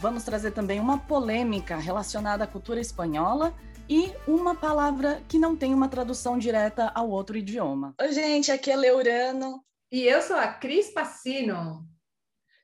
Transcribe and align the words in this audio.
Vamos 0.00 0.24
trazer 0.24 0.52
também 0.52 0.80
uma 0.80 0.98
polêmica 0.98 1.76
relacionada 1.76 2.44
à 2.44 2.46
cultura 2.46 2.80
espanhola 2.80 3.54
e 3.88 4.12
uma 4.26 4.54
palavra 4.54 5.22
que 5.28 5.38
não 5.38 5.56
tem 5.56 5.74
uma 5.74 5.88
tradução 5.88 6.38
direta 6.38 6.90
ao 6.94 7.10
outro 7.10 7.36
idioma. 7.36 7.94
Oi, 8.00 8.12
gente, 8.12 8.50
aqui 8.50 8.70
é 8.70 8.76
Leurano. 8.76 9.64
E 9.90 10.02
eu 10.02 10.22
sou 10.22 10.36
a 10.36 10.48
Cris 10.48 10.90
Passino. 10.90 11.86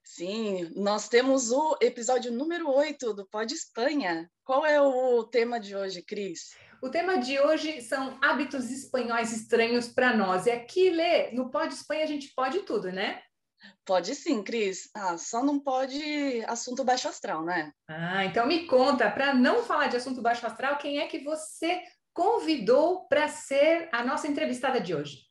Sim, 0.02 0.72
nós 0.74 1.08
temos 1.08 1.50
o 1.50 1.76
episódio 1.82 2.32
número 2.32 2.70
8 2.70 3.12
do 3.12 3.26
Pod 3.28 3.52
Espanha. 3.52 4.30
Qual 4.42 4.64
é 4.64 4.80
o 4.80 5.22
tema 5.24 5.60
de 5.60 5.76
hoje, 5.76 6.02
Cris? 6.02 6.56
O 6.82 6.88
tema 6.88 7.18
de 7.18 7.38
hoje 7.38 7.82
são 7.82 8.18
hábitos 8.22 8.70
espanhóis 8.70 9.32
estranhos 9.32 9.88
para 9.88 10.16
nós. 10.16 10.46
E 10.46 10.50
aqui, 10.50 10.90
Lê, 10.90 11.30
no 11.32 11.50
Pode 11.50 11.74
Espanha 11.74 12.04
a 12.04 12.06
gente 12.06 12.32
pode 12.34 12.60
tudo, 12.60 12.90
né? 12.90 13.20
Pode 13.84 14.14
sim, 14.14 14.42
Cris. 14.42 14.90
Ah, 14.94 15.16
só 15.16 15.42
não 15.42 15.58
pode 15.58 16.44
assunto 16.46 16.84
baixo 16.84 17.08
astral, 17.08 17.44
né? 17.44 17.72
Ah, 17.88 18.24
então 18.24 18.46
me 18.46 18.66
conta, 18.66 19.10
para 19.10 19.34
não 19.34 19.62
falar 19.62 19.88
de 19.88 19.96
assunto 19.96 20.22
baixo 20.22 20.46
astral, 20.46 20.78
quem 20.78 20.98
é 20.98 21.06
que 21.06 21.24
você 21.24 21.82
convidou 22.12 23.06
para 23.08 23.28
ser 23.28 23.88
a 23.92 24.04
nossa 24.04 24.26
entrevistada 24.26 24.80
de 24.80 24.94
hoje? 24.94 25.26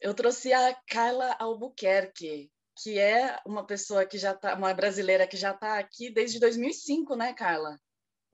Eu 0.00 0.14
trouxe 0.14 0.52
a 0.52 0.76
Carla 0.88 1.36
Albuquerque, 1.38 2.50
que 2.82 2.98
é 2.98 3.38
uma 3.46 3.64
pessoa 3.64 4.04
que 4.04 4.18
já 4.18 4.34
tá, 4.34 4.54
uma 4.54 4.74
brasileira 4.74 5.26
que 5.26 5.36
já 5.36 5.52
está 5.52 5.78
aqui 5.78 6.10
desde 6.10 6.40
2005, 6.40 7.14
né, 7.14 7.32
Carla? 7.32 7.78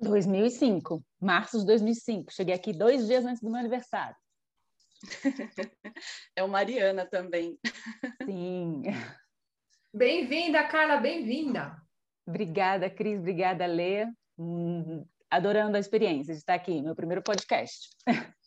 2005, 0.01 1.05
março 1.21 1.59
de 1.59 1.67
2005. 1.67 2.33
Cheguei 2.33 2.55
aqui 2.55 2.73
dois 2.73 3.07
dias 3.07 3.25
antes 3.25 3.43
do 3.43 3.51
meu 3.51 3.61
aniversário. 3.61 4.17
é 6.37 6.43
o 6.43 6.49
Mariana 6.49 7.07
também. 7.07 7.59
Sim. 8.25 8.83
Bem-vinda, 9.93 10.67
Carla, 10.69 10.97
bem-vinda. 10.97 11.77
Obrigada, 12.27 12.89
Cris, 12.89 13.19
obrigada, 13.19 13.67
Lê. 13.67 14.07
Hum, 14.39 15.05
adorando 15.31 15.77
a 15.77 15.81
experiência 15.81 16.33
de 16.33 16.41
estar 16.41 16.55
aqui, 16.55 16.81
meu 16.81 16.95
primeiro 16.95 17.23
podcast. 17.23 17.89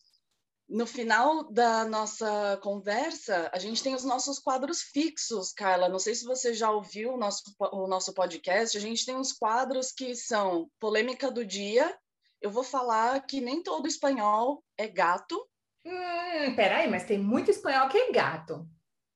No 0.70 0.88
final 0.88 1.52
da 1.52 1.86
nossa 1.86 2.58
conversa, 2.64 3.48
a 3.54 3.60
gente 3.60 3.84
tem 3.84 3.94
os 3.94 4.06
nossos 4.06 4.40
quadros 4.40 4.82
fixos, 4.82 5.52
Carla. 5.52 5.90
Não 5.90 6.00
sei 6.00 6.16
se 6.16 6.26
você 6.26 6.54
já 6.54 6.72
ouviu 6.72 7.14
o 7.14 7.18
nosso, 7.18 7.44
o 7.74 7.86
nosso 7.86 8.14
podcast. 8.14 8.76
A 8.76 8.82
gente 8.82 9.06
tem 9.06 9.16
uns 9.16 9.34
quadros 9.34 9.92
que 9.92 10.16
são 10.16 10.68
polêmica 10.80 11.30
do 11.30 11.46
dia. 11.46 11.96
Eu 12.42 12.50
vou 12.50 12.64
falar 12.64 13.20
que 13.26 13.42
nem 13.42 13.62
todo 13.62 13.88
espanhol 13.88 14.64
é 14.78 14.88
gato. 14.88 15.48
Hum, 15.86 16.56
peraí, 16.56 16.90
mas 16.90 17.06
tem 17.06 17.18
muito 17.18 17.52
espanhol 17.52 17.90
que 17.90 17.98
é 17.98 18.12
gato. 18.12 18.68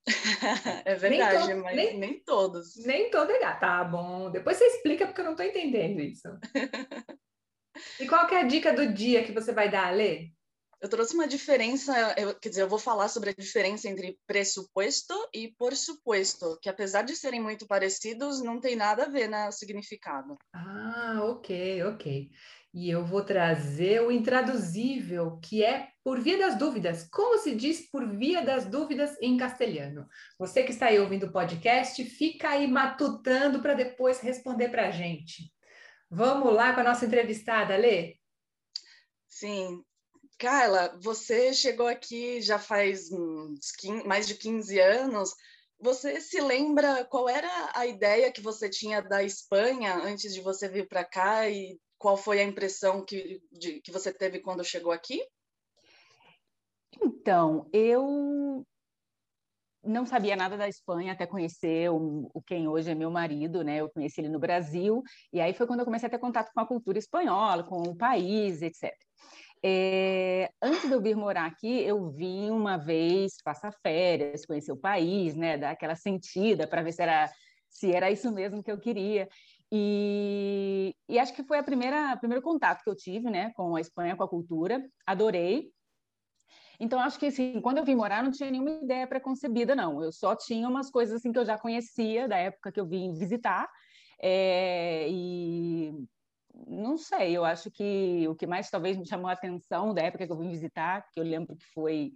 é 0.84 0.94
verdade, 0.94 1.54
nem 1.54 1.62
mas 1.62 1.76
nem, 1.76 1.98
nem, 1.98 2.20
todos. 2.20 2.76
Nem 2.84 3.10
todo 3.10 3.30
é 3.30 3.38
gato. 3.38 3.60
Tá 3.60 3.84
bom. 3.84 4.30
Depois 4.30 4.56
você 4.56 4.64
explica 4.64 5.06
porque 5.06 5.20
eu 5.20 5.24
não 5.24 5.32
estou 5.32 5.46
entendendo 5.46 6.00
isso. 6.00 6.28
e 8.00 8.06
qual 8.06 8.28
é 8.28 8.40
a 8.40 8.42
dica 8.44 8.72
do 8.72 8.92
dia 8.92 9.24
que 9.24 9.32
você 9.32 9.52
vai 9.52 9.70
dar, 9.70 9.94
Lê? 9.94 10.30
Eu 10.80 10.88
trouxe 10.88 11.12
uma 11.12 11.26
diferença, 11.26 12.14
eu, 12.16 12.38
quer 12.38 12.50
dizer, 12.50 12.62
eu 12.62 12.68
vou 12.68 12.78
falar 12.78 13.08
sobre 13.08 13.30
a 13.30 13.34
diferença 13.34 13.88
entre 13.88 14.16
pressuposto 14.28 15.12
e 15.34 15.48
por 15.58 15.74
suposto, 15.74 16.56
que 16.62 16.68
apesar 16.68 17.02
de 17.02 17.16
serem 17.16 17.40
muito 17.40 17.66
parecidos, 17.66 18.40
não 18.40 18.60
tem 18.60 18.76
nada 18.76 19.04
a 19.04 19.08
ver 19.08 19.28
no 19.28 19.50
significado. 19.50 20.38
Ah, 20.52 21.18
ok, 21.24 21.82
ok. 21.82 22.30
E 22.72 22.90
eu 22.90 23.04
vou 23.04 23.24
trazer 23.24 24.02
o 24.02 24.12
intraduzível, 24.12 25.38
que 25.42 25.64
é 25.64 25.88
por 26.04 26.20
via 26.20 26.38
das 26.38 26.56
dúvidas. 26.58 27.08
Como 27.10 27.38
se 27.38 27.54
diz 27.54 27.90
por 27.90 28.06
via 28.16 28.42
das 28.42 28.66
dúvidas 28.66 29.16
em 29.20 29.36
castelhano? 29.36 30.06
Você 30.38 30.62
que 30.62 30.72
está 30.72 30.86
aí 30.86 30.98
ouvindo 30.98 31.26
o 31.26 31.32
podcast, 31.32 32.04
fica 32.04 32.50
aí 32.50 32.66
matutando 32.66 33.60
para 33.60 33.74
depois 33.74 34.20
responder 34.20 34.68
para 34.68 34.88
a 34.88 34.90
gente. 34.90 35.52
Vamos 36.10 36.52
lá 36.54 36.72
com 36.74 36.80
a 36.80 36.84
nossa 36.84 37.04
entrevistada, 37.04 37.76
Lê? 37.76 38.16
Sim, 39.26 39.82
Carla, 40.38 40.96
você 41.02 41.52
chegou 41.52 41.86
aqui 41.86 42.40
já 42.40 42.58
faz 42.58 43.08
15, 43.78 44.06
mais 44.06 44.26
de 44.26 44.34
15 44.36 44.78
anos. 44.78 45.34
Você 45.80 46.20
se 46.20 46.40
lembra 46.40 47.04
qual 47.04 47.28
era 47.28 47.72
a 47.74 47.86
ideia 47.86 48.32
que 48.32 48.40
você 48.40 48.68
tinha 48.68 49.00
da 49.00 49.22
Espanha 49.22 49.96
antes 49.96 50.32
de 50.32 50.40
você 50.40 50.68
vir 50.68 50.88
para 50.88 51.04
cá 51.04 51.48
e 51.48 51.78
qual 51.98 52.16
foi 52.16 52.40
a 52.40 52.44
impressão 52.44 53.04
que, 53.04 53.42
de, 53.52 53.80
que 53.80 53.90
você 53.90 54.12
teve 54.12 54.40
quando 54.40 54.64
chegou 54.64 54.92
aqui? 54.92 55.20
Então, 57.02 57.68
eu 57.72 58.64
não 59.84 60.04
sabia 60.06 60.36
nada 60.36 60.56
da 60.56 60.68
Espanha 60.68 61.12
até 61.12 61.26
conhecer 61.26 61.90
o, 61.90 62.30
o, 62.32 62.42
quem 62.42 62.68
hoje 62.68 62.90
é 62.90 62.94
meu 62.94 63.10
marido, 63.10 63.62
né? 63.62 63.80
Eu 63.80 63.90
conheci 63.90 64.20
ele 64.20 64.28
no 64.28 64.38
Brasil 64.38 65.02
e 65.32 65.40
aí 65.40 65.52
foi 65.54 65.66
quando 65.66 65.80
eu 65.80 65.84
comecei 65.84 66.06
a 66.06 66.10
ter 66.10 66.18
contato 66.18 66.52
com 66.52 66.60
a 66.60 66.66
cultura 66.66 66.98
espanhola, 66.98 67.64
com 67.64 67.82
o 67.82 67.96
país, 67.96 68.62
etc. 68.62 68.92
É, 69.62 70.50
antes 70.62 70.88
de 70.88 70.92
eu 70.92 71.00
vir 71.00 71.16
morar 71.16 71.46
aqui, 71.46 71.82
eu 71.82 72.10
vim 72.10 72.50
uma 72.50 72.76
vez 72.76 73.34
passar 73.42 73.72
férias, 73.82 74.46
conhecer 74.46 74.72
o 74.72 74.76
país, 74.76 75.34
né, 75.34 75.56
dar 75.56 75.70
aquela 75.70 75.96
sentida 75.96 76.66
para 76.66 76.82
ver 76.82 76.92
se 76.92 77.02
era, 77.02 77.30
se 77.68 77.92
era 77.92 78.10
isso 78.10 78.30
mesmo 78.32 78.62
que 78.62 78.70
eu 78.70 78.78
queria. 78.78 79.28
E, 79.70 80.94
e 81.08 81.18
acho 81.18 81.34
que 81.34 81.44
foi 81.44 81.58
a 81.58 81.62
primeira 81.62 82.16
primeiro 82.16 82.42
contato 82.42 82.82
que 82.82 82.90
eu 82.90 82.96
tive, 82.96 83.30
né, 83.30 83.52
com 83.54 83.76
a 83.76 83.80
Espanha, 83.80 84.16
com 84.16 84.22
a 84.22 84.28
cultura. 84.28 84.82
Adorei. 85.06 85.70
Então 86.80 87.00
acho 87.00 87.18
que 87.18 87.26
assim, 87.26 87.60
quando 87.60 87.78
eu 87.78 87.84
vim 87.84 87.94
morar, 87.94 88.22
não 88.22 88.30
tinha 88.30 88.50
nenhuma 88.50 88.70
ideia 88.70 89.06
preconcebida, 89.06 89.74
não. 89.74 90.02
Eu 90.02 90.12
só 90.12 90.34
tinha 90.36 90.68
umas 90.68 90.90
coisas 90.90 91.16
assim 91.16 91.32
que 91.32 91.38
eu 91.38 91.44
já 91.44 91.58
conhecia 91.58 92.28
da 92.28 92.36
época 92.36 92.72
que 92.72 92.80
eu 92.80 92.86
vim 92.86 93.12
visitar. 93.12 93.68
É, 94.20 95.08
e 95.10 95.92
não 96.66 96.96
sei, 96.96 97.36
eu 97.36 97.44
acho 97.44 97.70
que 97.70 98.26
o 98.28 98.34
que 98.34 98.46
mais 98.46 98.70
talvez 98.70 98.96
me 98.96 99.06
chamou 99.06 99.28
a 99.28 99.32
atenção 99.32 99.94
da 99.94 100.02
época 100.02 100.26
que 100.26 100.32
eu 100.32 100.38
vim 100.38 100.50
visitar, 100.50 101.04
que 101.12 101.20
eu 101.20 101.24
lembro 101.24 101.56
que 101.56 101.64
foi 101.72 102.12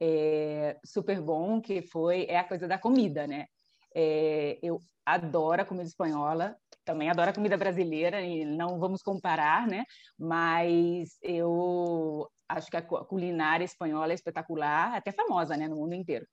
é, 0.00 0.78
super 0.84 1.20
bom, 1.20 1.60
que 1.60 1.82
foi 1.82 2.26
é 2.28 2.38
a 2.38 2.44
coisa 2.44 2.68
da 2.68 2.78
comida, 2.78 3.26
né? 3.26 3.46
É, 3.94 4.58
eu 4.62 4.78
adoro 5.04 5.62
a 5.62 5.64
comida 5.64 5.88
espanhola, 5.88 6.56
também 6.90 7.08
adoro 7.08 7.30
a 7.30 7.34
comida 7.34 7.56
brasileira, 7.56 8.20
e 8.20 8.44
não 8.44 8.78
vamos 8.78 9.02
comparar, 9.02 9.66
né? 9.66 9.84
Mas 10.18 11.16
eu 11.22 12.28
acho 12.48 12.70
que 12.70 12.76
a 12.76 12.82
culinária 12.82 13.64
espanhola 13.64 14.12
é 14.12 14.14
espetacular, 14.14 14.94
até 14.94 15.12
famosa, 15.12 15.56
né, 15.56 15.68
no 15.68 15.76
mundo 15.76 15.94
inteiro 15.94 16.26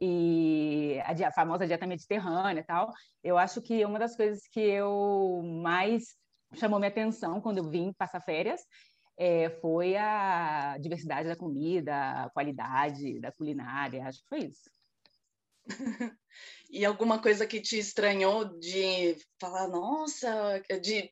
e 0.00 0.98
a, 1.04 1.28
a, 1.28 1.32
famosa 1.32 1.66
dieta 1.66 1.86
mediterrânea 1.86 2.60
e 2.60 2.64
tal, 2.64 2.92
eu 3.22 3.36
acho 3.36 3.60
que 3.60 3.84
uma 3.84 3.98
das 3.98 4.16
coisas 4.16 4.46
que 4.48 4.60
eu 4.60 5.42
mais 5.62 6.16
chamou 6.54 6.78
minha 6.78 6.88
atenção 6.88 7.40
quando 7.40 7.58
eu 7.58 7.68
vim 7.68 7.92
passar 7.92 8.20
férias 8.20 8.60
é, 9.18 9.50
foi 9.60 9.96
a 9.96 10.78
diversidade 10.78 11.28
da 11.28 11.36
comida, 11.36 12.24
a 12.24 12.30
qualidade 12.30 13.20
da 13.20 13.32
culinária, 13.32 14.06
acho 14.06 14.20
que 14.22 14.28
foi 14.28 14.38
isso. 14.44 14.70
e 16.70 16.84
alguma 16.84 17.20
coisa 17.20 17.46
que 17.46 17.60
te 17.60 17.78
estranhou 17.78 18.58
de 18.58 19.16
falar, 19.40 19.68
nossa, 19.68 20.62
de, 20.82 21.08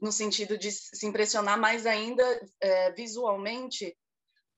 no 0.00 0.12
sentido 0.12 0.58
de 0.58 0.70
se 0.70 1.06
impressionar 1.06 1.58
mais 1.58 1.86
ainda 1.86 2.24
é, 2.60 2.92
visualmente 2.92 3.96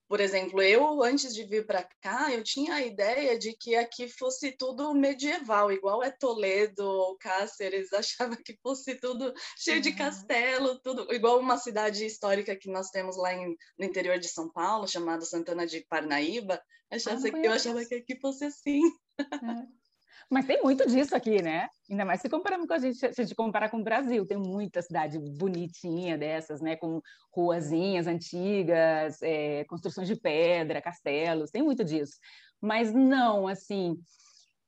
por 0.09 0.21
exemplo, 0.21 0.61
eu 0.63 1.03
antes 1.03 1.35
de 1.35 1.45
vir 1.45 1.67
para 1.67 1.89
cá, 2.01 2.33
eu 2.33 2.43
tinha 2.43 2.75
a 2.75 2.83
ideia 2.83 3.39
de 3.39 3.57
que 3.57 3.75
aqui 3.75 4.09
fosse 4.09 4.53
tudo 4.53 4.95
medieval, 4.95 5.73
igual 5.73 6.03
é 6.03 6.11
Toledo 6.11 6.85
ou 6.85 7.17
Cáceres, 7.19 7.93
achava 7.95 8.37
que 8.37 8.57
fosse 8.63 8.97
tudo 8.97 9.33
cheio 9.59 9.81
de 9.81 9.93
castelo, 9.93 10.81
tudo 10.81 11.13
igual 11.13 11.39
uma 11.39 11.57
cidade 11.57 12.05
histórica 12.05 12.57
que 12.57 12.71
nós 12.71 12.91
temos 12.91 13.17
lá 13.17 13.33
em, 13.33 13.57
no 13.79 13.85
interior 13.85 14.19
de 14.19 14.29
São 14.29 14.51
Paulo, 14.51 14.87
chamada 14.87 15.25
Santana 15.25 15.67
de 15.67 15.85
Parnaíba. 15.89 16.63
Achava, 16.91 17.27
ah, 17.27 17.39
eu 17.43 17.53
achava 17.53 17.85
que 17.85 17.95
aqui 17.95 18.21
fosse 18.21 18.45
assim. 18.45 18.81
É. 19.21 19.84
Mas 20.31 20.47
tem 20.47 20.63
muito 20.63 20.87
disso 20.87 21.15
aqui, 21.15 21.43
né? 21.43 21.69
Ainda 21.91 22.05
mais 22.05 22.21
se 22.21 22.29
comparamos 22.29 22.67
com 22.67 22.75
a 22.75 22.79
gente, 22.79 22.97
se 22.97 23.07
a 23.07 23.13
gente 23.13 23.35
comparar 23.35 23.69
com 23.71 23.79
o 23.79 23.85
Brasil, 23.85 24.27
tem 24.27 24.39
muita 24.39 24.83
cidade 24.83 25.19
bonitinha 25.19 26.17
dessas, 26.17 26.61
né? 26.61 26.77
Com 26.77 27.01
ruazinhas 27.33 28.07
antigas, 28.07 29.21
é, 29.23 29.65
construções 29.65 30.09
de 30.09 30.17
pedra, 30.17 30.83
castelos, 30.83 31.51
tem 31.51 31.63
muito 31.63 31.85
disso. 31.85 32.15
Mas 32.61 32.93
não, 32.93 33.47
assim, 33.47 33.97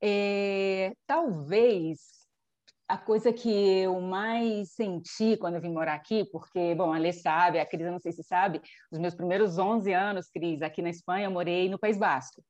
é, 0.03 0.93
talvez 1.07 2.17
a 2.89 2.97
coisa 2.97 3.33
que 3.33 3.51
eu 3.51 4.01
mais 4.01 4.73
senti 4.73 5.37
quando 5.37 5.57
eu 5.57 5.61
vim 5.61 5.73
morar 5.73 5.95
aqui, 5.95 6.25
porque, 6.31 6.75
bom, 6.75 6.93
a 6.93 6.99
Lê 6.99 7.13
sabe, 7.13 7.59
a 7.59 7.67
Cris, 7.67 7.85
eu 7.85 7.93
não 7.93 7.99
sei 7.99 8.13
se 8.13 8.23
sabe, 8.23 8.61
os 8.93 8.99
meus 8.99 9.15
primeiros 9.15 9.59
11 9.59 9.93
anos, 9.93 10.29
Cris, 10.29 10.63
aqui 10.63 10.83
na 10.83 10.91
Espanha, 10.91 11.27
eu 11.27 11.31
morei 11.31 11.69
no 11.69 11.79
País 11.79 11.99
Basco. 11.99 12.43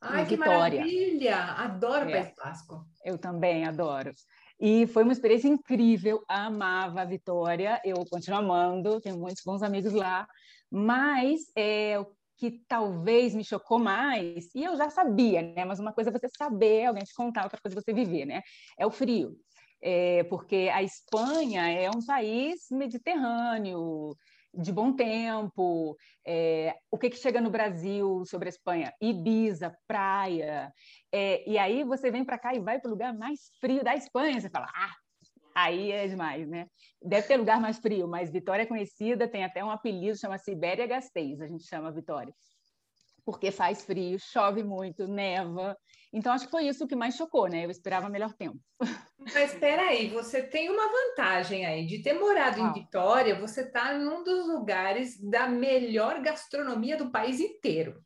Ai, 0.00 0.26
que 0.26 0.36
Vitória. 0.36 0.80
maravilha! 0.80 1.36
Adoro 1.36 2.08
é. 2.08 2.22
País 2.22 2.34
Basco. 2.36 2.86
Eu 3.04 3.18
também 3.18 3.64
adoro. 3.64 4.12
E 4.60 4.86
foi 4.88 5.04
uma 5.04 5.12
experiência 5.12 5.48
incrível, 5.48 6.24
amava 6.28 7.02
a 7.02 7.04
Vitória, 7.04 7.80
eu 7.84 7.96
continuo 8.10 8.40
amando, 8.40 9.00
tenho 9.00 9.16
muitos 9.16 9.42
bons 9.44 9.62
amigos 9.62 9.92
lá, 9.92 10.26
mas 10.70 11.42
é, 11.56 11.98
o 11.98 12.06
que 12.36 12.62
talvez 12.68 13.34
me 13.34 13.44
chocou 13.44 13.78
mais, 13.78 14.52
e 14.54 14.64
eu 14.64 14.76
já 14.76 14.90
sabia, 14.90 15.42
né? 15.42 15.64
Mas 15.64 15.78
uma 15.78 15.92
coisa 15.92 16.10
é 16.10 16.12
você 16.12 16.28
saber, 16.28 16.86
alguém 16.86 17.04
te 17.04 17.14
contar, 17.14 17.44
outra 17.44 17.60
coisa 17.60 17.78
é 17.78 17.80
você 17.80 17.92
viver, 17.92 18.24
né? 18.24 18.42
É 18.76 18.86
o 18.86 18.90
frio. 18.90 19.36
É, 19.80 20.24
porque 20.24 20.68
a 20.72 20.82
Espanha 20.82 21.68
é 21.68 21.88
um 21.88 22.04
país 22.04 22.66
mediterrâneo, 22.70 24.16
de 24.58 24.72
bom 24.72 24.92
tempo, 24.92 25.96
é, 26.26 26.74
o 26.90 26.98
que, 26.98 27.10
que 27.10 27.16
chega 27.16 27.40
no 27.40 27.48
Brasil 27.48 28.24
sobre 28.26 28.48
a 28.48 28.50
Espanha? 28.50 28.92
Ibiza, 29.00 29.76
praia. 29.86 30.72
É, 31.12 31.48
e 31.48 31.56
aí 31.56 31.84
você 31.84 32.10
vem 32.10 32.24
para 32.24 32.38
cá 32.38 32.54
e 32.54 32.60
vai 32.60 32.80
para 32.80 32.88
o 32.88 32.90
lugar 32.90 33.16
mais 33.16 33.50
frio 33.60 33.84
da 33.84 33.94
Espanha. 33.94 34.40
Você 34.40 34.50
fala, 34.50 34.66
ah, 34.74 34.94
aí 35.54 35.92
é 35.92 36.08
demais, 36.08 36.48
né? 36.48 36.66
Deve 37.00 37.28
ter 37.28 37.36
lugar 37.36 37.60
mais 37.60 37.78
frio, 37.78 38.08
mas 38.08 38.32
Vitória 38.32 38.64
é 38.64 38.66
conhecida, 38.66 39.28
tem 39.28 39.44
até 39.44 39.64
um 39.64 39.70
apelido, 39.70 40.18
chama 40.18 40.38
Sibéria 40.38 40.86
Gasteiz, 40.86 41.40
a 41.40 41.46
gente 41.46 41.64
chama 41.64 41.92
Vitória. 41.92 42.34
Porque 43.28 43.50
faz 43.50 43.84
frio, 43.84 44.18
chove 44.18 44.64
muito, 44.64 45.06
neva. 45.06 45.76
Então, 46.10 46.32
acho 46.32 46.46
que 46.46 46.50
foi 46.50 46.66
isso 46.66 46.86
que 46.86 46.96
mais 46.96 47.14
chocou, 47.14 47.46
né? 47.46 47.66
Eu 47.66 47.70
esperava 47.70 48.08
melhor 48.08 48.32
tempo. 48.32 48.58
Mas 49.20 49.52
espera 49.52 49.82
aí, 49.82 50.08
você 50.08 50.42
tem 50.42 50.70
uma 50.70 50.88
vantagem 50.88 51.66
aí 51.66 51.84
de 51.84 52.02
ter 52.02 52.14
morado 52.14 52.58
em 52.58 52.72
Vitória, 52.72 53.38
você 53.38 53.64
está 53.64 53.92
em 53.92 54.08
um 54.08 54.24
dos 54.24 54.48
lugares 54.48 55.20
da 55.20 55.46
melhor 55.46 56.22
gastronomia 56.22 56.96
do 56.96 57.10
país 57.10 57.38
inteiro. 57.38 58.02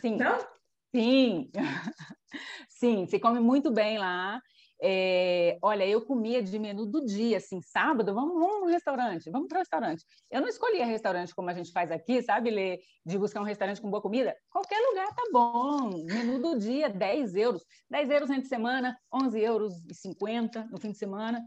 Sim. 0.00 0.16
Não? 0.16 0.44
Sim. 0.92 1.48
Sim, 2.68 3.06
se 3.06 3.20
come 3.20 3.38
muito 3.38 3.70
bem 3.70 3.98
lá. 3.98 4.42
É, 4.80 5.58
olha, 5.60 5.86
eu 5.86 6.04
comia 6.04 6.42
de 6.42 6.56
menu 6.58 6.86
do 6.86 7.04
dia, 7.04 7.38
assim, 7.38 7.60
sábado, 7.60 8.14
vamos, 8.14 8.34
vamos 8.38 8.60
no 8.60 8.66
restaurante, 8.66 9.30
vamos 9.30 9.48
para 9.48 9.56
o 9.56 9.58
restaurante. 9.58 10.04
Eu 10.30 10.40
não 10.40 10.48
escolhia 10.48 10.86
restaurante 10.86 11.34
como 11.34 11.50
a 11.50 11.52
gente 11.52 11.72
faz 11.72 11.90
aqui, 11.90 12.22
sabe, 12.22 12.50
Lê, 12.50 12.80
de 13.04 13.18
buscar 13.18 13.40
um 13.40 13.44
restaurante 13.44 13.80
com 13.80 13.90
boa 13.90 14.02
comida. 14.02 14.36
Qualquer 14.50 14.78
lugar 14.88 15.12
tá 15.14 15.22
bom. 15.32 15.90
Menu 16.04 16.40
do 16.40 16.58
dia, 16.58 16.88
10 16.88 17.34
euros. 17.34 17.64
10 17.90 18.10
euros 18.10 18.28
de 18.28 18.46
semana, 18.46 18.96
11 19.12 19.40
euros 19.40 19.84
e 19.86 19.94
50 19.94 20.64
no 20.70 20.78
fim 20.78 20.92
de 20.92 20.98
semana. 20.98 21.44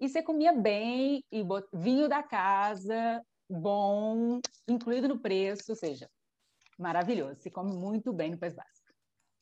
E 0.00 0.08
você 0.08 0.20
comia 0.20 0.52
bem, 0.52 1.24
e 1.30 1.44
vinho 1.72 2.08
da 2.08 2.24
casa, 2.24 3.22
bom, 3.48 4.40
incluído 4.66 5.06
no 5.06 5.20
preço, 5.20 5.70
ou 5.70 5.76
seja, 5.76 6.10
maravilhoso. 6.76 7.40
Se 7.40 7.50
come 7.50 7.72
muito 7.72 8.12
bem 8.12 8.32
no 8.32 8.38
País 8.38 8.54
Basco. 8.54 8.92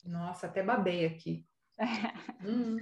Nossa, 0.04 0.46
até 0.46 0.62
babei 0.62 1.06
aqui. 1.06 1.46
hum. 2.44 2.76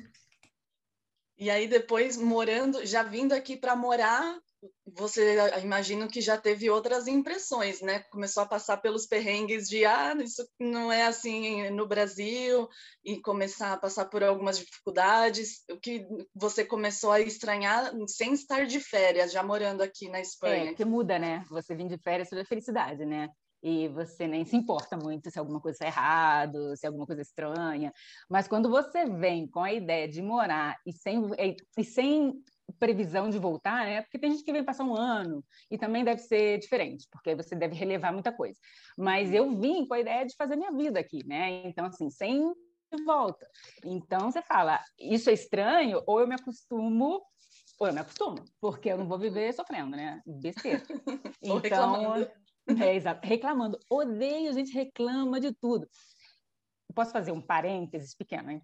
E 1.39 1.51
aí 1.51 1.69
depois 1.69 2.17
morando, 2.17 2.85
já 2.85 3.03
vindo 3.03 3.33
aqui 3.33 3.57
para 3.57 3.77
morar, 3.77 4.39
você 4.87 5.37
imagino 5.63 6.09
que 6.09 6.21
já 6.21 6.37
teve 6.37 6.69
outras 6.69 7.07
impressões, 7.07 7.81
né? 7.81 8.01
Começou 8.11 8.43
a 8.43 8.47
passar 8.47 8.79
pelos 8.79 9.07
perrengues 9.07 9.69
de 9.69 9.85
ah, 9.85 10.17
isso 10.19 10.45
não 10.59 10.91
é 10.91 11.05
assim 11.05 11.71
no 11.71 11.87
Brasil 11.87 12.69
e 13.05 13.21
começar 13.21 13.73
a 13.73 13.77
passar 13.77 14.07
por 14.07 14.25
algumas 14.25 14.59
dificuldades. 14.59 15.63
O 15.71 15.79
que 15.79 16.05
você 16.35 16.65
começou 16.65 17.13
a 17.13 17.21
estranhar 17.21 17.93
sem 18.09 18.33
estar 18.33 18.67
de 18.67 18.81
férias, 18.81 19.31
já 19.31 19.43
morando 19.43 19.83
aqui 19.83 20.09
na 20.09 20.21
Espanha? 20.21 20.73
É, 20.73 20.75
que 20.75 20.85
muda, 20.85 21.21
né? 21.21 21.45
Você 21.51 21.77
vir 21.77 21.87
de 21.87 21.99
férias 21.99 22.33
é 22.33 22.45
felicidade, 22.45 23.05
né? 23.05 23.29
E 23.63 23.89
você 23.89 24.27
nem 24.27 24.45
se 24.45 24.57
importa 24.57 24.97
muito 24.97 25.31
se 25.31 25.39
alguma 25.39 25.61
coisa 25.61 25.77
está 25.77 25.87
errado, 25.87 26.77
se 26.77 26.87
alguma 26.87 27.07
coisa 27.07 27.21
é 27.21 27.25
estranha. 27.25 27.93
Mas 28.29 28.47
quando 28.47 28.71
você 28.71 29.07
vem 29.07 29.47
com 29.47 29.61
a 29.61 29.73
ideia 29.73 30.09
de 30.09 30.23
morar 30.23 30.77
e 30.87 30.93
sem, 30.93 31.23
e 31.77 31.85
sem 31.85 32.43
previsão 32.79 33.31
de 33.31 33.39
voltar, 33.39 33.87
né? 33.87 34.03
Porque 34.03 34.19
tem 34.19 34.31
gente 34.31 34.45
que 34.45 34.53
vem 34.53 34.65
passar 34.65 34.85
um 34.85 34.95
ano 34.95 35.45
e 35.71 35.79
também 35.79 36.05
deve 36.05 36.21
ser 36.21 36.59
diferente, 36.59 37.07
porque 37.11 37.35
você 37.35 37.57
deve 37.57 37.75
relevar 37.75 38.13
muita 38.13 38.33
coisa. 38.33 38.59
Mas 38.97 39.33
eu 39.33 39.51
vim 39.57 39.87
com 39.87 39.95
a 39.95 40.01
ideia 40.01 40.25
de 40.25 40.37
fazer 40.37 40.57
minha 40.57 40.73
vida 40.73 41.01
aqui, 41.01 41.27
né? 41.27 41.67
Então, 41.67 41.87
assim, 41.87 42.11
sem 42.11 42.53
volta. 43.05 43.47
Então, 43.85 44.31
você 44.31 44.43
fala, 44.43 44.81
isso 44.99 45.29
é 45.31 45.33
estranho, 45.33 46.03
ou 46.07 46.21
eu 46.21 46.27
me 46.27 46.35
acostumo 46.35 47.23
ou 47.79 47.87
eu 47.87 47.93
me 47.93 48.01
acostumo, 48.01 48.45
porque 48.61 48.89
eu 48.89 48.99
não 48.99 49.07
vou 49.07 49.19
viver 49.19 49.53
sofrendo, 49.55 49.91
né? 49.97 50.21
Besteira. 50.27 50.83
Então, 51.41 52.29
é, 52.83 52.95
exato. 52.95 53.27
Reclamando. 53.27 53.79
Odeio, 53.89 54.51
a 54.51 54.53
gente 54.53 54.73
reclama 54.73 55.41
de 55.41 55.53
tudo. 55.55 55.89
Posso 56.95 57.13
fazer 57.13 57.33
um 57.33 57.41
parênteses 57.41 58.15
pequeno, 58.15 58.51
hein? 58.51 58.63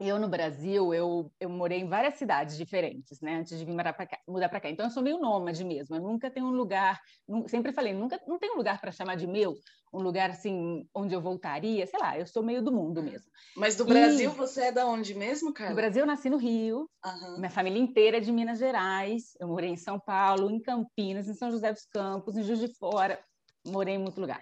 Eu, 0.00 0.18
no 0.18 0.28
Brasil, 0.28 0.92
eu, 0.92 1.32
eu 1.38 1.48
morei 1.48 1.78
em 1.78 1.88
várias 1.88 2.16
cidades 2.16 2.56
diferentes, 2.56 3.20
né? 3.20 3.36
Antes 3.36 3.56
de 3.56 3.64
vir 3.64 3.74
para 3.76 3.92
cá, 3.92 4.18
mudar 4.26 4.48
cá. 4.48 4.68
Então, 4.68 4.86
eu 4.86 4.90
sou 4.90 5.02
meio 5.02 5.18
nômade 5.18 5.64
mesmo. 5.64 5.94
Eu 5.94 6.02
nunca 6.02 6.30
tenho 6.30 6.46
um 6.46 6.50
lugar... 6.50 7.00
Sempre 7.46 7.72
falei, 7.72 7.92
nunca 7.92 8.20
não 8.26 8.38
tenho 8.38 8.54
um 8.54 8.56
lugar 8.56 8.80
para 8.80 8.90
chamar 8.90 9.16
de 9.16 9.26
meu. 9.26 9.54
Um 9.92 10.00
lugar, 10.00 10.30
assim, 10.30 10.88
onde 10.94 11.14
eu 11.14 11.20
voltaria. 11.20 11.86
Sei 11.86 12.00
lá, 12.00 12.18
eu 12.18 12.26
sou 12.26 12.42
meio 12.42 12.62
do 12.62 12.72
mundo 12.72 13.02
mesmo. 13.02 13.30
Mas 13.54 13.76
do 13.76 13.84
Brasil, 13.84 14.30
e... 14.30 14.34
você 14.34 14.62
é 14.64 14.72
da 14.72 14.86
onde 14.86 15.14
mesmo, 15.14 15.52
Carla? 15.52 15.70
No 15.70 15.76
Brasil, 15.76 16.00
eu 16.00 16.06
nasci 16.06 16.30
no 16.30 16.38
Rio. 16.38 16.88
Uhum. 17.04 17.38
Minha 17.38 17.50
família 17.50 17.78
inteira 17.78 18.16
é 18.16 18.20
de 18.20 18.32
Minas 18.32 18.58
Gerais. 18.58 19.34
Eu 19.38 19.48
morei 19.48 19.70
em 19.70 19.76
São 19.76 20.00
Paulo, 20.00 20.50
em 20.50 20.60
Campinas, 20.60 21.28
em 21.28 21.34
São 21.34 21.50
José 21.50 21.72
dos 21.72 21.84
Campos, 21.84 22.36
em 22.36 22.42
Juiz 22.42 22.60
de 22.60 22.68
Fora. 22.68 23.22
Morei 23.66 23.94
em 23.94 23.98
muito 23.98 24.20
lugar. 24.20 24.40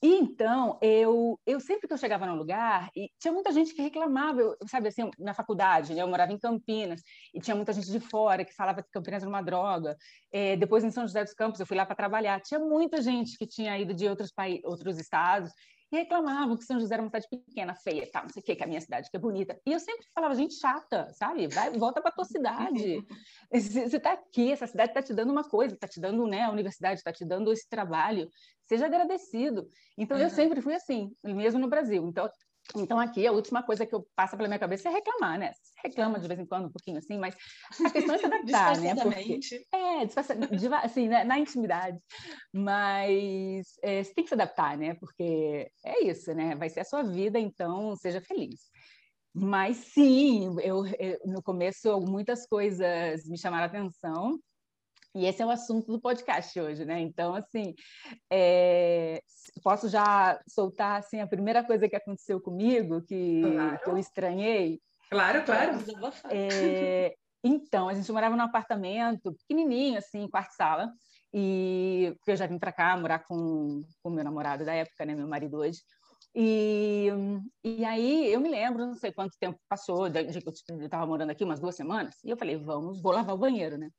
E 0.00 0.14
então, 0.14 0.78
eu, 0.80 1.40
eu 1.44 1.58
sempre 1.58 1.88
que 1.88 1.92
eu 1.92 1.98
chegava 1.98 2.24
num 2.24 2.36
lugar, 2.36 2.88
e 2.94 3.10
tinha 3.18 3.32
muita 3.32 3.50
gente 3.50 3.74
que 3.74 3.82
reclamava, 3.82 4.40
eu, 4.40 4.56
sabe 4.68 4.88
assim, 4.88 5.10
na 5.18 5.34
faculdade, 5.34 5.92
né, 5.92 6.02
eu 6.02 6.06
morava 6.06 6.32
em 6.32 6.38
Campinas, 6.38 7.02
e 7.34 7.40
tinha 7.40 7.56
muita 7.56 7.72
gente 7.72 7.90
de 7.90 7.98
fora 7.98 8.44
que 8.44 8.54
falava 8.54 8.80
que 8.80 8.90
Campinas 8.92 9.22
era 9.22 9.28
uma 9.28 9.42
droga. 9.42 9.96
É, 10.32 10.56
depois, 10.56 10.84
em 10.84 10.90
São 10.92 11.04
José 11.04 11.24
dos 11.24 11.34
Campos, 11.34 11.58
eu 11.58 11.66
fui 11.66 11.76
lá 11.76 11.84
para 11.84 11.96
trabalhar, 11.96 12.40
tinha 12.40 12.60
muita 12.60 13.02
gente 13.02 13.36
que 13.36 13.46
tinha 13.46 13.76
ido 13.76 13.92
de 13.92 14.06
outros, 14.08 14.30
países, 14.32 14.64
outros 14.64 14.98
estados, 14.98 15.50
e 15.90 15.96
reclamavam 15.96 16.56
que 16.56 16.64
São 16.64 16.78
José 16.78 16.94
era 16.94 17.02
uma 17.02 17.08
cidade 17.08 17.28
pequena, 17.28 17.74
feia, 17.74 18.08
tal, 18.10 18.24
não 18.24 18.30
sei 18.30 18.42
o 18.42 18.44
que, 18.44 18.56
que 18.56 18.64
a 18.64 18.66
minha 18.66 18.80
cidade 18.80 19.10
que 19.10 19.16
é 19.16 19.20
bonita. 19.20 19.58
E 19.66 19.72
eu 19.72 19.80
sempre 19.80 20.06
falava, 20.14 20.34
gente 20.34 20.54
chata, 20.54 21.10
sabe? 21.14 21.46
Vai, 21.48 21.70
volta 21.70 22.02
para 22.02 22.10
tua 22.10 22.24
cidade. 22.24 23.02
Você 23.52 23.96
está 23.96 24.12
aqui, 24.12 24.52
essa 24.52 24.66
cidade 24.66 24.90
está 24.90 25.02
te 25.02 25.14
dando 25.14 25.30
uma 25.30 25.44
coisa, 25.44 25.74
está 25.74 25.88
te 25.88 26.00
dando, 26.00 26.26
né? 26.26 26.42
A 26.42 26.50
universidade 26.50 27.00
está 27.00 27.12
te 27.12 27.24
dando 27.24 27.52
esse 27.52 27.68
trabalho. 27.68 28.28
Seja 28.66 28.86
agradecido. 28.86 29.66
Então 29.96 30.16
uhum. 30.16 30.24
eu 30.24 30.30
sempre 30.30 30.60
fui 30.60 30.74
assim, 30.74 31.10
mesmo 31.24 31.58
no 31.58 31.68
Brasil. 31.68 32.06
Então 32.06 32.28
então, 32.76 32.98
aqui, 32.98 33.26
a 33.26 33.32
última 33.32 33.62
coisa 33.62 33.86
que 33.86 33.94
eu 33.94 34.06
passa 34.14 34.36
pela 34.36 34.48
minha 34.48 34.58
cabeça 34.58 34.88
é 34.88 34.92
reclamar, 34.92 35.38
né? 35.38 35.52
Você 35.52 35.72
reclama 35.82 36.18
de 36.18 36.28
vez 36.28 36.38
em 36.38 36.46
quando 36.46 36.66
um 36.66 36.72
pouquinho 36.72 36.98
assim, 36.98 37.18
mas 37.18 37.34
a 37.84 37.90
questão 37.90 38.14
é 38.14 38.18
se 38.18 38.26
adaptar, 38.26 38.78
né? 38.78 38.94
Porque, 38.94 39.40
é, 39.72 40.02
assim, 40.84 41.08
né? 41.08 41.24
na 41.24 41.38
intimidade. 41.38 41.98
Mas 42.52 43.66
é, 43.82 44.02
você 44.02 44.14
tem 44.14 44.24
que 44.24 44.28
se 44.28 44.34
adaptar, 44.34 44.76
né? 44.76 44.94
Porque 44.94 45.70
é 45.84 46.04
isso, 46.04 46.34
né? 46.34 46.54
Vai 46.56 46.68
ser 46.68 46.80
a 46.80 46.84
sua 46.84 47.02
vida, 47.02 47.38
então 47.38 47.96
seja 47.96 48.20
feliz. 48.20 48.60
Mas 49.34 49.76
sim, 49.76 50.56
eu, 50.60 50.84
eu 50.98 51.18
no 51.26 51.42
começo 51.42 52.00
muitas 52.00 52.46
coisas 52.46 53.24
me 53.26 53.38
chamaram 53.38 53.64
a 53.64 53.66
atenção, 53.66 54.38
e 55.14 55.26
esse 55.26 55.42
é 55.42 55.46
o 55.46 55.50
assunto 55.50 55.90
do 55.90 56.00
podcast 56.00 56.58
hoje, 56.60 56.84
né? 56.84 57.00
Então, 57.00 57.34
assim, 57.34 57.74
é... 58.30 59.22
posso 59.62 59.88
já 59.88 60.40
soltar 60.46 60.98
assim, 60.98 61.20
a 61.20 61.26
primeira 61.26 61.64
coisa 61.64 61.88
que 61.88 61.96
aconteceu 61.96 62.40
comigo, 62.40 63.02
que, 63.02 63.42
claro. 63.42 63.78
que 63.80 63.90
eu 63.90 63.98
estranhei? 63.98 64.80
Claro, 65.10 65.44
claro. 65.44 65.78
É... 66.30 67.14
Então, 67.42 67.88
a 67.88 67.94
gente 67.94 68.10
morava 68.12 68.36
num 68.36 68.42
apartamento 68.42 69.32
pequenininho, 69.34 69.98
assim, 69.98 70.28
quarto-sala, 70.28 70.92
e 71.32 72.14
eu 72.26 72.36
já 72.36 72.46
vim 72.46 72.58
para 72.58 72.72
cá 72.72 72.96
morar 72.96 73.20
com 73.20 73.82
o 74.02 74.10
meu 74.10 74.24
namorado 74.24 74.64
da 74.64 74.74
época, 74.74 75.04
né? 75.04 75.14
Meu 75.14 75.28
marido 75.28 75.58
hoje. 75.58 75.80
E, 76.34 77.08
e 77.64 77.84
aí 77.84 78.32
eu 78.32 78.40
me 78.40 78.48
lembro, 78.48 78.86
não 78.86 78.94
sei 78.94 79.12
quanto 79.12 79.36
tempo 79.38 79.58
passou, 79.68 80.08
de 80.08 80.24
que 80.40 80.48
eu 80.48 80.84
estava 80.84 81.06
morando 81.06 81.30
aqui, 81.30 81.44
umas 81.44 81.60
duas 81.60 81.74
semanas, 81.74 82.16
e 82.24 82.30
eu 82.30 82.36
falei, 82.36 82.56
vamos, 82.56 83.00
vou 83.00 83.12
lavar 83.12 83.34
o 83.34 83.38
banheiro, 83.38 83.78
né? 83.78 83.90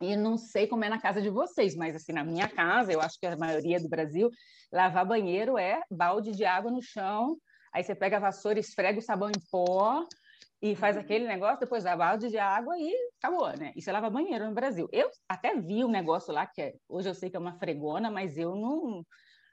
E 0.00 0.16
não 0.16 0.36
sei 0.36 0.66
como 0.66 0.84
é 0.84 0.88
na 0.88 1.00
casa 1.00 1.20
de 1.20 1.28
vocês, 1.28 1.74
mas 1.74 1.96
assim, 1.96 2.12
na 2.12 2.24
minha 2.24 2.48
casa, 2.48 2.92
eu 2.92 3.00
acho 3.00 3.18
que 3.18 3.26
a 3.26 3.36
maioria 3.36 3.80
do 3.80 3.88
Brasil, 3.88 4.30
lavar 4.72 5.04
banheiro 5.04 5.58
é 5.58 5.80
balde 5.90 6.30
de 6.32 6.44
água 6.44 6.70
no 6.70 6.80
chão, 6.80 7.36
aí 7.72 7.82
você 7.82 7.94
pega 7.94 8.16
a 8.16 8.20
vassoura, 8.20 8.60
esfrega 8.60 8.98
o 8.98 9.02
sabão 9.02 9.28
em 9.28 9.40
pó 9.50 10.06
e 10.62 10.76
faz 10.76 10.96
uhum. 10.96 11.02
aquele 11.02 11.26
negócio, 11.26 11.60
depois 11.60 11.82
dá 11.82 11.96
balde 11.96 12.28
de 12.28 12.38
água 12.38 12.76
e 12.78 12.92
acabou, 13.20 13.48
né? 13.56 13.72
E 13.74 13.82
você 13.82 13.90
lava 13.90 14.08
banheiro 14.08 14.46
no 14.46 14.54
Brasil. 14.54 14.88
Eu 14.92 15.10
até 15.28 15.54
vi 15.54 15.84
um 15.84 15.90
negócio 15.90 16.32
lá, 16.32 16.46
que 16.46 16.62
é, 16.62 16.74
hoje 16.88 17.08
eu 17.08 17.14
sei 17.14 17.28
que 17.28 17.36
é 17.36 17.40
uma 17.40 17.58
fregona, 17.58 18.10
mas 18.10 18.36
eu 18.36 18.54
não... 18.54 19.04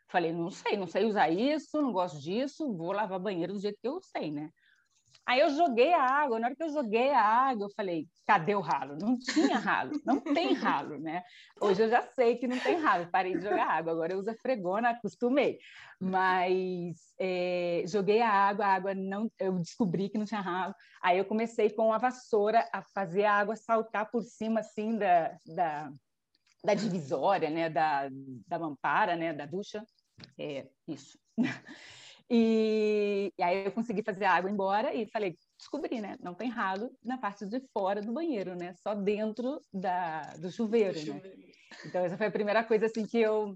Falei, 0.08 0.32
não 0.32 0.52
sei, 0.52 0.78
não 0.78 0.86
sei 0.86 1.06
usar 1.06 1.30
isso, 1.30 1.82
não 1.82 1.92
gosto 1.92 2.20
disso, 2.20 2.72
vou 2.78 2.92
lavar 2.92 3.20
banheiro 3.20 3.54
do 3.54 3.60
jeito 3.60 3.80
que 3.82 3.88
eu 3.88 4.00
sei, 4.00 4.32
né? 4.32 4.52
Aí 5.26 5.40
eu 5.40 5.50
joguei 5.50 5.94
a 5.94 6.02
água, 6.02 6.40
na 6.40 6.48
hora 6.48 6.56
que 6.56 6.64
eu 6.64 6.70
joguei 6.70 7.12
a 7.12 7.22
água, 7.22 7.66
eu 7.66 7.74
falei, 7.76 8.08
cadê 8.26 8.56
o 8.56 8.62
ralo? 8.62 8.98
Não 9.00 9.18
tinha 9.18 9.58
ralo, 9.58 9.92
não 10.06 10.20
tem 10.20 10.54
ralo, 10.54 11.00
né? 11.00 11.24
Hoje 11.62 11.84
eu 11.84 11.90
já 11.90 12.02
sei 12.02 12.38
que 12.38 12.48
não 12.48 12.60
tem 12.60 12.78
ralo, 12.78 13.10
parei 13.12 13.36
de 13.36 13.44
jogar 13.44 13.68
água, 13.68 13.92
agora 13.92 14.14
eu 14.14 14.20
uso 14.20 14.30
a 14.30 14.36
fregona, 14.36 14.90
acostumei. 14.90 15.58
Mas 16.00 16.98
é, 17.20 17.84
joguei 17.88 18.22
a 18.22 18.30
água, 18.30 18.66
a 18.66 18.74
água 18.74 18.94
não, 18.94 19.32
eu 19.40 19.54
descobri 19.60 20.10
que 20.10 20.18
não 20.18 20.26
tinha 20.26 20.42
ralo. 20.42 20.74
Aí 21.02 21.18
eu 21.18 21.26
comecei 21.26 21.70
com 21.70 21.94
a 21.94 21.98
vassoura 21.98 22.68
a 22.74 22.82
fazer 22.82 23.26
a 23.26 23.34
água 23.34 23.56
saltar 23.56 24.10
por 24.10 24.22
cima, 24.24 24.60
assim, 24.60 24.98
da, 24.98 25.38
da, 25.46 25.92
da 26.64 26.74
divisória, 26.74 27.50
né? 27.50 27.70
Da, 27.70 28.10
da 28.48 28.60
mampara, 28.60 29.16
né? 29.16 29.34
Da 29.34 29.46
ducha. 29.46 29.84
É, 30.38 30.68
isso. 30.88 31.18
E, 32.30 33.32
e, 33.38 33.44
aí 33.44 33.66
eu 33.66 33.72
consegui 33.72 34.02
fazer 34.02 34.26
a 34.26 34.34
água 34.34 34.50
embora 34.50 34.94
e 34.94 35.08
falei, 35.08 35.38
descobri, 35.58 36.02
né? 36.02 36.16
Não 36.20 36.34
tem 36.34 36.50
ralo 36.50 36.92
na 37.04 37.18
parte 37.18 37.46
de 37.46 37.62
fora 37.72 38.02
do 38.02 38.14
banheiro, 38.14 38.56
né? 38.56 38.74
Só 38.82 38.96
dentro 38.96 39.62
da, 39.72 40.22
do 40.38 40.52
chuveiro, 40.52 41.00
né? 41.14 41.22
Então 41.86 42.04
essa 42.04 42.18
foi 42.18 42.28
a 42.28 42.32
primeira 42.32 42.64
coisa 42.64 42.88
assim 42.88 43.06
que 43.06 43.20
eu 43.20 43.56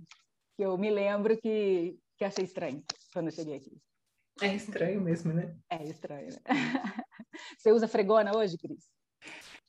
que 0.55 0.63
eu 0.63 0.77
me 0.77 0.89
lembro 0.91 1.37
que 1.37 1.97
que 2.17 2.25
achei 2.25 2.43
estranho 2.43 2.83
quando 3.13 3.27
eu 3.27 3.31
cheguei 3.31 3.55
aqui. 3.55 3.77
É 4.41 4.53
estranho 4.53 5.01
mesmo, 5.01 5.33
né? 5.33 5.55
É 5.69 5.83
estranho. 5.83 6.29
Né? 6.29 6.39
Você 7.57 7.71
usa 7.71 7.87
fregona 7.87 8.35
hoje, 8.35 8.57
Cris? 8.57 8.89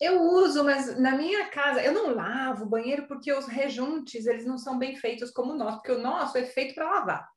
Eu 0.00 0.22
uso, 0.22 0.64
mas 0.64 0.98
na 0.98 1.16
minha 1.16 1.48
casa 1.48 1.82
eu 1.82 1.92
não 1.92 2.14
lavo 2.14 2.64
o 2.64 2.68
banheiro 2.68 3.06
porque 3.06 3.32
os 3.32 3.46
rejuntes 3.46 4.26
eles 4.26 4.46
não 4.46 4.58
são 4.58 4.78
bem 4.78 4.96
feitos 4.96 5.30
como 5.30 5.52
o 5.52 5.56
nosso, 5.56 5.78
porque 5.78 5.92
o 5.92 6.00
nosso 6.00 6.38
é 6.38 6.44
feito 6.44 6.74
para 6.74 6.90
lavar. 6.90 7.28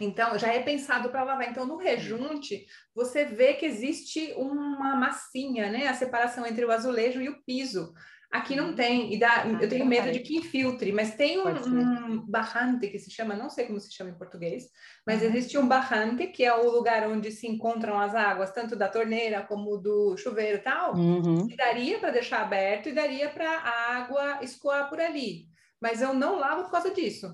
Então, 0.00 0.38
já 0.38 0.52
é 0.52 0.60
pensado 0.60 1.08
para 1.08 1.22
lavar. 1.22 1.48
Então, 1.48 1.66
no 1.66 1.76
rejunte, 1.76 2.66
você 2.94 3.24
vê 3.24 3.54
que 3.54 3.66
existe 3.66 4.32
uma 4.36 4.96
massinha, 4.96 5.70
né? 5.70 5.86
A 5.86 5.94
separação 5.94 6.46
entre 6.46 6.64
o 6.64 6.70
azulejo 6.70 7.20
e 7.20 7.28
o 7.28 7.42
piso. 7.44 7.92
Aqui 8.34 8.56
não 8.56 8.70
uhum. 8.70 8.74
tem, 8.74 9.14
e 9.14 9.16
dá, 9.16 9.44
ah, 9.44 9.62
eu 9.62 9.68
tenho 9.68 9.86
medo 9.86 10.10
de 10.10 10.18
que 10.18 10.36
infiltre, 10.36 10.90
mas 10.90 11.14
tem 11.14 11.38
um, 11.38 11.46
um, 11.46 12.26
barrante 12.26 12.88
que 12.88 12.98
se 12.98 13.08
chama, 13.08 13.36
não 13.36 13.48
sei 13.48 13.64
como 13.64 13.78
se 13.78 13.94
chama 13.94 14.10
em 14.10 14.18
português, 14.18 14.64
mas 15.06 15.22
uhum. 15.22 15.28
existe 15.28 15.56
um 15.56 15.68
barrante, 15.68 16.26
que 16.26 16.42
é 16.42 16.52
o 16.52 16.68
lugar 16.68 17.08
onde 17.08 17.30
se 17.30 17.46
encontram 17.46 17.96
as 17.96 18.12
águas, 18.12 18.50
tanto 18.50 18.74
da 18.74 18.88
torneira 18.88 19.44
como 19.44 19.78
do 19.78 20.16
chuveiro 20.16 20.56
e 20.56 20.62
tal, 20.62 20.96
uhum. 20.96 21.46
e 21.48 21.54
daria 21.54 22.00
para 22.00 22.10
deixar 22.10 22.42
aberto 22.42 22.88
e 22.88 22.92
daria 22.92 23.30
para 23.30 23.48
a 23.48 23.98
água 23.98 24.40
escoar 24.42 24.88
por 24.88 25.00
ali. 25.00 25.46
Mas 25.80 26.02
eu 26.02 26.12
não 26.12 26.36
lavo 26.36 26.64
por 26.64 26.72
causa 26.72 26.90
disso 26.90 27.32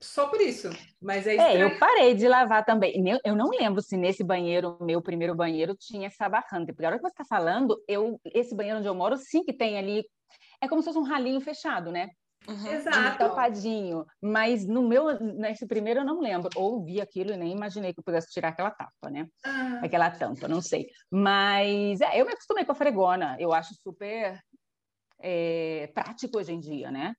só 0.00 0.28
por 0.28 0.40
isso. 0.40 0.70
Mas 1.00 1.26
é, 1.26 1.36
é 1.36 1.62
eu 1.62 1.78
parei 1.78 2.14
de 2.14 2.26
lavar 2.26 2.64
também. 2.64 2.94
Eu 3.24 3.36
não 3.36 3.50
lembro 3.50 3.82
se 3.82 3.96
nesse 3.96 4.24
banheiro, 4.24 4.78
meu 4.80 5.02
primeiro 5.02 5.34
banheiro, 5.34 5.76
tinha 5.76 6.06
essa 6.06 6.28
barrante. 6.28 6.72
Porque 6.72 6.84
a 6.84 6.88
hora 6.88 6.96
que 6.96 7.02
você 7.02 7.12
está 7.12 7.24
falando, 7.24 7.82
eu, 7.86 8.20
esse 8.34 8.54
banheiro 8.54 8.78
onde 8.78 8.88
eu 8.88 8.94
moro, 8.94 9.16
sim 9.16 9.44
que 9.44 9.52
tem 9.52 9.78
ali. 9.78 10.04
É 10.60 10.68
como 10.68 10.80
se 10.80 10.86
fosse 10.86 10.98
um 10.98 11.02
ralinho 11.02 11.40
fechado, 11.40 11.92
né? 11.92 12.08
Uhum. 12.48 12.66
Exato. 12.66 13.18
Tapadinho. 13.18 14.06
Mas 14.22 14.66
no 14.66 14.86
meu, 14.88 15.20
nesse 15.20 15.66
primeiro 15.66 16.00
eu 16.00 16.04
não 16.04 16.20
lembro. 16.20 16.48
Ou 16.56 16.82
vi 16.82 17.00
aquilo 17.00 17.32
e 17.32 17.36
nem 17.36 17.52
imaginei 17.52 17.92
que 17.92 18.00
eu 18.00 18.04
pudesse 18.04 18.30
tirar 18.30 18.48
aquela 18.48 18.70
tapa, 18.70 19.10
né? 19.10 19.28
Ah. 19.44 19.80
Aquela 19.82 20.10
tampa, 20.10 20.48
não 20.48 20.62
sei. 20.62 20.88
Mas 21.10 22.00
é, 22.00 22.20
eu 22.20 22.24
me 22.24 22.32
acostumei 22.32 22.64
com 22.64 22.72
a 22.72 22.76
fregona. 22.76 23.36
Eu 23.38 23.52
acho 23.52 23.74
super 23.82 24.40
é, 25.18 25.90
prático 25.94 26.38
hoje 26.38 26.52
em 26.52 26.60
dia, 26.60 26.90
né? 26.90 27.14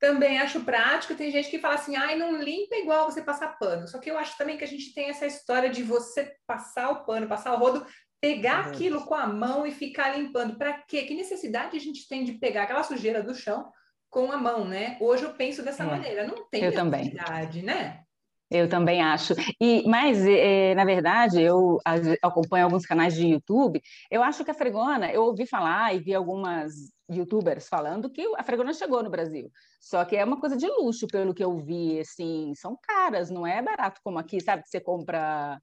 Também 0.00 0.38
acho 0.38 0.64
prático. 0.64 1.14
Tem 1.14 1.30
gente 1.30 1.50
que 1.50 1.58
fala 1.58 1.74
assim, 1.74 1.94
ai, 1.94 2.16
não 2.16 2.42
limpa 2.42 2.74
igual 2.76 3.04
você 3.04 3.22
passar 3.22 3.58
pano. 3.58 3.86
Só 3.86 3.98
que 3.98 4.10
eu 4.10 4.18
acho 4.18 4.36
também 4.36 4.56
que 4.56 4.64
a 4.64 4.68
gente 4.68 4.92
tem 4.94 5.10
essa 5.10 5.26
história 5.26 5.68
de 5.68 5.82
você 5.82 6.34
passar 6.46 6.90
o 6.90 7.04
pano, 7.04 7.28
passar 7.28 7.52
o 7.52 7.58
rodo, 7.58 7.86
pegar 8.20 8.64
uhum. 8.64 8.70
aquilo 8.72 9.04
com 9.04 9.14
a 9.14 9.26
mão 9.26 9.66
e 9.66 9.70
ficar 9.70 10.16
limpando. 10.16 10.56
Para 10.56 10.72
quê? 10.72 11.02
Que 11.02 11.14
necessidade 11.14 11.76
a 11.76 11.80
gente 11.80 12.08
tem 12.08 12.24
de 12.24 12.32
pegar 12.32 12.62
aquela 12.62 12.82
sujeira 12.82 13.22
do 13.22 13.34
chão 13.34 13.70
com 14.08 14.32
a 14.32 14.38
mão, 14.38 14.66
né? 14.66 14.96
Hoje 15.00 15.24
eu 15.24 15.34
penso 15.34 15.62
dessa 15.62 15.82
é. 15.82 15.86
maneira. 15.86 16.26
Não 16.26 16.48
tem 16.48 16.64
eu 16.64 16.70
necessidade, 16.70 17.60
também. 17.60 17.62
né? 17.62 18.02
Eu 18.50 18.68
também 18.68 19.00
acho. 19.00 19.34
E, 19.60 19.88
mas, 19.88 20.26
é, 20.26 20.74
na 20.74 20.84
verdade, 20.84 21.40
eu 21.40 21.78
acompanho 22.20 22.64
alguns 22.64 22.84
canais 22.84 23.14
de 23.14 23.28
YouTube. 23.28 23.80
Eu 24.10 24.24
acho 24.24 24.44
que 24.44 24.50
a 24.50 24.54
fregona, 24.54 25.12
eu 25.12 25.22
ouvi 25.22 25.46
falar 25.46 25.94
e 25.94 26.00
vi 26.00 26.12
algumas 26.12 26.72
youtubers 27.08 27.68
falando 27.68 28.10
que 28.10 28.22
a 28.36 28.42
fregona 28.42 28.72
chegou 28.72 29.02
no 29.04 29.10
Brasil. 29.10 29.50
Só 29.80 30.04
que 30.04 30.16
é 30.16 30.24
uma 30.24 30.40
coisa 30.40 30.56
de 30.56 30.66
luxo, 30.66 31.06
pelo 31.06 31.32
que 31.32 31.44
eu 31.44 31.56
vi, 31.58 32.00
assim, 32.00 32.52
são 32.56 32.76
caras, 32.82 33.30
não 33.30 33.46
é 33.46 33.62
barato 33.62 34.00
como 34.02 34.18
aqui, 34.18 34.40
sabe? 34.40 34.64
Que 34.64 34.68
você 34.68 34.80
compra 34.80 35.60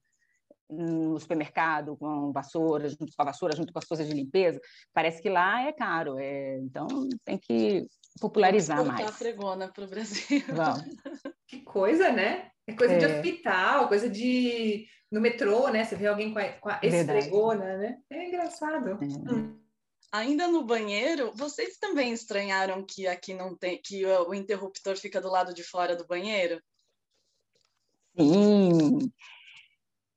no 0.70 1.18
supermercado 1.18 1.96
com 1.96 2.32
vassoura, 2.32 2.88
junto 2.88 3.14
com 3.14 3.22
a 3.22 3.24
vassoura, 3.24 3.56
junto 3.56 3.72
com 3.72 3.78
as 3.78 3.86
coisas 3.86 4.06
de 4.06 4.14
limpeza. 4.14 4.60
Parece 4.94 5.20
que 5.20 5.28
lá 5.28 5.62
é 5.62 5.72
caro, 5.72 6.18
é... 6.18 6.58
então 6.58 6.86
tem 7.24 7.38
que 7.38 7.86
popularizar 8.20 8.84
mais. 8.84 9.08
a 9.08 9.12
fregona 9.12 9.68
para 9.68 9.84
o 9.84 9.88
Brasil. 9.88 10.42
Vamos. 10.54 10.84
Que 11.48 11.62
coisa, 11.62 12.12
né? 12.12 12.50
É 12.68 12.74
coisa 12.74 12.94
é. 12.94 12.98
de 12.98 13.06
hospital, 13.06 13.88
coisa 13.88 14.10
de 14.10 14.86
no 15.10 15.22
metrô, 15.22 15.68
né? 15.68 15.84
Você 15.84 15.96
vê 15.96 16.06
alguém 16.06 16.34
com 16.34 16.38
a, 16.38 16.52
com 16.52 16.68
a 16.68 16.78
esfregona, 16.82 17.78
né? 17.78 17.98
É 18.10 18.28
engraçado. 18.28 18.90
É. 18.90 18.94
Hum. 19.32 19.58
Ainda 20.12 20.46
no 20.48 20.64
banheiro, 20.64 21.32
vocês 21.34 21.78
também 21.78 22.12
estranharam 22.12 22.84
que 22.84 23.06
aqui 23.06 23.32
não 23.32 23.56
tem, 23.56 23.80
que 23.82 24.04
o 24.04 24.34
interruptor 24.34 24.96
fica 24.96 25.20
do 25.20 25.30
lado 25.30 25.54
de 25.54 25.62
fora 25.62 25.96
do 25.96 26.06
banheiro? 26.06 26.62
Sim. 28.18 29.10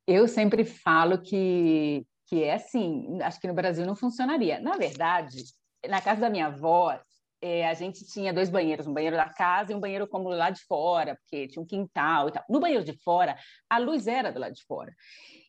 Eu 0.05 0.27
sempre 0.27 0.65
falo 0.65 1.21
que, 1.21 2.05
que 2.27 2.43
é 2.43 2.55
assim, 2.55 3.21
acho 3.21 3.39
que 3.39 3.47
no 3.47 3.53
Brasil 3.53 3.85
não 3.85 3.95
funcionaria. 3.95 4.59
Na 4.59 4.75
verdade, 4.75 5.43
na 5.87 6.01
casa 6.01 6.21
da 6.21 6.29
minha 6.29 6.47
avó, 6.47 6.99
é, 7.41 7.67
a 7.67 7.73
gente 7.73 8.05
tinha 8.05 8.31
dois 8.31 8.49
banheiros, 8.49 8.85
um 8.85 8.93
banheiro 8.93 9.15
da 9.15 9.27
casa 9.27 9.71
e 9.71 9.75
um 9.75 9.79
banheiro 9.79 10.07
como 10.07 10.29
lá 10.29 10.51
de 10.51 10.61
fora, 10.65 11.15
porque 11.15 11.47
tinha 11.47 11.61
um 11.61 11.65
quintal 11.65 12.29
e 12.29 12.31
tal. 12.31 12.43
No 12.47 12.59
banheiro 12.59 12.83
de 12.83 12.93
fora, 13.03 13.35
a 13.67 13.79
luz 13.79 14.05
era 14.05 14.31
do 14.31 14.39
lado 14.39 14.53
de 14.53 14.63
fora. 14.63 14.93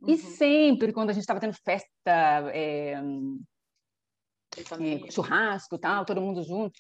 Uhum. 0.01 0.11
E 0.11 0.17
sempre, 0.17 0.93
quando 0.93 1.11
a 1.11 1.13
gente 1.13 1.23
estava 1.23 1.41
tendo 1.41 1.55
festa, 1.63 1.91
é, 2.53 2.95
é, 4.57 5.11
churrasco 5.11 5.79
tal, 5.79 6.05
todo 6.05 6.21
mundo 6.21 6.43
junto. 6.43 6.79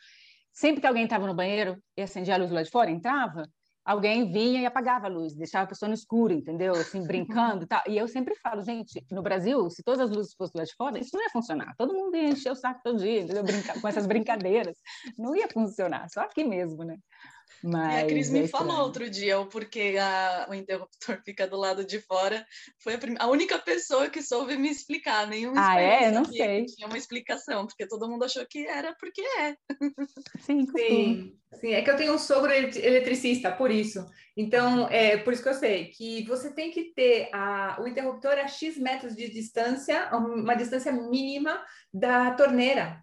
Sempre 0.52 0.80
que 0.80 0.86
alguém 0.86 1.04
estava 1.04 1.26
no 1.26 1.34
banheiro 1.34 1.76
e 1.96 2.02
acendia 2.02 2.34
a 2.34 2.38
luz 2.38 2.50
lá 2.50 2.62
de 2.62 2.70
fora, 2.70 2.90
entrava, 2.90 3.46
alguém 3.84 4.30
vinha 4.30 4.60
e 4.60 4.66
apagava 4.66 5.06
a 5.06 5.10
luz, 5.10 5.34
deixava 5.34 5.64
a 5.64 5.68
pessoa 5.68 5.88
no 5.88 5.94
escuro, 5.94 6.32
entendeu? 6.32 6.72
Assim, 6.72 7.04
brincando 7.06 7.64
e 7.64 7.66
tal. 7.66 7.82
E 7.88 7.96
eu 7.96 8.06
sempre 8.06 8.34
falo, 8.36 8.62
gente, 8.62 9.04
no 9.10 9.22
Brasil, 9.22 9.68
se 9.70 9.82
todas 9.82 10.00
as 10.00 10.10
luzes 10.10 10.34
fossem 10.34 10.58
lá 10.58 10.64
de 10.64 10.74
fora, 10.74 10.98
isso 10.98 11.10
não 11.14 11.22
ia 11.22 11.30
funcionar. 11.30 11.74
Todo 11.76 11.92
mundo 11.92 12.16
ia 12.16 12.28
encher 12.28 12.52
o 12.52 12.56
saco 12.56 12.80
todo 12.82 12.98
dia, 12.98 13.22
entendeu? 13.22 13.42
Brincar 13.42 13.80
com 13.80 13.88
essas 13.88 14.06
brincadeiras. 14.06 14.76
Não 15.18 15.34
ia 15.34 15.48
funcionar, 15.48 16.08
só 16.10 16.20
aqui 16.20 16.44
mesmo, 16.44 16.84
né? 16.84 16.96
Mas 17.62 17.94
e 17.94 18.04
a 18.04 18.06
Cris 18.06 18.30
me 18.30 18.44
é 18.44 18.48
falou 18.48 18.80
outro 18.80 19.08
dia 19.08 19.38
o 19.38 19.46
porquê 19.46 19.96
a, 20.00 20.46
o 20.50 20.54
interruptor 20.54 21.20
fica 21.24 21.46
do 21.46 21.56
lado 21.56 21.84
de 21.84 22.00
fora. 22.00 22.44
Foi 22.78 22.94
a, 22.94 22.98
prim... 22.98 23.14
a 23.18 23.28
única 23.28 23.58
pessoa 23.58 24.08
que 24.08 24.22
soube 24.22 24.56
me 24.56 24.68
explicar. 24.68 25.26
Nenhum 25.26 25.52
ah, 25.56 25.80
é? 25.80 26.10
Não 26.10 26.24
sei. 26.24 26.66
Tinha 26.66 26.86
uma 26.86 26.98
explicação, 26.98 27.66
porque 27.66 27.86
todo 27.86 28.08
mundo 28.08 28.24
achou 28.24 28.44
que 28.46 28.66
era 28.66 28.94
porque 28.94 29.20
é. 29.20 29.56
Sim, 30.40 30.66
sim, 30.76 31.38
sim. 31.54 31.72
É 31.72 31.82
que 31.82 31.90
eu 31.90 31.96
tenho 31.96 32.14
um 32.14 32.18
sogro 32.18 32.52
eletricista, 32.52 33.52
por 33.52 33.70
isso. 33.70 34.04
Então, 34.36 34.88
é 34.88 35.16
por 35.16 35.32
isso 35.32 35.42
que 35.42 35.48
eu 35.48 35.54
sei 35.54 35.86
que 35.86 36.24
você 36.26 36.50
tem 36.52 36.70
que 36.70 36.92
ter 36.94 37.28
a, 37.32 37.78
o 37.80 37.86
interruptor 37.86 38.32
a 38.32 38.48
X 38.48 38.78
metros 38.78 39.14
de 39.14 39.30
distância, 39.30 40.10
uma 40.12 40.54
distância 40.54 40.90
mínima 40.90 41.62
da 41.92 42.30
torneira 42.32 43.02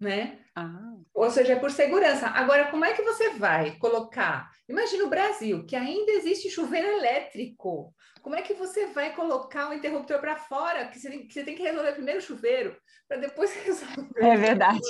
né? 0.00 0.38
Ah. 0.58 0.96
Ou 1.14 1.30
seja, 1.30 1.52
é 1.52 1.56
por 1.56 1.70
segurança. 1.70 2.26
Agora, 2.28 2.70
como 2.70 2.84
é 2.84 2.92
que 2.92 3.02
você 3.02 3.30
vai 3.30 3.76
colocar? 3.76 4.50
Imagina 4.68 5.04
o 5.04 5.08
Brasil, 5.08 5.64
que 5.64 5.76
ainda 5.76 6.10
existe 6.12 6.50
chuveiro 6.50 6.88
elétrico. 6.88 7.94
Como 8.22 8.34
é 8.34 8.42
que 8.42 8.54
você 8.54 8.86
vai 8.86 9.14
colocar 9.14 9.70
o 9.70 9.74
interruptor 9.74 10.20
para 10.20 10.36
fora? 10.36 10.88
Que 10.88 10.98
você, 10.98 11.10
tem, 11.10 11.26
que 11.26 11.32
você 11.32 11.44
tem 11.44 11.54
que 11.54 11.62
resolver 11.62 11.92
primeiro 11.92 12.18
o 12.18 12.22
chuveiro, 12.22 12.76
para 13.06 13.18
depois 13.18 13.54
resolver. 13.64 14.08
É 14.16 14.36
verdade. 14.36 14.80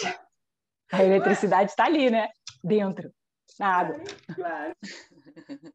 A 0.90 1.04
eletricidade 1.04 1.70
está 1.70 1.84
ali, 1.84 2.10
né? 2.10 2.30
Dentro, 2.64 3.12
na 3.58 3.76
água. 3.76 4.00
Claro. 4.34 4.75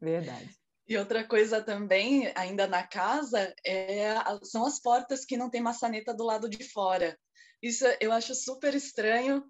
Verdade. 0.00 0.48
E 0.88 0.96
outra 0.96 1.22
coisa 1.22 1.62
também, 1.62 2.32
ainda 2.34 2.66
na 2.66 2.82
casa, 2.82 3.54
é, 3.64 4.14
são 4.42 4.64
as 4.64 4.80
portas 4.80 5.24
que 5.24 5.36
não 5.36 5.50
tem 5.50 5.60
maçaneta 5.60 6.14
do 6.14 6.24
lado 6.24 6.48
de 6.48 6.64
fora. 6.64 7.18
Isso 7.62 7.84
eu 8.00 8.10
acho 8.10 8.34
super 8.34 8.74
estranho. 8.74 9.44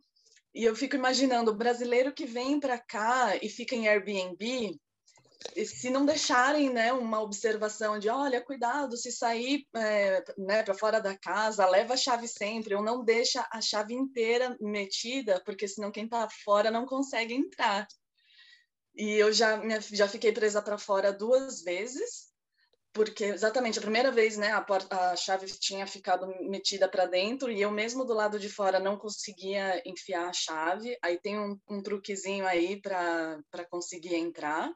E 0.54 0.64
eu 0.64 0.74
fico 0.74 0.96
imaginando 0.96 1.50
o 1.50 1.56
brasileiro 1.56 2.12
que 2.12 2.26
vem 2.26 2.58
para 2.58 2.78
cá 2.78 3.36
e 3.40 3.48
fica 3.48 3.76
em 3.76 3.86
Airbnb, 3.86 4.76
se 5.64 5.90
não 5.90 6.04
deixarem 6.04 6.70
né, 6.70 6.92
uma 6.92 7.20
observação 7.20 7.98
de 7.98 8.08
olha, 8.08 8.44
cuidado, 8.44 8.96
se 8.96 9.12
sair 9.12 9.64
é, 9.76 10.24
né, 10.36 10.62
para 10.62 10.74
fora 10.74 11.00
da 11.00 11.16
casa, 11.16 11.68
leva 11.68 11.94
a 11.94 11.96
chave 11.96 12.26
sempre, 12.26 12.74
ou 12.74 12.82
não 12.82 13.04
deixa 13.04 13.46
a 13.52 13.60
chave 13.60 13.94
inteira 13.94 14.56
metida, 14.60 15.40
porque 15.44 15.68
senão 15.68 15.92
quem 15.92 16.04
está 16.04 16.28
fora 16.44 16.70
não 16.70 16.86
consegue 16.86 17.34
entrar. 17.34 17.86
E 18.98 19.12
eu 19.12 19.32
já, 19.32 19.62
já 19.92 20.08
fiquei 20.08 20.32
presa 20.32 20.60
para 20.60 20.76
fora 20.76 21.12
duas 21.12 21.62
vezes, 21.62 22.32
porque 22.92 23.26
exatamente 23.26 23.78
a 23.78 23.82
primeira 23.82 24.10
vez, 24.10 24.36
né, 24.36 24.50
a, 24.50 24.60
porta, 24.60 25.12
a 25.12 25.14
chave 25.14 25.46
tinha 25.46 25.86
ficado 25.86 26.26
metida 26.50 26.88
para 26.88 27.06
dentro 27.06 27.48
e 27.48 27.60
eu 27.60 27.70
mesmo 27.70 28.04
do 28.04 28.12
lado 28.12 28.40
de 28.40 28.48
fora 28.48 28.80
não 28.80 28.98
conseguia 28.98 29.80
enfiar 29.86 30.28
a 30.28 30.32
chave. 30.32 30.98
Aí 31.00 31.16
tem 31.16 31.38
um, 31.38 31.56
um 31.70 31.80
truquezinho 31.80 32.44
aí 32.44 32.80
para 32.82 33.40
conseguir 33.70 34.16
entrar. 34.16 34.68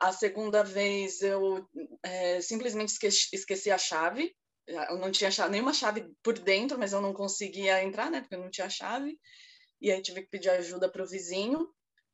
A 0.00 0.12
segunda 0.12 0.62
vez 0.62 1.20
eu 1.20 1.68
é, 2.04 2.40
simplesmente 2.40 2.90
esqueci, 2.90 3.28
esqueci, 3.32 3.72
a 3.72 3.78
chave. 3.78 4.32
Eu 4.68 4.98
não 4.98 5.10
tinha 5.10 5.32
chave, 5.32 5.50
nenhuma 5.50 5.74
chave 5.74 6.08
por 6.22 6.38
dentro, 6.38 6.78
mas 6.78 6.92
eu 6.92 7.00
não 7.00 7.12
conseguia 7.12 7.82
entrar, 7.82 8.08
né, 8.08 8.20
porque 8.20 8.36
eu 8.36 8.40
não 8.40 8.50
tinha 8.50 8.70
chave. 8.70 9.18
E 9.80 9.90
aí 9.90 10.00
tive 10.00 10.22
que 10.22 10.28
pedir 10.28 10.50
ajuda 10.50 10.88
para 10.88 11.02
o 11.02 11.08
vizinho 11.08 11.68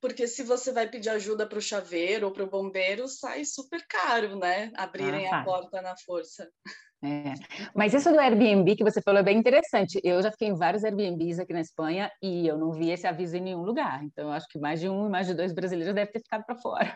porque 0.05 0.29
se 0.29 0.43
você 0.43 0.71
vai 0.71 0.87
pedir 0.87 1.09
ajuda 1.09 1.47
para 1.47 1.57
o 1.57 1.63
chaveiro 1.63 2.27
ou 2.27 2.31
para 2.31 2.45
o 2.45 2.51
bombeiro, 2.51 3.09
sai 3.09 3.43
super 3.43 3.83
caro, 3.89 4.39
né? 4.39 4.71
Abrirem 4.77 5.27
ah, 5.29 5.41
a 5.41 5.45
porta 5.45 5.81
na 5.81 5.97
força. 5.97 6.47
É. 7.03 7.33
Mas 7.75 7.95
isso 7.95 8.13
do 8.13 8.21
Airbnb 8.21 8.77
que 8.77 8.85
você 8.85 9.01
falou 9.01 9.21
é 9.21 9.23
bem 9.23 9.39
interessante. 9.39 9.99
Eu 10.05 10.21
já 10.21 10.31
fiquei 10.31 10.49
em 10.49 10.55
vários 10.55 10.85
Airbnbs 10.85 11.39
aqui 11.39 11.55
na 11.55 11.63
Espanha 11.63 12.13
e 12.23 12.47
eu 12.47 12.59
não 12.59 12.71
vi 12.71 12.91
esse 12.91 13.07
aviso 13.07 13.35
em 13.39 13.41
nenhum 13.41 13.63
lugar. 13.63 14.05
Então, 14.05 14.27
eu 14.27 14.33
acho 14.33 14.47
que 14.51 14.59
mais 14.59 14.79
de 14.79 14.91
um, 14.91 15.09
mais 15.09 15.27
de 15.27 15.33
dois 15.33 15.55
brasileiros 15.55 15.95
devem 15.95 16.13
ter 16.13 16.21
ficado 16.21 16.45
para 16.45 16.57
fora. 16.57 16.95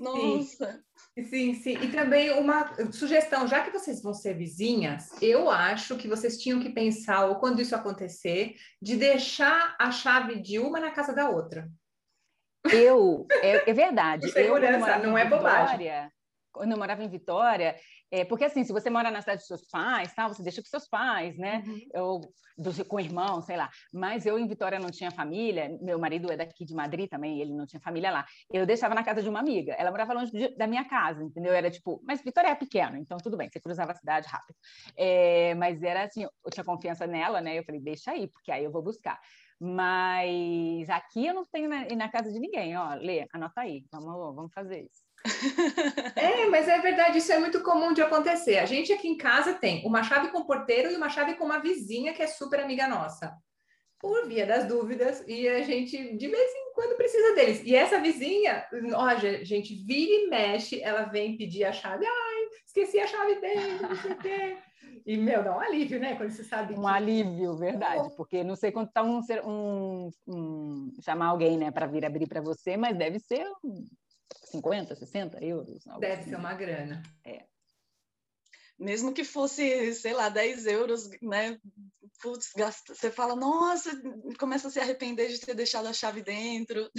Nossa! 0.00 0.82
Sim. 1.14 1.24
sim, 1.24 1.54
sim. 1.54 1.72
E 1.82 1.92
também 1.92 2.30
uma 2.30 2.72
sugestão, 2.92 3.46
já 3.46 3.62
que 3.62 3.70
vocês 3.70 4.02
vão 4.02 4.14
ser 4.14 4.34
vizinhas, 4.34 5.10
eu 5.20 5.50
acho 5.50 5.96
que 5.96 6.08
vocês 6.08 6.38
tinham 6.38 6.58
que 6.58 6.70
pensar, 6.70 7.26
ou 7.26 7.36
quando 7.36 7.60
isso 7.60 7.76
acontecer, 7.76 8.54
de 8.80 8.96
deixar 8.96 9.76
a 9.78 9.90
chave 9.90 10.40
de 10.40 10.58
uma 10.58 10.80
na 10.80 10.90
casa 10.90 11.12
da 11.12 11.28
outra. 11.28 11.68
Eu, 12.72 13.26
é, 13.42 13.70
é 13.70 13.72
verdade. 13.72 14.30
segurança, 14.30 14.98
eu, 14.98 15.02
não 15.06 15.16
é 15.16 15.24
bobagem. 15.24 15.90
quando 16.52 16.72
eu 16.72 16.78
morava 16.78 17.02
em 17.02 17.08
Vitória, 17.08 17.76
é, 18.10 18.24
porque 18.24 18.44
assim, 18.44 18.64
se 18.64 18.72
você 18.72 18.90
mora 18.90 19.10
na 19.10 19.20
cidade 19.20 19.38
dos 19.38 19.46
seus 19.46 19.66
pais, 19.66 20.12
tá, 20.12 20.26
você 20.26 20.42
deixa 20.42 20.60
com 20.60 20.68
seus 20.68 20.88
pais, 20.88 21.38
né? 21.38 21.62
Uhum. 21.64 21.80
Eu, 21.94 22.20
do, 22.58 22.84
com 22.84 22.98
irmão, 22.98 23.40
sei 23.40 23.56
lá. 23.56 23.70
Mas 23.92 24.26
eu 24.26 24.38
em 24.38 24.46
Vitória 24.46 24.78
não 24.78 24.90
tinha 24.90 25.10
família, 25.10 25.78
meu 25.80 25.98
marido 25.98 26.30
é 26.30 26.36
daqui 26.36 26.64
de 26.64 26.74
Madrid 26.74 27.08
também, 27.08 27.40
ele 27.40 27.54
não 27.54 27.66
tinha 27.66 27.80
família 27.80 28.10
lá. 28.10 28.26
Eu 28.52 28.66
deixava 28.66 28.94
na 28.94 29.04
casa 29.04 29.22
de 29.22 29.28
uma 29.28 29.38
amiga, 29.38 29.72
ela 29.74 29.90
morava 29.90 30.12
longe 30.12 30.32
de, 30.32 30.56
da 30.56 30.66
minha 30.66 30.84
casa, 30.84 31.22
entendeu? 31.22 31.52
Era 31.52 31.70
tipo, 31.70 32.02
mas 32.04 32.22
Vitória 32.22 32.48
é 32.48 32.54
pequeno, 32.54 32.96
então 32.96 33.16
tudo 33.18 33.36
bem, 33.36 33.48
você 33.48 33.60
cruzava 33.60 33.92
a 33.92 33.96
cidade 33.96 34.26
rápido. 34.28 34.56
É, 34.96 35.54
mas 35.54 35.82
era 35.82 36.04
assim, 36.04 36.24
eu 36.24 36.50
tinha 36.52 36.64
confiança 36.64 37.06
nela, 37.06 37.40
né? 37.40 37.58
Eu 37.58 37.64
falei, 37.64 37.80
deixa 37.80 38.10
aí, 38.10 38.26
porque 38.28 38.50
aí 38.50 38.64
eu 38.64 38.72
vou 38.72 38.82
buscar. 38.82 39.18
Mas 39.62 40.88
aqui 40.88 41.26
eu 41.26 41.34
não 41.34 41.44
tenho 41.44 41.68
na, 41.68 41.84
na 41.94 42.08
casa 42.08 42.32
de 42.32 42.40
ninguém, 42.40 42.74
ó, 42.78 42.94
Lê, 42.94 43.26
anota 43.30 43.60
aí, 43.60 43.84
vamos, 43.92 44.34
vamos 44.34 44.52
fazer 44.54 44.84
isso. 44.84 45.02
É, 46.16 46.46
mas 46.46 46.66
é 46.66 46.78
verdade, 46.78 47.18
isso 47.18 47.30
é 47.30 47.38
muito 47.38 47.62
comum 47.62 47.92
de 47.92 48.00
acontecer. 48.00 48.58
A 48.58 48.64
gente 48.64 48.92
aqui 48.92 49.06
em 49.06 49.16
casa 49.16 49.52
tem 49.54 49.84
uma 49.86 50.02
chave 50.02 50.28
com 50.28 50.44
porteiro 50.44 50.90
e 50.90 50.96
uma 50.96 51.10
chave 51.10 51.34
com 51.34 51.44
uma 51.44 51.58
vizinha 51.58 52.14
que 52.14 52.22
é 52.22 52.26
super 52.26 52.60
amiga 52.60 52.88
nossa. 52.88 53.36
Por 53.98 54.26
via 54.26 54.46
das 54.46 54.64
dúvidas, 54.64 55.22
e 55.26 55.46
a 55.46 55.60
gente 55.62 56.16
de 56.16 56.28
vez 56.28 56.50
em 56.50 56.72
quando 56.74 56.96
precisa 56.96 57.34
deles. 57.34 57.62
E 57.62 57.74
essa 57.74 58.00
vizinha, 58.00 58.66
ó, 58.94 59.04
a 59.04 59.16
gente 59.16 59.74
vira 59.84 60.12
e 60.12 60.28
mexe, 60.28 60.80
ela 60.80 61.02
vem 61.02 61.36
pedir 61.36 61.64
a 61.64 61.72
chave. 61.72 62.06
Ai, 62.06 62.48
esqueci 62.66 62.98
a 62.98 63.06
chave 63.06 63.34
dele, 63.40 63.78
não 63.82 63.96
sei 63.96 64.12
o 64.12 64.18
quê. 64.18 64.56
E, 65.04 65.16
meu, 65.16 65.42
dá 65.42 65.56
um 65.56 65.60
alívio, 65.60 65.98
né? 65.98 66.14
Quando 66.16 66.30
você 66.30 66.44
sabe. 66.44 66.74
Um 66.74 66.82
que... 66.82 66.86
alívio, 66.86 67.56
verdade. 67.56 68.14
Porque 68.16 68.44
não 68.44 68.54
sei 68.54 68.70
quanto 68.70 68.92
tá 68.92 69.02
um, 69.02 69.20
um, 69.44 70.10
um 70.26 70.92
chamar 71.02 71.26
alguém, 71.26 71.56
né, 71.58 71.70
para 71.70 71.86
vir 71.86 72.04
abrir 72.04 72.26
para 72.26 72.40
você, 72.40 72.76
mas 72.76 72.96
deve 72.96 73.18
ser 73.18 73.44
50, 74.50 74.94
60 74.94 75.44
euros. 75.44 75.84
Deve 75.98 76.20
assim. 76.20 76.30
ser 76.30 76.36
uma 76.36 76.54
grana. 76.54 77.02
É. 77.24 77.49
Mesmo 78.80 79.12
que 79.12 79.24
fosse, 79.24 79.94
sei 79.94 80.14
lá, 80.14 80.30
10 80.30 80.66
euros, 80.66 81.10
né? 81.20 81.60
Putz, 82.22 82.50
gasta... 82.56 82.94
você 82.94 83.10
fala, 83.10 83.36
nossa, 83.36 83.90
começa 84.38 84.68
a 84.68 84.70
se 84.70 84.80
arrepender 84.80 85.28
de 85.28 85.38
ter 85.38 85.54
deixado 85.54 85.86
a 85.86 85.92
chave 85.92 86.22
dentro. 86.22 86.90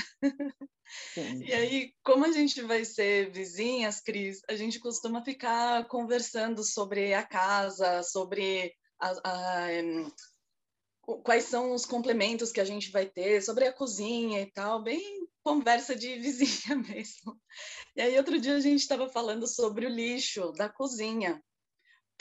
Sim. 1.14 1.44
E 1.44 1.52
aí, 1.52 1.94
como 2.04 2.26
a 2.26 2.32
gente 2.32 2.62
vai 2.62 2.86
ser 2.86 3.32
vizinhas, 3.32 4.00
Cris, 4.00 4.42
a 4.48 4.56
gente 4.56 4.80
costuma 4.80 5.24
ficar 5.24 5.88
conversando 5.88 6.64
sobre 6.64 7.16
a 7.16 7.24
casa, 7.24 8.04
sobre 8.04 8.72
a, 9.00 9.12
a, 9.24 9.68
quais 11.24 11.46
são 11.46 11.74
os 11.74 11.84
complementos 11.84 12.52
que 12.52 12.62
a 12.62 12.66
gente 12.66 12.92
vai 12.92 13.08
ter, 13.08 13.42
sobre 13.42 13.66
a 13.66 13.74
cozinha 13.74 14.42
e 14.42 14.52
tal, 14.52 14.84
bem 14.84 15.28
conversa 15.44 15.96
de 15.96 16.16
vizinha 16.22 16.76
mesmo. 16.76 17.40
E 17.96 18.02
aí, 18.02 18.18
outro 18.18 18.40
dia 18.40 18.56
a 18.56 18.60
gente 18.60 18.82
estava 18.82 19.10
falando 19.10 19.48
sobre 19.48 19.88
o 19.88 19.90
lixo 19.90 20.52
da 20.52 20.70
cozinha, 20.70 21.42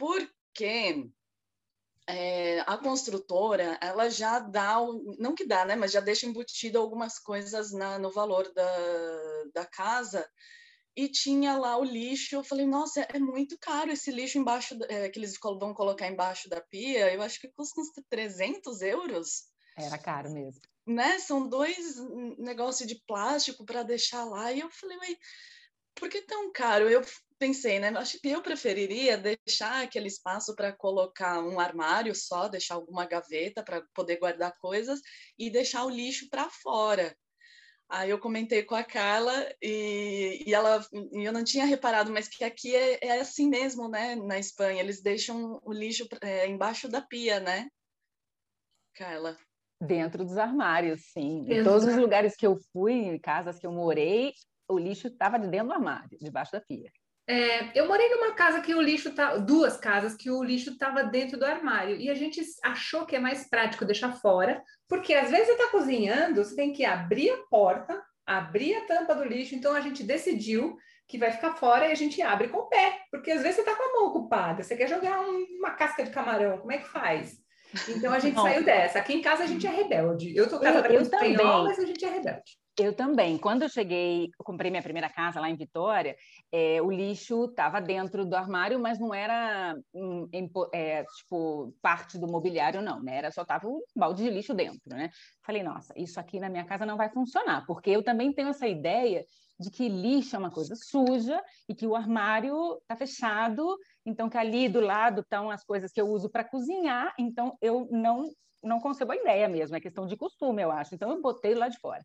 porque 0.01 1.13
é, 2.09 2.61
a 2.61 2.79
construtora, 2.79 3.79
ela 3.83 4.09
já 4.09 4.39
dá, 4.39 4.79
não 5.19 5.35
que 5.35 5.47
dá, 5.47 5.67
né, 5.67 5.77
mas 5.77 5.93
já 5.93 6.01
deixa 6.01 6.25
embutido 6.25 6.79
algumas 6.79 7.19
coisas 7.19 7.71
na, 7.71 7.99
no 7.99 8.11
valor 8.11 8.51
da, 8.55 9.45
da 9.55 9.67
casa, 9.67 10.27
e 10.97 11.07
tinha 11.07 11.59
lá 11.59 11.77
o 11.77 11.85
lixo. 11.85 12.35
Eu 12.35 12.43
falei, 12.43 12.67
nossa, 12.67 13.03
é 13.03 13.19
muito 13.19 13.59
caro 13.59 13.93
esse 13.93 14.11
lixo 14.11 14.39
embaixo, 14.39 14.75
é, 14.89 15.11
que 15.11 15.19
eles 15.19 15.35
vão 15.39 15.75
colocar 15.75 16.09
embaixo 16.09 16.49
da 16.49 16.63
pia. 16.63 17.13
Eu 17.13 17.21
acho 17.21 17.39
que 17.39 17.53
custa 17.53 17.79
uns 17.79 17.89
300 18.09 18.81
euros. 18.81 19.45
Era 19.77 19.99
caro 19.99 20.33
mesmo. 20.33 20.63
Né? 20.87 21.19
São 21.19 21.47
dois 21.47 21.97
negócios 22.39 22.89
de 22.89 23.01
plástico 23.07 23.67
para 23.67 23.83
deixar 23.83 24.25
lá. 24.25 24.51
E 24.51 24.61
eu 24.61 24.71
falei, 24.71 24.97
mas 24.97 25.17
por 25.95 26.09
que 26.09 26.23
tão 26.23 26.51
caro? 26.51 26.89
Eu 26.89 27.03
pensei, 27.41 27.81
né? 27.81 27.89
Acho 27.97 28.21
que 28.21 28.29
eu 28.29 28.43
preferiria 28.43 29.17
deixar 29.17 29.83
aquele 29.83 30.09
espaço 30.09 30.55
para 30.55 30.73
colocar 30.73 31.43
um 31.43 31.59
armário 31.59 32.15
só, 32.15 32.47
deixar 32.47 32.75
alguma 32.75 33.07
gaveta 33.07 33.65
para 33.65 33.83
poder 33.95 34.19
guardar 34.19 34.53
coisas 34.59 35.01
e 35.39 35.51
deixar 35.51 35.87
o 35.87 35.91
lixo 35.91 36.29
para 36.29 36.51
fora. 36.51 37.17
Aí 37.89 38.11
eu 38.11 38.21
comentei 38.21 38.63
com 38.63 38.75
a 38.75 38.85
Carla 38.85 39.33
e, 39.61 40.45
e 40.47 40.55
ela 40.55 40.87
e 40.93 41.25
eu 41.25 41.33
não 41.33 41.43
tinha 41.43 41.65
reparado, 41.65 42.13
mas 42.13 42.29
que 42.29 42.45
aqui 42.45 42.77
é, 42.77 42.99
é, 43.03 43.21
assim 43.21 43.49
mesmo, 43.49 43.89
né? 43.89 44.15
Na 44.15 44.39
Espanha 44.39 44.81
eles 44.81 45.03
deixam 45.03 45.61
o 45.65 45.73
lixo 45.73 46.07
é, 46.21 46.47
embaixo 46.47 46.89
da 46.89 47.01
pia, 47.01 47.41
né? 47.41 47.69
Carla. 48.95 49.37
Dentro 49.83 50.25
dos 50.25 50.37
armários, 50.37 51.01
sim. 51.07 51.47
Em 51.49 51.65
todos 51.65 51.87
os 51.87 51.97
lugares 51.97 52.37
que 52.37 52.47
eu 52.47 52.59
fui, 52.71 52.93
em 52.93 53.19
casas 53.19 53.59
que 53.59 53.67
eu 53.67 53.73
morei, 53.73 54.35
o 54.69 54.79
lixo 54.79 55.09
estava 55.09 55.39
dentro 55.39 55.69
do 55.69 55.73
armário, 55.73 56.19
debaixo 56.21 56.53
da 56.53 56.61
pia. 56.61 56.93
É, 57.31 57.71
eu 57.79 57.87
morei 57.87 58.09
numa 58.09 58.33
casa 58.33 58.61
que 58.61 58.75
o 58.75 58.83
lixo 58.83 59.15
tá, 59.15 59.37
duas 59.37 59.77
casas 59.77 60.17
que 60.17 60.29
o 60.29 60.43
lixo 60.43 60.71
estava 60.71 61.05
dentro 61.05 61.39
do 61.39 61.45
armário 61.45 61.95
e 61.95 62.11
a 62.11 62.15
gente 62.15 62.43
achou 62.61 63.07
que 63.07 63.15
é 63.15 63.21
mais 63.21 63.49
prático 63.49 63.85
deixar 63.85 64.11
fora, 64.15 64.61
porque 64.89 65.15
às 65.15 65.31
vezes 65.31 65.47
você 65.47 65.53
está 65.53 65.69
cozinhando, 65.69 66.45
você 66.45 66.57
tem 66.57 66.73
que 66.73 66.85
abrir 66.85 67.31
a 67.31 67.37
porta, 67.49 68.03
abrir 68.27 68.75
a 68.75 68.85
tampa 68.85 69.15
do 69.15 69.23
lixo, 69.23 69.55
então 69.55 69.73
a 69.77 69.81
gente 69.81 70.03
decidiu 70.03 70.77
que 71.07 71.19
vai 71.19 71.31
ficar 71.31 71.55
fora 71.55 71.87
e 71.87 71.93
a 71.93 71.95
gente 71.95 72.21
abre 72.21 72.49
com 72.49 72.59
o 72.59 72.69
pé, 72.69 72.99
porque 73.13 73.31
às 73.31 73.43
vezes 73.43 73.57
você 73.57 73.63
está 73.63 73.77
com 73.77 73.83
a 73.85 73.93
mão 73.93 74.09
ocupada, 74.09 74.65
você 74.65 74.77
quer 74.77 74.89
jogar 74.89 75.21
um, 75.21 75.47
uma 75.57 75.71
casca 75.71 76.03
de 76.03 76.11
camarão, 76.11 76.59
como 76.59 76.73
é 76.73 76.79
que 76.79 76.89
faz? 76.89 77.39
Então 77.89 78.13
a 78.13 78.19
gente 78.19 78.35
Bom, 78.35 78.43
saiu 78.43 78.65
dessa. 78.65 78.99
Aqui 78.99 79.15
em 79.15 79.23
casa 79.23 79.45
a 79.45 79.47
gente 79.47 79.65
é 79.65 79.71
rebelde. 79.71 80.37
Eu 80.37 80.49
tô 80.49 80.59
casada 80.59 80.89
com 80.89 80.95
espanhol, 80.95 81.65
mas 81.67 81.79
a 81.79 81.87
gente 81.87 82.05
é 82.05 82.09
rebelde. 82.09 82.60
Eu 82.81 82.95
também. 82.95 83.37
Quando 83.37 83.61
eu 83.61 83.69
cheguei, 83.69 84.25
eu 84.25 84.43
comprei 84.43 84.71
minha 84.71 84.83
primeira 84.83 85.11
casa 85.11 85.39
lá 85.39 85.51
em 85.51 85.55
Vitória, 85.55 86.17
é, 86.51 86.81
o 86.81 86.91
lixo 86.91 87.45
estava 87.45 87.79
dentro 87.79 88.25
do 88.25 88.35
armário, 88.35 88.81
mas 88.81 88.99
não 88.99 89.13
era 89.13 89.77
um, 89.93 90.27
é, 90.73 91.05
tipo 91.19 91.75
parte 91.83 92.19
do 92.19 92.27
mobiliário, 92.27 92.81
não, 92.81 93.03
né? 93.03 93.17
Era 93.17 93.31
só 93.31 93.45
tava 93.45 93.69
um 93.69 93.83
balde 93.95 94.23
de 94.23 94.31
lixo 94.31 94.55
dentro, 94.55 94.81
né? 94.87 95.11
Falei, 95.45 95.63
nossa, 95.63 95.93
isso 95.95 96.19
aqui 96.19 96.41
na 96.41 96.49
minha 96.49 96.65
casa 96.65 96.87
não 96.87 96.97
vai 96.97 97.11
funcionar, 97.11 97.67
porque 97.67 97.91
eu 97.91 98.03
também 98.03 98.33
tenho 98.33 98.49
essa 98.49 98.67
ideia 98.67 99.27
de 99.59 99.71
que 99.71 99.87
lixo 99.87 100.35
é 100.35 100.39
uma 100.39 100.51
coisa 100.51 100.75
suja 100.75 101.39
e 101.69 101.75
que 101.75 101.87
o 101.87 101.95
armário 101.95 102.79
está 102.79 102.97
fechado, 102.97 103.77
então 104.07 104.31
que 104.31 104.39
ali 104.39 104.71
do 104.71 104.81
lado 104.81 105.21
estão 105.21 105.51
as 105.51 105.63
coisas 105.63 105.93
que 105.93 106.01
eu 106.01 106.09
uso 106.09 106.31
para 106.31 106.45
cozinhar, 106.45 107.13
então 107.19 107.59
eu 107.61 107.87
não 107.91 108.31
não 108.63 108.81
concebo 108.81 109.13
a 109.13 109.17
ideia 109.17 109.49
mesmo, 109.49 109.77
é 109.77 109.81
questão 109.81 110.07
de 110.07 110.17
costume, 110.17 110.63
eu 110.63 110.71
acho. 110.71 110.95
Então 110.95 111.11
eu 111.11 111.21
botei 111.21 111.55
lá 111.55 111.69
de 111.69 111.79
fora. 111.79 112.05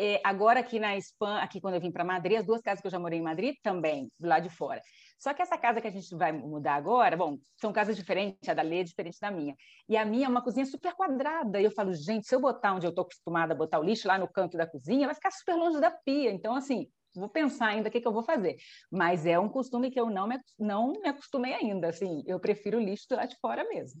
É, 0.00 0.20
agora 0.22 0.60
aqui 0.60 0.78
na 0.78 0.96
Espanha, 0.96 1.42
aqui 1.42 1.60
quando 1.60 1.74
eu 1.74 1.80
vim 1.80 1.90
para 1.90 2.04
Madrid, 2.04 2.38
as 2.38 2.46
duas 2.46 2.62
casas 2.62 2.80
que 2.80 2.86
eu 2.86 2.90
já 2.90 3.00
morei 3.00 3.18
em 3.18 3.22
Madrid 3.22 3.56
também, 3.64 4.08
do 4.18 4.28
lado 4.28 4.44
de 4.44 4.48
fora. 4.48 4.80
Só 5.18 5.34
que 5.34 5.42
essa 5.42 5.58
casa 5.58 5.80
que 5.80 5.88
a 5.88 5.90
gente 5.90 6.14
vai 6.14 6.30
mudar 6.30 6.74
agora, 6.74 7.16
bom, 7.16 7.36
são 7.60 7.72
casas 7.72 7.96
diferentes, 7.96 8.48
a 8.48 8.54
da 8.54 8.62
Lê 8.62 8.80
é 8.80 8.84
diferente 8.84 9.18
da 9.20 9.28
minha. 9.28 9.56
E 9.88 9.96
a 9.96 10.04
minha 10.04 10.26
é 10.26 10.28
uma 10.28 10.40
cozinha 10.40 10.64
super 10.64 10.94
quadrada. 10.94 11.60
E 11.60 11.64
eu 11.64 11.72
falo, 11.72 11.92
gente, 11.92 12.28
se 12.28 12.34
eu 12.34 12.40
botar 12.40 12.74
onde 12.74 12.86
eu 12.86 12.90
estou 12.90 13.02
acostumada 13.02 13.52
a 13.52 13.56
botar 13.56 13.80
o 13.80 13.82
lixo, 13.82 14.06
lá 14.06 14.16
no 14.16 14.28
canto 14.28 14.56
da 14.56 14.68
cozinha, 14.68 15.06
vai 15.06 15.14
ficar 15.16 15.32
super 15.32 15.56
longe 15.56 15.80
da 15.80 15.90
pia. 15.90 16.30
Então, 16.30 16.54
assim, 16.54 16.86
vou 17.16 17.28
pensar 17.28 17.66
ainda 17.66 17.88
o 17.88 17.90
que, 17.90 18.00
que 18.00 18.06
eu 18.06 18.12
vou 18.12 18.22
fazer. 18.22 18.56
Mas 18.88 19.26
é 19.26 19.36
um 19.36 19.48
costume 19.48 19.90
que 19.90 19.98
eu 19.98 20.08
não 20.08 20.28
me, 20.28 20.38
não 20.56 20.92
me 20.92 21.08
acostumei 21.08 21.54
ainda. 21.54 21.88
Assim, 21.88 22.22
eu 22.24 22.38
prefiro 22.38 22.78
o 22.78 22.80
lixo 22.80 23.06
do 23.08 23.16
lado 23.16 23.30
de 23.30 23.36
fora 23.40 23.68
mesmo. 23.68 24.00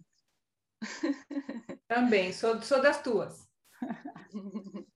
Também, 1.88 2.32
sou, 2.32 2.62
sou 2.62 2.80
das 2.80 3.02
tuas. 3.02 3.48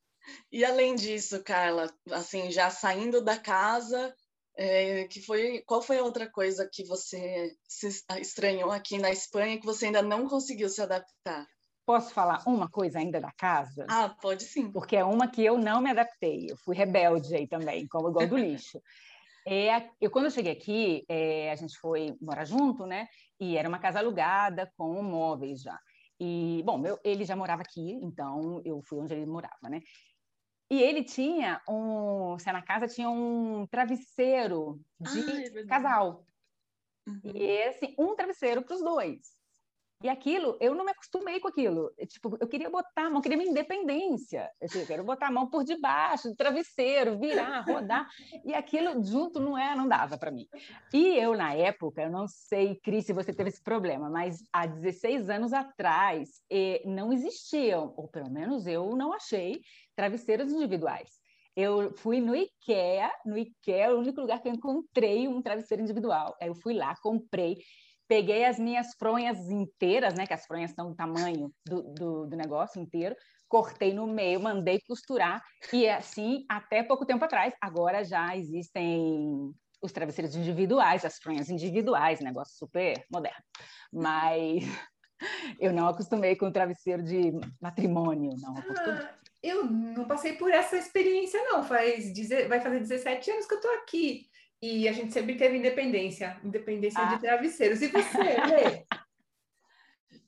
E 0.51 0.65
além 0.65 0.95
disso, 0.95 1.43
Carla, 1.43 1.93
assim, 2.11 2.51
já 2.51 2.71
saindo 2.71 3.23
da 3.23 3.39
casa, 3.39 4.15
É, 4.55 5.09
que 5.09 5.23
foi, 5.23 5.63
qual 5.65 5.81
foi 5.81 5.97
a 5.99 6.05
outra 6.05 6.31
coisa 6.31 6.69
que 6.71 6.85
você 6.85 7.57
se 7.67 7.89
estranhou 8.21 8.71
aqui 8.71 8.99
na 8.99 9.11
Espanha 9.11 9.59
que 9.59 9.65
você 9.65 9.87
ainda 9.87 10.03
não 10.03 10.29
conseguiu 10.29 10.69
se 10.69 10.83
adaptar? 10.83 11.47
Posso 11.87 12.13
falar 12.13 12.43
uma 12.47 12.69
coisa 12.69 12.99
ainda 12.99 13.19
da 13.19 13.33
casa? 13.33 13.87
Ah, 13.89 14.11
pode 14.21 14.45
sim. 14.45 14.71
Porque 14.71 14.95
é 14.95 15.05
uma 15.05 15.27
que 15.27 15.43
eu 15.43 15.57
não 15.57 15.81
me 15.81 15.91
adaptei. 15.91 16.49
Eu 16.51 16.57
fui 16.59 16.77
rebelde 16.77 17.35
aí 17.35 17.49
também, 17.49 17.89
como 17.89 18.11
igual 18.11 18.27
do 18.27 18.37
lixo. 18.37 18.79
É, 19.45 19.91
eu, 20.01 20.09
quando 20.09 20.27
eu 20.27 20.31
cheguei 20.31 20.53
aqui, 20.53 21.05
é, 21.09 21.51
a 21.51 21.57
gente 21.57 21.77
foi 21.79 22.15
morar 22.21 22.45
junto, 22.45 22.87
né? 22.87 23.09
E 23.41 23.57
era 23.57 23.69
uma 23.69 23.81
casa 23.81 23.99
alugada 23.99 24.71
com 24.77 25.03
móveis 25.03 25.63
já. 25.63 25.77
E, 26.21 26.63
bom, 26.65 26.87
eu, 26.87 26.97
ele 27.03 27.25
já 27.25 27.35
morava 27.35 27.63
aqui, 27.63 27.99
então 28.05 28.63
eu 28.65 28.81
fui 28.83 29.01
onde 29.01 29.13
ele 29.13 29.27
morava, 29.27 29.69
né? 29.69 29.81
E 30.73 30.81
ele 30.81 31.05
tinha 31.05 31.61
um, 31.69 32.39
se 32.39 32.51
na 32.51 32.63
casa 32.63 32.89
tinha 32.89 33.11
um 33.11 33.67
travesseiro 33.67 34.81
de 34.99 35.21
ah, 35.21 35.61
é 35.61 35.67
casal. 35.67 36.25
Uhum. 37.07 37.21
E 37.25 37.63
assim, 37.65 37.95
um 37.99 38.17
travesseiro 38.17 38.63
para 38.63 38.75
os 38.75 38.81
dois. 38.81 39.42
E 40.03 40.09
aquilo, 40.09 40.57
eu 40.61 40.75
não 40.75 40.85
me 40.85 40.91
acostumei 40.91 41.39
com 41.39 41.49
aquilo. 41.49 41.93
Tipo, 42.09 42.37
eu 42.41 42.49
queria 42.49 42.69
botar 42.69 43.07
a 43.07 43.11
mão, 43.11 43.23
queria 43.23 43.39
minha 43.39 43.51
independência. 43.51 44.51
Eu 44.61 44.87
quero 44.87 45.05
botar 45.05 45.29
a 45.29 45.31
mão 45.31 45.49
por 45.49 45.63
debaixo 45.63 46.29
do 46.29 46.35
travesseiro, 46.35 47.19
virar, 47.19 47.61
rodar. 47.63 48.09
E 48.45 48.53
aquilo 48.55 49.03
junto 49.05 49.39
não 49.39 49.57
é, 49.57 49.77
não 49.77 49.87
dava 49.87 50.19
para 50.19 50.31
mim. 50.31 50.49
E 50.93 51.17
eu, 51.17 51.37
na 51.37 51.55
época, 51.55 52.03
eu 52.03 52.11
não 52.11 52.27
sei, 52.27 52.75
Cris, 52.83 53.07
se 53.07 53.13
você 53.13 53.33
teve 53.33 53.51
esse 53.51 53.63
problema, 53.63 54.11
mas 54.11 54.45
há 54.53 54.67
16 54.67 55.31
anos 55.31 55.53
atrás 55.53 56.43
não 56.85 57.13
existiam, 57.13 57.95
ou 57.97 58.09
pelo 58.09 58.31
menos 58.31 58.67
eu 58.67 58.97
não 58.97 59.13
achei, 59.13 59.61
travesseiros 59.95 60.53
individuais. 60.53 61.23
Eu 61.55 61.95
fui 61.99 62.19
no 62.19 62.35
IKEA, 62.35 63.13
no 63.27 63.37
IKEA, 63.37 63.95
o 63.95 63.99
único 63.99 64.23
lugar 64.23 64.41
que 64.41 64.49
eu 64.49 64.55
encontrei 64.55 65.29
um 65.29 65.43
travesseiro 65.43 65.83
individual. 65.83 66.35
Aí 66.41 66.49
eu 66.49 66.55
fui 66.55 66.73
lá, 66.73 66.97
comprei, 67.03 67.59
peguei 68.13 68.45
as 68.45 68.59
minhas 68.59 68.89
fronhas 68.99 69.39
inteiras, 69.49 70.13
né, 70.13 70.27
que 70.27 70.35
as 70.35 70.45
fronhas 70.45 70.71
são 70.73 70.91
do 70.91 70.95
tamanho 70.95 71.51
do, 71.65 71.83
do, 71.95 72.27
do 72.27 72.37
negócio 72.37 72.79
inteiro, 72.79 73.17
cortei 73.49 73.95
no 73.95 74.07
meio, 74.07 74.39
mandei 74.39 74.83
costurar, 74.87 75.43
e 75.73 75.89
assim, 75.89 76.45
até 76.47 76.83
pouco 76.83 77.07
tempo 77.07 77.25
atrás, 77.25 77.55
agora 77.59 78.05
já 78.05 78.37
existem 78.37 79.51
os 79.81 79.93
travesseiros 79.93 80.37
individuais, 80.37 81.07
as 81.07 81.17
fronhas 81.17 81.49
individuais, 81.49 82.21
negócio 82.21 82.55
super 82.55 83.03
moderno. 83.11 83.43
Mas 83.91 84.63
eu 85.59 85.73
não 85.73 85.89
acostumei 85.89 86.37
com 86.37 86.49
o 86.49 86.53
travesseiro 86.53 87.03
de 87.03 87.33
matrimônio, 87.63 88.37
não 88.43 88.59
acostumei. 88.59 89.05
Ah, 89.05 89.15
eu 89.43 89.65
não 89.65 90.05
passei 90.05 90.35
por 90.35 90.51
essa 90.51 90.77
experiência, 90.77 91.43
não. 91.45 91.65
Faz, 91.65 92.13
vai 92.47 92.61
fazer 92.61 92.79
17 92.79 93.31
anos 93.31 93.47
que 93.47 93.55
eu 93.55 93.59
estou 93.59 93.75
aqui. 93.77 94.27
E 94.63 94.89
a 94.89 94.93
gente 94.93 95.13
sempre 95.13 95.37
teve 95.37 95.59
independência, 95.59 96.41
independência 96.45 97.01
ah. 97.01 97.15
de 97.15 97.21
travesseiros. 97.21 97.83
E 97.83 97.89
você, 97.89 98.19
Lê? 98.19 98.87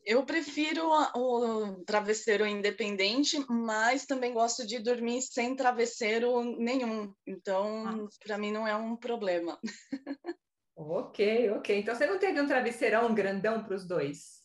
Eu 0.05 0.23
prefiro 0.27 0.91
o 1.17 1.83
travesseiro 1.87 2.47
independente, 2.47 3.43
mas 3.49 4.05
também 4.05 4.35
gosto 4.35 4.67
de 4.67 4.79
dormir 4.79 5.23
sem 5.23 5.57
travesseiro 5.57 6.43
nenhum. 6.59 7.15
Então, 7.27 7.87
ah. 7.87 8.09
para 8.23 8.37
mim 8.37 8.53
não 8.53 8.69
é 8.69 8.77
um 8.77 8.97
problema. 8.97 9.59
Ok, 10.77 11.51
ok. 11.51 11.79
Então 11.79 11.95
você 11.95 12.05
não 12.05 12.19
teve 12.19 12.41
um 12.41 12.49
travesseirão 12.49 13.15
grandão 13.15 13.63
para 13.63 13.77
os 13.77 13.87
dois? 13.87 14.43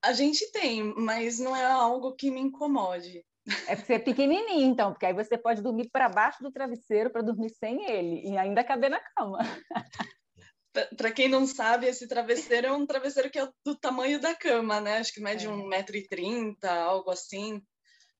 A 0.00 0.12
gente 0.12 0.50
tem, 0.52 0.94
mas 0.96 1.40
não 1.40 1.56
é 1.56 1.64
algo 1.64 2.14
que 2.14 2.30
me 2.30 2.40
incomode. 2.40 3.24
É 3.66 3.74
porque 3.74 3.86
você 3.86 3.94
é 3.94 3.98
pequenininho, 3.98 4.70
então, 4.70 4.92
porque 4.92 5.06
aí 5.06 5.12
você 5.12 5.36
pode 5.36 5.62
dormir 5.62 5.90
para 5.90 6.08
baixo 6.08 6.42
do 6.42 6.52
travesseiro 6.52 7.10
para 7.10 7.22
dormir 7.22 7.50
sem 7.50 7.90
ele 7.90 8.28
e 8.28 8.36
ainda 8.38 8.62
caber 8.62 8.90
na 8.90 9.00
cama. 9.00 9.38
Para 10.96 11.12
quem 11.12 11.28
não 11.28 11.46
sabe, 11.46 11.86
esse 11.86 12.08
travesseiro 12.08 12.68
é 12.68 12.72
um 12.72 12.86
travesseiro 12.86 13.30
que 13.30 13.38
é 13.38 13.48
do 13.64 13.76
tamanho 13.76 14.20
da 14.20 14.34
cama, 14.34 14.80
né? 14.80 14.98
Acho 14.98 15.12
que 15.12 15.20
mede 15.20 15.46
é. 15.46 15.50
1,30m, 15.50 16.64
algo 16.64 17.10
assim. 17.10 17.60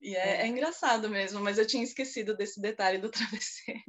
E 0.00 0.16
é, 0.16 0.18
é. 0.18 0.42
é 0.42 0.46
engraçado 0.48 1.08
mesmo, 1.08 1.40
mas 1.40 1.56
eu 1.56 1.66
tinha 1.66 1.84
esquecido 1.84 2.36
desse 2.36 2.60
detalhe 2.60 2.98
do 2.98 3.08
travesseiro. 3.10 3.80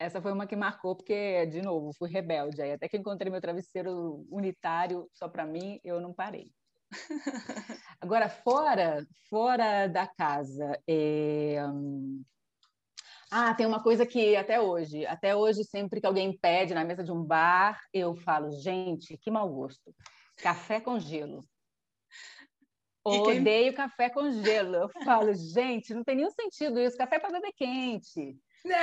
Essa 0.00 0.20
foi 0.20 0.32
uma 0.32 0.46
que 0.46 0.54
marcou, 0.54 0.94
porque, 0.94 1.46
de 1.46 1.62
novo, 1.62 1.92
fui 1.92 2.10
rebelde. 2.10 2.60
Aí 2.60 2.72
até 2.72 2.88
que 2.88 2.96
encontrei 2.96 3.30
meu 3.32 3.40
travesseiro 3.40 4.26
unitário 4.30 5.08
só 5.12 5.28
para 5.28 5.46
mim, 5.46 5.80
eu 5.82 6.00
não 6.00 6.12
parei. 6.12 6.52
Agora, 8.00 8.28
fora, 8.28 9.06
fora 9.28 9.86
da 9.86 10.06
casa, 10.06 10.78
é... 10.88 11.56
ah, 13.30 13.54
tem 13.54 13.66
uma 13.66 13.82
coisa 13.82 14.06
que 14.06 14.36
até 14.36 14.60
hoje, 14.60 15.04
até 15.06 15.36
hoje, 15.36 15.64
sempre 15.64 16.00
que 16.00 16.06
alguém 16.06 16.36
pede 16.38 16.74
na 16.74 16.84
mesa 16.84 17.04
de 17.04 17.12
um 17.12 17.22
bar, 17.22 17.80
eu 17.92 18.14
falo, 18.14 18.50
gente, 18.50 19.18
que 19.18 19.30
mau 19.30 19.48
gosto. 19.48 19.94
Café 20.36 20.80
com 20.80 20.98
gelo. 20.98 21.46
Quem... 23.04 23.40
Odeio 23.40 23.74
café 23.74 24.10
com 24.10 24.30
gelo. 24.42 24.76
Eu 24.76 24.88
falo, 25.04 25.32
gente, 25.34 25.94
não 25.94 26.04
tem 26.04 26.16
nenhum 26.16 26.30
sentido 26.30 26.78
isso. 26.78 26.96
Café 26.96 27.16
é 27.16 27.18
para 27.18 27.32
beber 27.32 27.52
quente. 27.52 28.36
Não, 28.64 28.76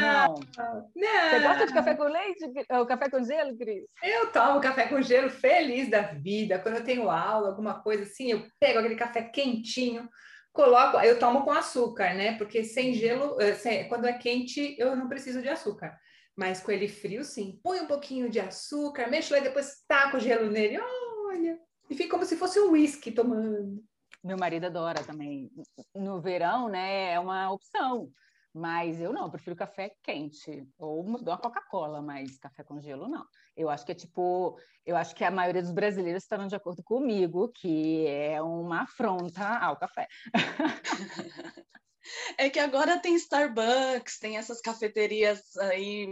não, 0.00 0.34
não. 0.56 1.30
Você 1.30 1.40
gosta 1.40 1.66
de 1.66 1.72
café 1.72 1.94
com 1.94 2.04
leite, 2.04 2.44
ou 2.70 2.86
café 2.86 3.10
com 3.10 3.22
gelo, 3.22 3.56
Cris? 3.56 3.84
Eu 4.02 4.32
tomo 4.32 4.60
café 4.60 4.86
com 4.86 5.02
gelo 5.02 5.28
feliz 5.28 5.90
da 5.90 6.02
vida. 6.02 6.58
Quando 6.58 6.76
eu 6.76 6.84
tenho 6.84 7.10
aula, 7.10 7.48
alguma 7.48 7.82
coisa 7.82 8.04
assim, 8.04 8.30
eu 8.30 8.46
pego 8.58 8.78
aquele 8.78 8.96
café 8.96 9.22
quentinho, 9.22 10.08
coloco, 10.52 10.98
eu 10.98 11.18
tomo 11.18 11.44
com 11.44 11.52
açúcar, 11.52 12.14
né? 12.14 12.36
Porque 12.38 12.64
sem 12.64 12.94
gelo, 12.94 13.36
eh, 13.40 13.84
quando 13.84 14.06
é 14.06 14.12
quente, 14.14 14.74
eu 14.78 14.96
não 14.96 15.08
preciso 15.08 15.42
de 15.42 15.48
açúcar. 15.48 15.96
Mas 16.36 16.60
com 16.60 16.70
ele 16.70 16.88
frio, 16.88 17.24
sim. 17.24 17.58
Põe 17.62 17.80
um 17.80 17.86
pouquinho 17.86 18.30
de 18.30 18.40
açúcar, 18.40 19.08
mexo 19.08 19.32
lá 19.32 19.40
e 19.40 19.42
depois 19.42 19.84
taco 19.86 20.16
o 20.16 20.20
gelo 20.20 20.50
nele. 20.50 20.78
Olha, 21.26 21.58
e 21.90 21.94
fica 21.94 22.10
como 22.10 22.24
se 22.24 22.36
fosse 22.36 22.58
um 22.60 22.70
whisky 22.70 23.12
tomando. 23.12 23.82
Meu 24.24 24.36
marido 24.36 24.66
adora 24.66 25.02
também. 25.04 25.50
No 25.94 26.20
verão, 26.20 26.68
né? 26.68 27.12
É 27.12 27.20
uma 27.20 27.50
opção 27.50 28.10
mas 28.58 29.00
eu 29.00 29.12
não, 29.12 29.24
eu 29.24 29.30
prefiro 29.30 29.54
café 29.54 29.94
quente 30.02 30.66
ou 30.76 31.00
uma 31.00 31.38
Coca-Cola, 31.38 32.02
mas 32.02 32.36
café 32.38 32.64
com 32.64 32.80
gelo 32.80 33.08
não. 33.08 33.24
Eu 33.56 33.70
acho 33.70 33.86
que 33.86 33.92
é 33.92 33.94
tipo, 33.94 34.58
eu 34.84 34.96
acho 34.96 35.14
que 35.14 35.24
a 35.24 35.30
maioria 35.30 35.62
dos 35.62 35.70
brasileiros 35.70 36.24
estarão 36.24 36.48
de 36.48 36.56
acordo 36.56 36.82
comigo 36.82 37.48
que 37.50 38.04
é 38.06 38.42
uma 38.42 38.82
afronta 38.82 39.58
ao 39.58 39.76
café. 39.76 40.08
É 42.36 42.48
que 42.48 42.58
agora 42.58 42.98
tem 42.98 43.14
Starbucks, 43.14 44.18
tem 44.18 44.36
essas 44.36 44.60
cafeterias 44.60 45.56
aí 45.56 46.06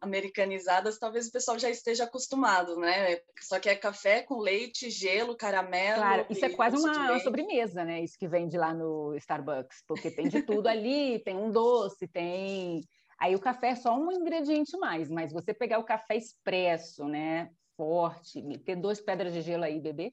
americanizadas, 0.00 0.98
talvez 0.98 1.28
o 1.28 1.32
pessoal 1.32 1.58
já 1.58 1.70
esteja 1.70 2.04
acostumado, 2.04 2.76
né? 2.76 3.20
Só 3.40 3.58
que 3.58 3.68
é 3.68 3.76
café 3.76 4.22
com 4.22 4.38
leite, 4.38 4.90
gelo, 4.90 5.36
caramelo. 5.36 5.98
Claro, 5.98 6.26
isso 6.30 6.44
é 6.44 6.50
quase 6.50 6.76
uma, 6.76 6.92
uma 6.92 7.20
sobremesa, 7.20 7.84
né? 7.84 8.02
Isso 8.02 8.18
que 8.18 8.28
vende 8.28 8.56
lá 8.56 8.74
no 8.74 9.14
Starbucks, 9.16 9.84
porque 9.86 10.10
tem 10.10 10.28
de 10.28 10.42
tudo 10.42 10.66
ali, 10.68 11.18
tem 11.24 11.36
um 11.36 11.50
doce, 11.50 12.08
tem. 12.08 12.82
Aí 13.18 13.34
o 13.34 13.40
café 13.40 13.70
é 13.70 13.76
só 13.76 13.96
um 13.98 14.12
ingrediente 14.12 14.76
mais, 14.76 15.08
mas 15.08 15.32
você 15.32 15.52
pegar 15.52 15.78
o 15.78 15.84
café 15.84 16.16
expresso, 16.16 17.06
né? 17.06 17.50
Forte, 17.76 18.42
ter 18.64 18.76
duas 18.76 19.00
pedras 19.00 19.32
de 19.32 19.40
gelo 19.40 19.64
aí, 19.64 19.80
beber, 19.80 20.12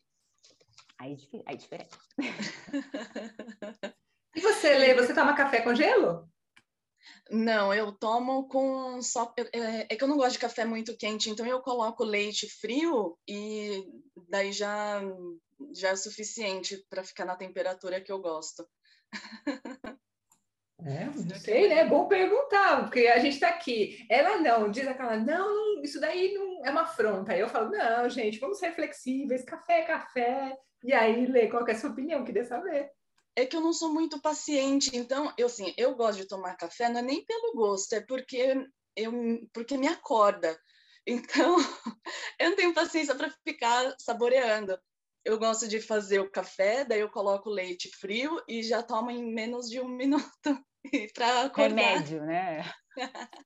aí, 0.99 1.17
aí 1.45 1.55
é 1.55 1.57
diferente. 1.57 1.97
E 4.35 4.41
você, 4.41 4.77
Lê, 4.77 4.93
você 4.93 5.13
toma 5.13 5.33
café 5.33 5.61
com 5.61 5.73
gelo? 5.73 6.29
Não, 7.31 7.73
eu 7.73 7.91
tomo 7.91 8.47
com 8.49 9.01
só. 9.01 9.33
É, 9.37 9.93
é, 9.93 9.95
que 9.95 10.03
eu 10.03 10.07
não 10.07 10.17
gosto 10.17 10.33
de 10.33 10.39
café 10.39 10.65
muito 10.65 10.97
quente, 10.97 11.29
então 11.29 11.45
eu 11.45 11.61
coloco 11.61 12.03
leite 12.03 12.47
frio 12.49 13.17
e 13.27 13.83
daí 14.29 14.51
já, 14.51 15.01
já 15.73 15.89
é 15.89 15.95
suficiente 15.95 16.85
para 16.89 17.03
ficar 17.03 17.25
na 17.25 17.35
temperatura 17.35 18.01
que 18.01 18.11
eu 18.11 18.19
gosto. 18.19 18.67
É, 20.83 21.05
não 21.15 21.35
sei, 21.39 21.69
né? 21.69 21.79
É 21.79 21.87
bom 21.87 22.07
perguntar, 22.07 22.83
porque 22.83 23.07
a 23.07 23.17
gente 23.19 23.35
está 23.35 23.49
aqui. 23.49 24.05
Ela 24.09 24.37
não, 24.37 24.69
diz 24.69 24.85
aquela, 24.85 25.17
não, 25.17 25.81
isso 25.81 25.99
daí 25.99 26.33
não 26.33 26.65
é 26.65 26.69
uma 26.69 26.81
afronta. 26.81 27.31
Aí 27.31 27.39
eu 27.39 27.49
falo, 27.49 27.71
não, 27.71 28.09
gente, 28.09 28.37
vamos 28.39 28.59
ser 28.59 28.75
flexíveis, 28.75 29.45
café 29.45 29.79
é 29.79 29.85
café. 29.85 30.57
E 30.83 30.93
aí, 30.93 31.25
Lê, 31.25 31.47
qual 31.47 31.65
é 31.65 31.71
a 31.71 31.75
sua 31.75 31.89
opinião? 31.89 32.23
Queria 32.23 32.43
saber 32.43 32.91
é 33.35 33.45
que 33.45 33.55
eu 33.55 33.61
não 33.61 33.73
sou 33.73 33.93
muito 33.93 34.21
paciente, 34.21 34.95
então 34.95 35.31
eu 35.37 35.47
assim, 35.47 35.73
eu 35.77 35.95
gosto 35.95 36.19
de 36.19 36.27
tomar 36.27 36.55
café 36.55 36.89
não 36.89 36.99
é 36.99 37.03
nem 37.03 37.25
pelo 37.25 37.53
gosto, 37.53 37.93
é 37.93 38.01
porque 38.01 38.55
eu 38.95 39.11
porque 39.53 39.77
me 39.77 39.87
acorda. 39.87 40.57
Então, 41.05 41.57
eu 42.39 42.49
não 42.49 42.55
tenho 42.55 42.73
paciência 42.73 43.13
para 43.13 43.29
ficar 43.47 43.93
saboreando. 43.99 44.79
Eu 45.23 45.37
gosto 45.37 45.67
de 45.67 45.81
fazer 45.81 46.19
o 46.19 46.31
café, 46.31 46.85
daí 46.85 47.01
eu 47.01 47.09
coloco 47.09 47.49
leite 47.49 47.89
frio 47.89 48.41
e 48.47 48.63
já 48.63 48.81
tomo 48.81 49.11
em 49.11 49.33
menos 49.33 49.69
de 49.69 49.79
um 49.79 49.87
minuto 49.87 50.25
para 51.13 51.43
acordar. 51.43 51.75
Remédio, 51.75 52.25
né? 52.25 52.63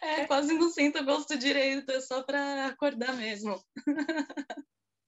É, 0.00 0.26
quase 0.26 0.54
não 0.54 0.70
sinto 0.70 1.04
gosto 1.04 1.36
direito, 1.36 1.90
é 1.90 2.00
só 2.00 2.22
para 2.22 2.66
acordar 2.66 3.14
mesmo. 3.14 3.62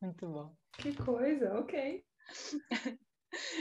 Muito 0.00 0.28
bom. 0.28 0.54
Que 0.72 0.94
coisa, 0.94 1.58
ok. 1.58 2.04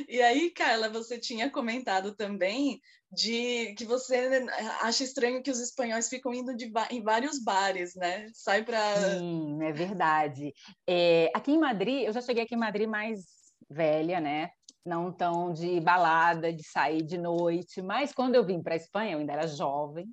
E 0.07 0.21
aí, 0.21 0.49
Carla, 0.51 0.89
você 0.89 1.19
tinha 1.19 1.49
comentado 1.49 2.15
também 2.15 2.81
de 3.11 3.73
que 3.75 3.85
você 3.85 4.45
acha 4.81 5.03
estranho 5.03 5.41
que 5.41 5.51
os 5.51 5.59
espanhóis 5.59 6.09
ficam 6.09 6.33
indo 6.33 6.55
de, 6.55 6.71
em 6.91 7.01
vários 7.01 7.41
bares, 7.43 7.95
né? 7.95 8.29
Sai 8.33 8.63
para. 8.63 8.95
Sim, 8.95 9.63
é 9.63 9.71
verdade. 9.71 10.53
É, 10.87 11.31
aqui 11.33 11.51
em 11.51 11.59
Madrid, 11.59 12.03
eu 12.03 12.13
já 12.13 12.21
cheguei 12.21 12.43
aqui 12.43 12.55
em 12.55 12.59
Madrid 12.59 12.87
mais 12.87 13.25
velha, 13.69 14.19
né? 14.19 14.49
Não 14.85 15.11
tão 15.11 15.51
de 15.51 15.79
balada, 15.81 16.53
de 16.53 16.63
sair 16.63 17.03
de 17.03 17.17
noite, 17.17 17.81
mas 17.81 18.13
quando 18.13 18.35
eu 18.35 18.45
vim 18.45 18.61
para 18.61 18.73
a 18.73 18.77
Espanha, 18.77 19.13
eu 19.13 19.19
ainda 19.19 19.33
era 19.33 19.47
jovem, 19.47 20.07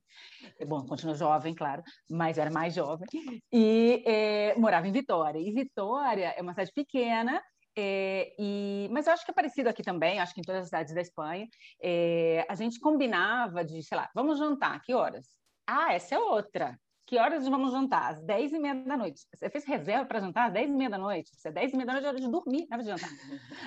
bom, 0.67 0.85
continuo 0.85 1.15
jovem, 1.15 1.55
claro, 1.55 1.83
mas 2.11 2.37
eu 2.37 2.43
era 2.43 2.51
mais 2.51 2.75
jovem, 2.75 3.07
e 3.51 4.03
é, 4.05 4.55
morava 4.57 4.87
em 4.87 4.93
Vitória. 4.93 5.39
E 5.39 5.53
Vitória 5.53 6.35
é 6.37 6.43
uma 6.43 6.53
cidade 6.53 6.73
pequena, 6.75 7.41
é, 7.77 8.35
e, 8.39 8.89
mas 8.91 9.07
eu 9.07 9.13
acho 9.13 9.25
que 9.25 9.31
é 9.31 9.35
parecido 9.35 9.69
aqui 9.69 9.83
também, 9.83 10.19
acho 10.19 10.33
que 10.33 10.41
em 10.41 10.45
todas 10.45 10.63
as 10.63 10.67
cidades 10.69 10.95
da 10.95 11.01
Espanha. 11.01 11.47
É, 11.83 12.47
a 12.49 12.55
gente 12.55 12.81
combinava 12.81 13.63
de, 13.63 13.83
sei 13.83 13.99
lá, 13.99 14.09
vamos 14.15 14.39
jantar, 14.39 14.81
que 14.81 14.95
horas? 14.95 15.27
Ah, 15.67 15.93
essa 15.93 16.15
é 16.15 16.19
outra. 16.19 16.79
Que 17.07 17.19
horas 17.19 17.47
vamos 17.47 17.73
jantar? 17.73 18.11
Às 18.11 18.23
10 18.23 18.53
e 18.53 18.59
meia 18.59 18.75
da 18.75 18.97
noite. 18.97 19.21
Você 19.33 19.49
fez 19.51 19.65
reserva 19.65 20.07
para 20.07 20.21
jantar 20.21 20.47
às 20.47 20.53
10 20.53 20.71
e 20.71 20.73
meia 20.73 20.91
da 20.91 20.99
noite? 20.99 21.31
É 21.45 21.53
10 21.53 21.73
e 21.73 21.77
meia 21.77 21.87
da 21.87 21.93
noite, 21.93 22.05
é 22.05 22.09
hora 22.09 22.21
de 22.21 22.29
dormir, 22.29 22.67
não 22.69 22.79
é 22.79 22.81
de 22.81 22.87
jantar. 22.87 23.11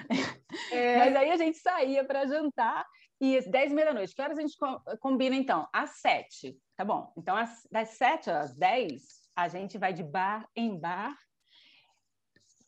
É... 0.72 0.98
Mas 0.98 1.15
aí 1.15 1.32
a 1.32 1.38
gente 1.38 1.58
saía 1.58 2.04
para 2.04 2.26
jantar 2.28 2.86
e 3.22 3.38
às 3.38 3.45
10 3.48 3.72
e 3.72 3.76
meia 3.76 3.88
da 3.88 3.93
noite. 3.93 4.13
Que 4.13 4.22
horas 4.22 4.38
a 4.38 4.41
gente 4.41 4.56
combina, 5.00 5.36
então? 5.36 5.67
Às 5.74 6.00
7. 6.02 6.58
Tá 6.76 6.84
bom. 6.84 7.12
Então, 7.17 7.36
das 7.72 7.89
7 7.89 8.30
às 8.30 8.56
10, 8.56 9.02
a 9.36 9.48
gente 9.48 9.78
vai 9.78 9.93
de 9.93 10.04
bar 10.04 10.48
em 10.56 10.80
bar 10.80 11.15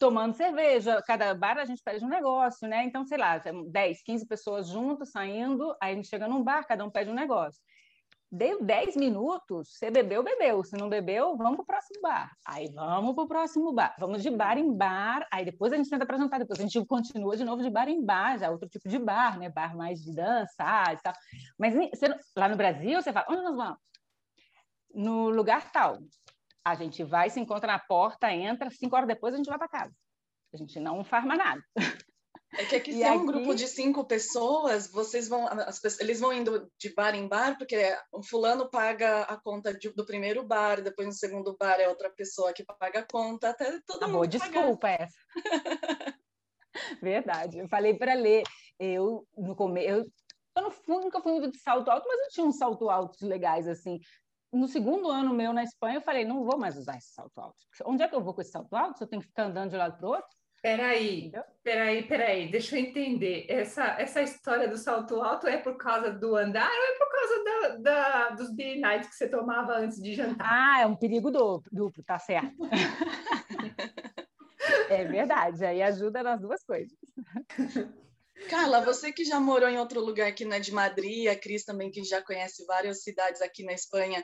tomando 0.02 0.34
cerveja. 0.34 1.00
Cada 1.06 1.32
bar 1.36 1.60
a 1.60 1.66
gente 1.66 1.84
pede 1.84 2.04
um 2.04 2.10
negócio, 2.10 2.68
né? 2.68 2.84
Então, 2.84 3.06
sei 3.06 3.20
lá, 3.20 3.38
10, 3.38 4.02
15 4.02 4.26
pessoas 4.26 4.68
juntos, 4.68 5.12
saindo, 5.12 5.76
aí 5.80 5.94
a 5.94 5.96
gente 5.96 6.08
chega 6.08 6.28
num 6.28 6.44
bar, 6.44 6.66
cada 6.66 6.84
um 6.84 6.90
pede 6.90 7.12
um 7.12 7.14
negócio. 7.14 7.62
Deu 8.32 8.64
10 8.64 8.96
minutos, 8.96 9.78
você 9.78 9.92
bebeu, 9.92 10.24
bebeu. 10.24 10.64
Se 10.64 10.76
não 10.76 10.90
bebeu, 10.90 11.38
vamos 11.38 11.58
para 11.58 11.64
o 11.64 11.66
próximo 11.66 12.02
bar. 12.02 12.32
Aí 12.48 12.72
vamos 12.74 13.14
para 13.14 13.24
o 13.26 13.28
próximo 13.28 13.72
bar. 13.74 13.96
Vamos 14.00 14.24
de 14.24 14.32
bar 14.32 14.58
em 14.58 14.76
bar. 14.76 15.28
Aí 15.32 15.46
depois 15.46 15.72
a 15.72 15.78
gente 15.78 15.90
tenta 15.90 16.04
apresentar, 16.04 16.40
depois 16.40 16.60
a 16.60 16.64
gente 16.64 16.84
continua 16.88 17.38
de 17.38 17.44
novo 17.44 17.62
de 17.62 17.70
bar 17.70 17.88
em 17.88 18.04
bar, 18.04 18.40
já 18.40 18.50
outro 18.50 18.68
tipo 18.68 18.90
de 18.90 18.98
bar, 18.98 19.38
né? 19.38 19.50
Bar 19.50 19.78
mais 19.78 20.02
de 20.02 20.16
dança 20.16 20.64
e 20.94 20.98
tal. 21.04 21.14
Mas 21.60 21.76
você, 21.76 22.08
lá 22.36 22.50
no 22.50 22.56
Brasil, 22.56 23.00
você 23.00 23.14
fala, 23.14 23.28
onde 23.30 23.44
nós 23.44 23.56
vamos? 23.56 23.78
No 24.96 25.30
lugar 25.30 25.72
tal. 25.72 26.00
A 26.64 26.76
gente 26.76 27.04
vai, 27.04 27.30
se 27.30 27.40
encontra 27.40 27.72
na 27.72 27.80
porta, 27.80 28.32
entra, 28.32 28.70
cinco 28.70 28.96
horas 28.96 29.08
depois 29.08 29.34
a 29.34 29.38
gente 29.38 29.50
vai 29.50 29.58
para 29.58 29.68
casa. 29.68 29.94
A 30.54 30.58
gente 30.58 30.80
não 30.80 31.04
farma 31.04 31.36
nada. 31.36 31.64
É 32.58 32.66
que 32.66 32.76
aqui 32.76 32.94
se 32.94 33.04
é 33.04 33.12
um 33.12 33.26
grupo 33.26 33.56
de 33.56 33.66
cinco 33.66 34.06
pessoas, 34.06 34.92
vocês 34.92 35.30
vão, 35.30 35.48
as, 35.48 35.82
eles 36.02 36.20
vão 36.20 36.34
indo 36.34 36.70
de 36.78 36.94
bar 36.94 37.16
em 37.16 37.26
bar, 37.26 37.58
porque 37.58 37.98
o 38.12 38.22
fulano 38.22 38.70
paga 38.70 39.22
a 39.22 39.38
conta 39.38 39.74
de, 39.74 39.90
do 39.92 40.06
primeiro 40.06 40.44
bar, 40.44 40.82
depois 40.82 41.08
no 41.08 41.14
segundo 41.14 41.56
bar 41.58 41.80
é 41.80 41.88
outra 41.88 42.10
pessoa 42.10 42.52
que 42.52 42.66
paga 42.66 43.00
a 43.00 43.08
conta, 43.10 43.52
até 43.52 43.80
todo 43.88 44.04
Amor, 44.04 44.24
mundo 44.24 44.28
desculpa 44.28 44.78
pagar. 44.78 45.02
essa. 45.02 45.18
Verdade, 47.02 47.60
eu 47.60 47.70
falei 47.70 47.94
para 47.94 48.14
ler, 48.16 48.44
eu 48.78 49.26
no 49.38 49.56
começo, 49.56 49.88
eu, 49.88 50.12
eu 50.58 50.64
não 50.64 50.72
fui, 50.72 50.96
nunca 50.98 51.22
fui 51.22 51.32
muito 51.32 51.52
de 51.52 51.60
salto 51.60 51.90
alto, 51.90 52.06
mas 52.06 52.20
eu 52.20 52.30
tinha 52.32 52.46
uns 52.46 52.58
salto 52.58 52.90
altos 52.90 53.22
legais 53.22 53.66
assim 53.66 53.98
no 54.52 54.68
segundo 54.68 55.10
ano 55.10 55.34
meu 55.34 55.54
na 55.54 55.64
Espanha, 55.64 55.96
eu 55.98 56.02
falei, 56.02 56.26
não 56.26 56.44
vou 56.44 56.58
mais 56.58 56.76
usar 56.78 56.98
esse 56.98 57.14
salto 57.14 57.40
alto. 57.40 57.64
Onde 57.86 58.04
é 58.04 58.08
que 58.08 58.16
eu 58.16 58.22
vou 58.22 58.34
com 58.34 58.42
esse 58.42 58.52
salto 58.52 58.76
alto? 58.76 58.98
Se 58.98 59.04
eu 59.04 59.08
tenho 59.08 59.22
que 59.22 59.28
ficar 59.28 59.44
andando 59.44 59.70
de 59.70 59.76
um 59.76 59.80
lado 59.80 59.98
para 59.98 60.08
o 60.08 60.12
outro? 60.12 60.28
Peraí, 60.62 61.32
peraí, 61.64 62.04
peraí, 62.04 62.52
deixa 62.52 62.78
eu 62.78 62.84
entender. 62.84 63.48
Essa, 63.50 64.00
essa 64.00 64.22
história 64.22 64.68
do 64.68 64.78
salto 64.78 65.20
alto 65.20 65.48
é 65.48 65.58
por 65.58 65.76
causa 65.76 66.12
do 66.12 66.36
andar 66.36 66.70
ou 66.70 66.84
é 66.84 66.98
por 67.00 67.12
causa 67.12 67.44
da, 67.44 67.78
da 67.78 68.30
dos 68.36 68.54
beer 68.54 68.80
nights 68.80 69.10
que 69.10 69.16
você 69.16 69.28
tomava 69.28 69.78
antes 69.78 70.00
de 70.00 70.14
jantar? 70.14 70.48
Ah, 70.48 70.82
é 70.82 70.86
um 70.86 70.96
perigo 70.96 71.32
duplo, 71.32 71.68
duplo 71.72 72.04
tá 72.04 72.20
certo. 72.20 72.56
é 74.88 75.04
verdade, 75.06 75.66
aí 75.66 75.82
ajuda 75.82 76.22
nas 76.22 76.40
duas 76.40 76.64
coisas. 76.64 76.96
Carla, 78.50 78.82
você 78.82 79.12
que 79.12 79.24
já 79.24 79.40
morou 79.40 79.70
em 79.70 79.78
outro 79.78 80.00
lugar 80.00 80.34
que 80.34 80.46
não 80.46 80.56
é 80.56 80.60
de 80.60 80.72
Madrid, 80.72 81.28
a 81.28 81.36
Cris 81.36 81.64
também 81.64 81.92
que 81.92 82.04
já 82.04 82.22
conhece 82.22 82.66
várias 82.66 83.04
cidades 83.04 83.42
aqui 83.42 83.64
na 83.64 83.74
Espanha, 83.74 84.24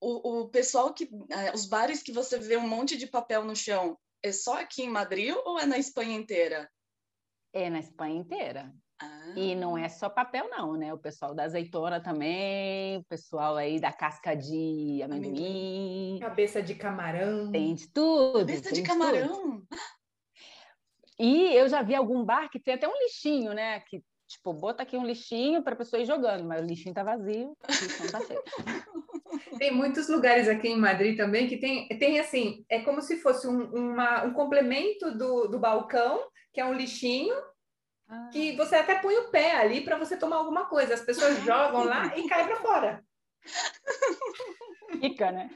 o, 0.00 0.42
o 0.42 0.48
pessoal 0.48 0.92
que, 0.92 1.08
eh, 1.30 1.52
os 1.54 1.66
bares 1.66 2.02
que 2.02 2.12
você 2.12 2.38
vê 2.38 2.56
um 2.56 2.68
monte 2.68 2.96
de 2.96 3.06
papel 3.06 3.44
no 3.44 3.56
chão, 3.56 3.98
é 4.22 4.32
só 4.32 4.60
aqui 4.60 4.82
em 4.82 4.90
Madrid 4.90 5.34
ou 5.44 5.58
é 5.58 5.66
na 5.66 5.78
Espanha 5.78 6.16
inteira? 6.16 6.70
É 7.52 7.70
na 7.70 7.78
Espanha 7.78 8.16
inteira. 8.16 8.74
Ah. 9.00 9.32
E 9.36 9.54
não 9.54 9.76
é 9.76 9.88
só 9.88 10.08
papel, 10.08 10.48
não, 10.48 10.76
né? 10.76 10.92
O 10.92 10.98
pessoal 10.98 11.34
da 11.34 11.44
azeitona 11.44 12.00
também, 12.00 12.98
o 12.98 13.04
pessoal 13.04 13.56
aí 13.56 13.80
da 13.80 13.92
casca 13.92 14.34
de 14.34 15.02
amendoim. 15.02 16.18
Cabeça 16.20 16.62
de 16.62 16.74
camarão. 16.74 17.50
Tem 17.50 17.74
de 17.74 17.88
tudo. 17.88 18.38
Cabeça 18.38 18.72
de 18.72 18.82
camarão. 18.82 19.28
Tudo. 19.32 19.66
E 21.18 21.54
eu 21.54 21.68
já 21.68 21.82
vi 21.82 21.94
algum 21.94 22.24
bar 22.24 22.48
que 22.50 22.58
tem 22.58 22.74
até 22.74 22.88
um 22.88 22.98
lixinho, 22.98 23.52
né? 23.52 23.80
Que, 23.80 24.02
tipo, 24.26 24.52
bota 24.52 24.82
aqui 24.82 24.96
um 24.96 25.06
lixinho 25.06 25.62
para 25.62 25.74
a 25.74 25.76
pessoa 25.76 26.02
ir 26.02 26.06
jogando, 26.06 26.44
mas 26.44 26.62
o 26.62 26.66
lixinho 26.66 26.94
tá 26.94 27.02
vazio, 27.02 27.50
o 27.50 27.70
lixinho 27.70 28.10
tá 28.10 28.20
cheio. 28.20 28.42
Tem 29.58 29.72
muitos 29.72 30.08
lugares 30.08 30.48
aqui 30.48 30.68
em 30.68 30.78
Madrid 30.78 31.16
também 31.16 31.46
que 31.46 31.56
tem, 31.56 31.88
tem 31.88 32.18
assim, 32.18 32.64
é 32.68 32.80
como 32.80 33.00
se 33.00 33.18
fosse 33.20 33.46
um, 33.46 33.64
uma, 33.72 34.24
um 34.24 34.32
complemento 34.32 35.16
do, 35.16 35.48
do 35.48 35.58
balcão, 35.58 36.28
que 36.52 36.60
é 36.60 36.64
um 36.64 36.72
lixinho, 36.72 37.34
ah. 38.08 38.28
que 38.32 38.56
você 38.56 38.76
até 38.76 38.96
põe 38.96 39.16
o 39.16 39.30
pé 39.30 39.56
ali 39.56 39.82
para 39.82 39.96
você 39.96 40.16
tomar 40.16 40.36
alguma 40.36 40.66
coisa. 40.66 40.94
As 40.94 41.02
pessoas 41.02 41.42
jogam 41.42 41.84
lá 41.84 42.16
e 42.16 42.28
cai 42.28 42.46
para 42.46 42.56
fora. 42.56 43.04
Fica, 45.00 45.30
né? 45.30 45.50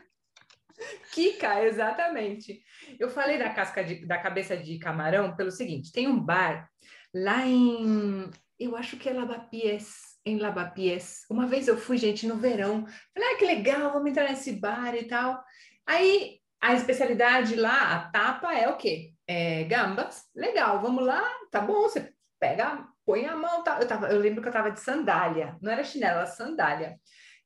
Kika, 1.12 1.64
exatamente. 1.64 2.62
Eu 2.98 3.08
falei 3.08 3.38
da 3.38 3.50
casca 3.50 3.82
de, 3.82 4.06
da 4.06 4.18
cabeça 4.18 4.56
de 4.56 4.78
camarão 4.78 5.36
pelo 5.36 5.50
seguinte: 5.50 5.92
tem 5.92 6.06
um 6.06 6.18
bar 6.18 6.68
lá 7.14 7.46
em, 7.46 8.30
eu 8.58 8.76
acho 8.76 8.96
que 8.96 9.08
é 9.08 9.12
Lavapiés, 9.12 10.18
em 10.24 10.38
Lavapiés. 10.38 11.24
Uma 11.30 11.46
vez 11.46 11.68
eu 11.68 11.76
fui, 11.76 11.96
gente, 11.96 12.26
no 12.26 12.36
verão. 12.36 12.86
Falei, 13.14 13.34
ah, 13.34 13.38
que 13.38 13.46
legal, 13.46 13.92
vamos 13.92 14.10
entrar 14.10 14.28
nesse 14.28 14.52
bar 14.52 14.94
e 14.94 15.04
tal. 15.04 15.42
Aí 15.86 16.38
a 16.60 16.74
especialidade 16.74 17.54
lá, 17.54 17.94
a 17.94 18.10
tapa 18.10 18.52
é 18.52 18.68
o 18.68 18.76
quê? 18.76 19.12
É 19.26 19.64
gambas. 19.64 20.24
Legal, 20.34 20.80
vamos 20.80 21.04
lá, 21.04 21.22
tá 21.50 21.60
bom, 21.60 21.82
você 21.82 22.12
pega, 22.40 22.86
põe 23.06 23.26
a 23.26 23.36
mão. 23.36 23.62
Tá. 23.62 23.78
Eu, 23.80 23.86
tava, 23.86 24.08
eu 24.08 24.18
lembro 24.18 24.42
que 24.42 24.48
eu 24.48 24.52
tava 24.52 24.70
de 24.70 24.80
sandália, 24.80 25.56
não 25.62 25.70
era 25.70 25.84
chinelo, 25.84 26.18
era 26.18 26.26
sandália. 26.26 26.98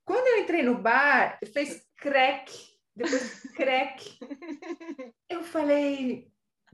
Quando 0.05 0.27
eu 0.27 0.39
entrei 0.43 0.63
no 0.63 0.79
bar, 0.79 1.39
fez 1.53 1.85
crack 1.97 2.72
depois 2.95 3.43
crack. 3.55 4.19
Eu 5.29 5.43
falei, 5.43 6.29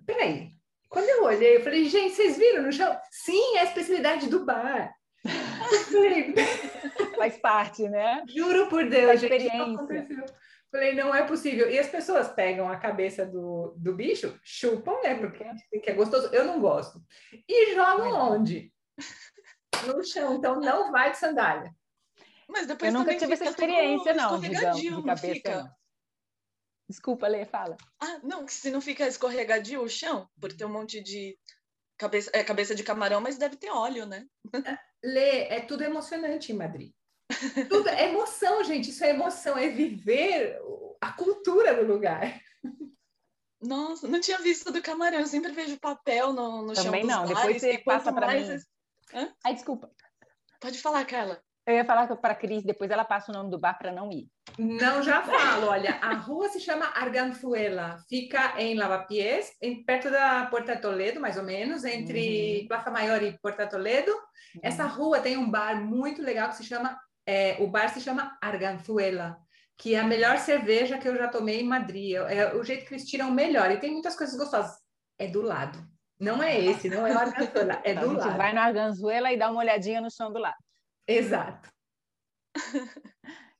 peraí. 0.05 0.51
Quando 0.89 1.07
eu 1.07 1.25
olhei, 1.25 1.59
eu 1.59 1.63
falei, 1.63 1.85
gente, 1.87 2.15
vocês 2.15 2.39
viram 2.39 2.63
no 2.63 2.73
chão? 2.73 2.99
Sim, 3.11 3.57
é 3.57 3.61
a 3.61 3.65
especialidade 3.65 4.27
do 4.27 4.47
bar. 4.47 4.91
Eu 5.23 5.81
falei, 5.81 6.35
Faz 7.17 7.37
parte, 7.39 7.89
né? 7.89 8.25
Juro 8.27 8.69
por 8.69 8.89
Deus, 8.89 9.11
a 9.11 9.15
experiência. 9.15 10.25
Falei, 10.71 10.95
não 10.95 11.15
é 11.15 11.27
possível. 11.27 11.69
E 11.71 11.79
as 11.79 11.89
pessoas 11.89 12.29
pegam 12.29 12.71
a 12.71 12.77
cabeça 12.77 13.27
do, 13.27 13.75
do 13.77 13.95
bicho, 13.95 14.39
chupam, 14.43 15.01
né? 15.03 15.15
Porque 15.15 15.45
que 15.81 15.91
é 15.91 15.95
gostoso. 15.95 16.29
Eu 16.33 16.45
não 16.45 16.61
gosto. 16.61 17.03
E 17.47 17.75
jogam 17.75 18.33
onde? 18.33 18.73
No 19.87 20.05
chão. 20.05 20.35
Então 20.35 20.61
não 20.61 20.93
vai 20.93 21.11
de 21.11 21.19
sandália. 21.19 21.71
Mas 22.49 22.67
depois 22.67 22.93
eu 22.93 22.99
nunca 22.99 23.17
tive 23.17 23.33
essa 23.33 23.45
experiência, 23.45 24.15
não, 24.15 24.41
digamos, 24.41 24.81
de 24.81 25.03
cabeça. 25.03 25.35
Fica. 25.35 25.79
Desculpa, 26.89 27.29
Lê, 27.29 27.45
fala. 27.45 27.77
Ah, 28.01 28.19
não, 28.23 28.47
que 28.47 28.53
se 28.53 28.71
não 28.71 28.81
fica 28.81 29.07
escorregadio 29.07 29.83
o 29.83 29.89
chão, 29.89 30.29
por 30.41 30.53
ter 30.53 30.65
um 30.65 30.73
monte 30.73 31.03
de 31.03 31.39
cabeça, 31.99 32.31
é, 32.33 32.43
cabeça 32.43 32.75
de 32.75 32.83
camarão, 32.83 33.21
mas 33.21 33.37
deve 33.37 33.57
ter 33.57 33.71
óleo, 33.71 34.07
né? 34.07 34.27
Lê, 35.05 35.43
é 35.49 35.61
tudo 35.61 35.85
emocionante 35.85 36.51
em 36.51 36.57
Madrid. 36.57 36.93
Tudo 37.69 37.89
é 37.91 38.09
emoção, 38.09 38.65
gente. 38.65 38.91
Isso 38.91 39.05
é 39.05 39.11
emoção, 39.11 39.57
é 39.59 39.69
viver 39.69 40.59
a 41.01 41.13
cultura 41.13 41.75
do 41.75 41.93
lugar. 41.93 42.41
Nossa, 43.61 44.09
não 44.09 44.21
tinha 44.21 44.39
visto 44.39 44.73
do 44.73 44.81
camarão. 44.81 45.21
Eu 45.21 45.27
sempre 45.27 45.53
vejo 45.53 45.79
papel 45.79 46.33
no, 46.33 46.63
no 46.63 46.73
Também 46.73 47.07
chão 47.07 47.11
não. 47.11 47.27
Depois 47.27 47.61
você 47.61 47.79
passa 47.79 48.13
para 48.13 48.29
mim. 48.29 48.59
Hã? 49.13 49.35
Ai, 49.45 49.55
desculpa. 49.55 49.91
Pode 50.61 50.79
falar, 50.79 51.05
Carla. 51.05 51.43
Eu 51.69 51.75
ia 51.75 51.85
falar 51.85 52.07
para 52.17 52.33
a 52.33 52.35
Cris, 52.35 52.65
depois 52.65 52.91
ela 52.91 53.05
passa 53.05 53.31
o 53.31 53.35
nome 53.35 53.51
do 53.51 53.59
bar 53.59 53.77
para 53.77 53.93
não 53.93 54.11
ir. 54.11 54.27
Não, 54.59 55.03
já 55.03 55.23
falo. 55.23 55.67
Olha, 55.67 55.99
a 56.01 56.15
rua 56.15 56.49
se 56.49 56.59
chama 56.59 56.87
Arganzuela, 56.95 57.99
fica 58.09 58.55
em 58.59 58.75
Lavapiés, 58.75 59.53
perto 59.87 60.11
da 60.11 60.47
Porta 60.47 60.81
Toledo, 60.81 61.21
mais 61.21 61.37
ou 61.37 61.43
menos, 61.43 61.85
entre 61.85 62.61
uhum. 62.63 62.69
Plaza 62.69 62.91
Maior 62.91 63.23
e 63.23 63.39
Porta 63.43 63.67
Toledo. 63.67 64.11
Uhum. 64.11 64.61
Essa 64.63 64.87
rua 64.87 65.21
tem 65.21 65.37
um 65.37 65.51
bar 65.51 65.79
muito 65.79 66.23
legal 66.23 66.49
que 66.49 66.57
se 66.57 66.65
chama, 66.65 66.99
é, 67.27 67.59
o 67.61 67.67
bar 67.67 67.91
se 67.91 68.01
chama 68.01 68.39
Arganzuela, 68.41 69.37
que 69.77 69.95
é 69.95 70.01
a 70.01 70.05
melhor 70.05 70.39
cerveja 70.39 70.97
que 70.97 71.07
eu 71.07 71.19
já 71.19 71.29
tomei 71.29 71.61
em 71.61 71.69
Madrid. 71.69 72.15
É 72.15 72.55
o 72.55 72.65
jeito 72.65 72.87
que 72.87 72.95
eles 72.95 73.05
tiram 73.05 73.31
melhor. 73.31 73.71
E 73.71 73.77
tem 73.77 73.93
muitas 73.93 74.17
coisas 74.17 74.39
gostosas. 74.39 74.75
É 75.19 75.27
do 75.27 75.43
lado. 75.43 75.79
Não 76.19 76.43
é 76.43 76.59
esse, 76.59 76.89
não 76.89 77.07
é 77.07 77.13
o 77.13 77.19
Arganzuela, 77.19 77.79
é 77.85 77.93
do 77.95 78.01
a 78.01 78.09
gente 78.09 78.21
lado. 78.21 78.39
vai 78.39 78.55
no 78.55 78.61
Arganzuela 78.61 79.31
e 79.31 79.37
dá 79.37 79.51
uma 79.51 79.61
olhadinha 79.61 80.01
no 80.01 80.11
chão 80.11 80.33
do 80.33 80.39
lado. 80.39 80.57
Exato. 81.09 81.71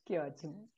que 0.05 0.19
ótimo. 0.19 0.71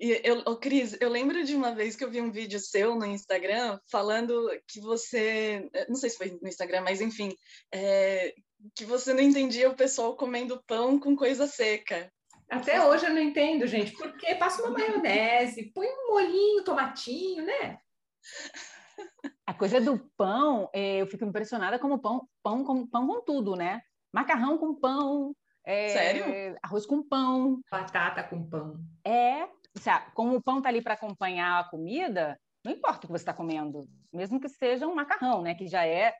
E 0.00 0.20
eu, 0.24 0.42
oh, 0.46 0.56
Cris, 0.56 0.96
eu 1.00 1.08
lembro 1.08 1.44
de 1.44 1.54
uma 1.54 1.72
vez 1.72 1.94
que 1.94 2.02
eu 2.02 2.10
vi 2.10 2.20
um 2.20 2.32
vídeo 2.32 2.58
seu 2.58 2.96
no 2.96 3.06
Instagram 3.06 3.78
falando 3.88 4.50
que 4.66 4.80
você, 4.80 5.70
não 5.88 5.94
sei 5.94 6.10
se 6.10 6.18
foi 6.18 6.36
no 6.42 6.48
Instagram, 6.48 6.80
mas 6.80 7.00
enfim, 7.00 7.32
é, 7.72 8.34
que 8.74 8.84
você 8.84 9.14
não 9.14 9.20
entendia 9.20 9.70
o 9.70 9.76
pessoal 9.76 10.16
comendo 10.16 10.60
pão 10.66 10.98
com 10.98 11.14
coisa 11.14 11.46
seca. 11.46 12.12
Até 12.50 12.84
hoje 12.84 13.06
eu 13.06 13.14
não 13.14 13.20
entendo, 13.20 13.64
gente, 13.68 13.92
porque 13.92 14.34
passa 14.34 14.62
uma 14.62 14.76
maionese, 14.76 15.70
põe 15.72 15.86
um 15.86 16.08
molhinho, 16.10 16.64
tomatinho, 16.64 17.44
né? 17.44 17.78
A 19.46 19.54
coisa 19.54 19.80
do 19.80 19.98
pão, 20.16 20.68
é, 20.72 21.00
eu 21.00 21.06
fico 21.06 21.24
impressionada 21.24 21.78
como 21.78 22.00
pão, 22.00 22.28
pão 22.42 22.64
com 22.64 22.86
pão 22.86 23.06
com 23.06 23.20
tudo, 23.22 23.54
né? 23.54 23.80
Macarrão 24.12 24.58
com 24.58 24.74
pão, 24.74 25.34
é, 25.64 25.88
Sério? 25.88 26.58
arroz 26.62 26.86
com 26.86 27.02
pão. 27.02 27.60
Batata 27.70 28.22
com 28.24 28.48
pão. 28.48 28.80
É, 29.04 29.48
sabe, 29.78 30.10
como 30.14 30.36
o 30.36 30.42
pão 30.42 30.60
tá 30.60 30.68
ali 30.68 30.82
para 30.82 30.94
acompanhar 30.94 31.60
a 31.60 31.64
comida, 31.64 32.38
não 32.64 32.72
importa 32.72 32.98
o 32.98 33.00
que 33.02 33.12
você 33.12 33.22
está 33.22 33.34
comendo, 33.34 33.88
mesmo 34.12 34.40
que 34.40 34.48
seja 34.48 34.86
um 34.86 34.94
macarrão, 34.94 35.42
né, 35.42 35.54
que 35.54 35.66
já 35.66 35.86
é 35.86 36.14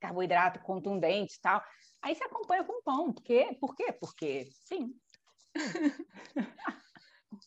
carboidrato 0.00 0.60
contundente 0.60 1.34
e 1.36 1.40
tal. 1.40 1.62
Aí 2.02 2.14
você 2.14 2.24
acompanha 2.24 2.64
com 2.64 2.82
pão. 2.82 3.12
Por 3.12 3.22
quê? 3.22 3.56
Por 3.60 3.74
quê? 3.74 3.92
Porque, 3.92 4.48
sim. 4.64 4.94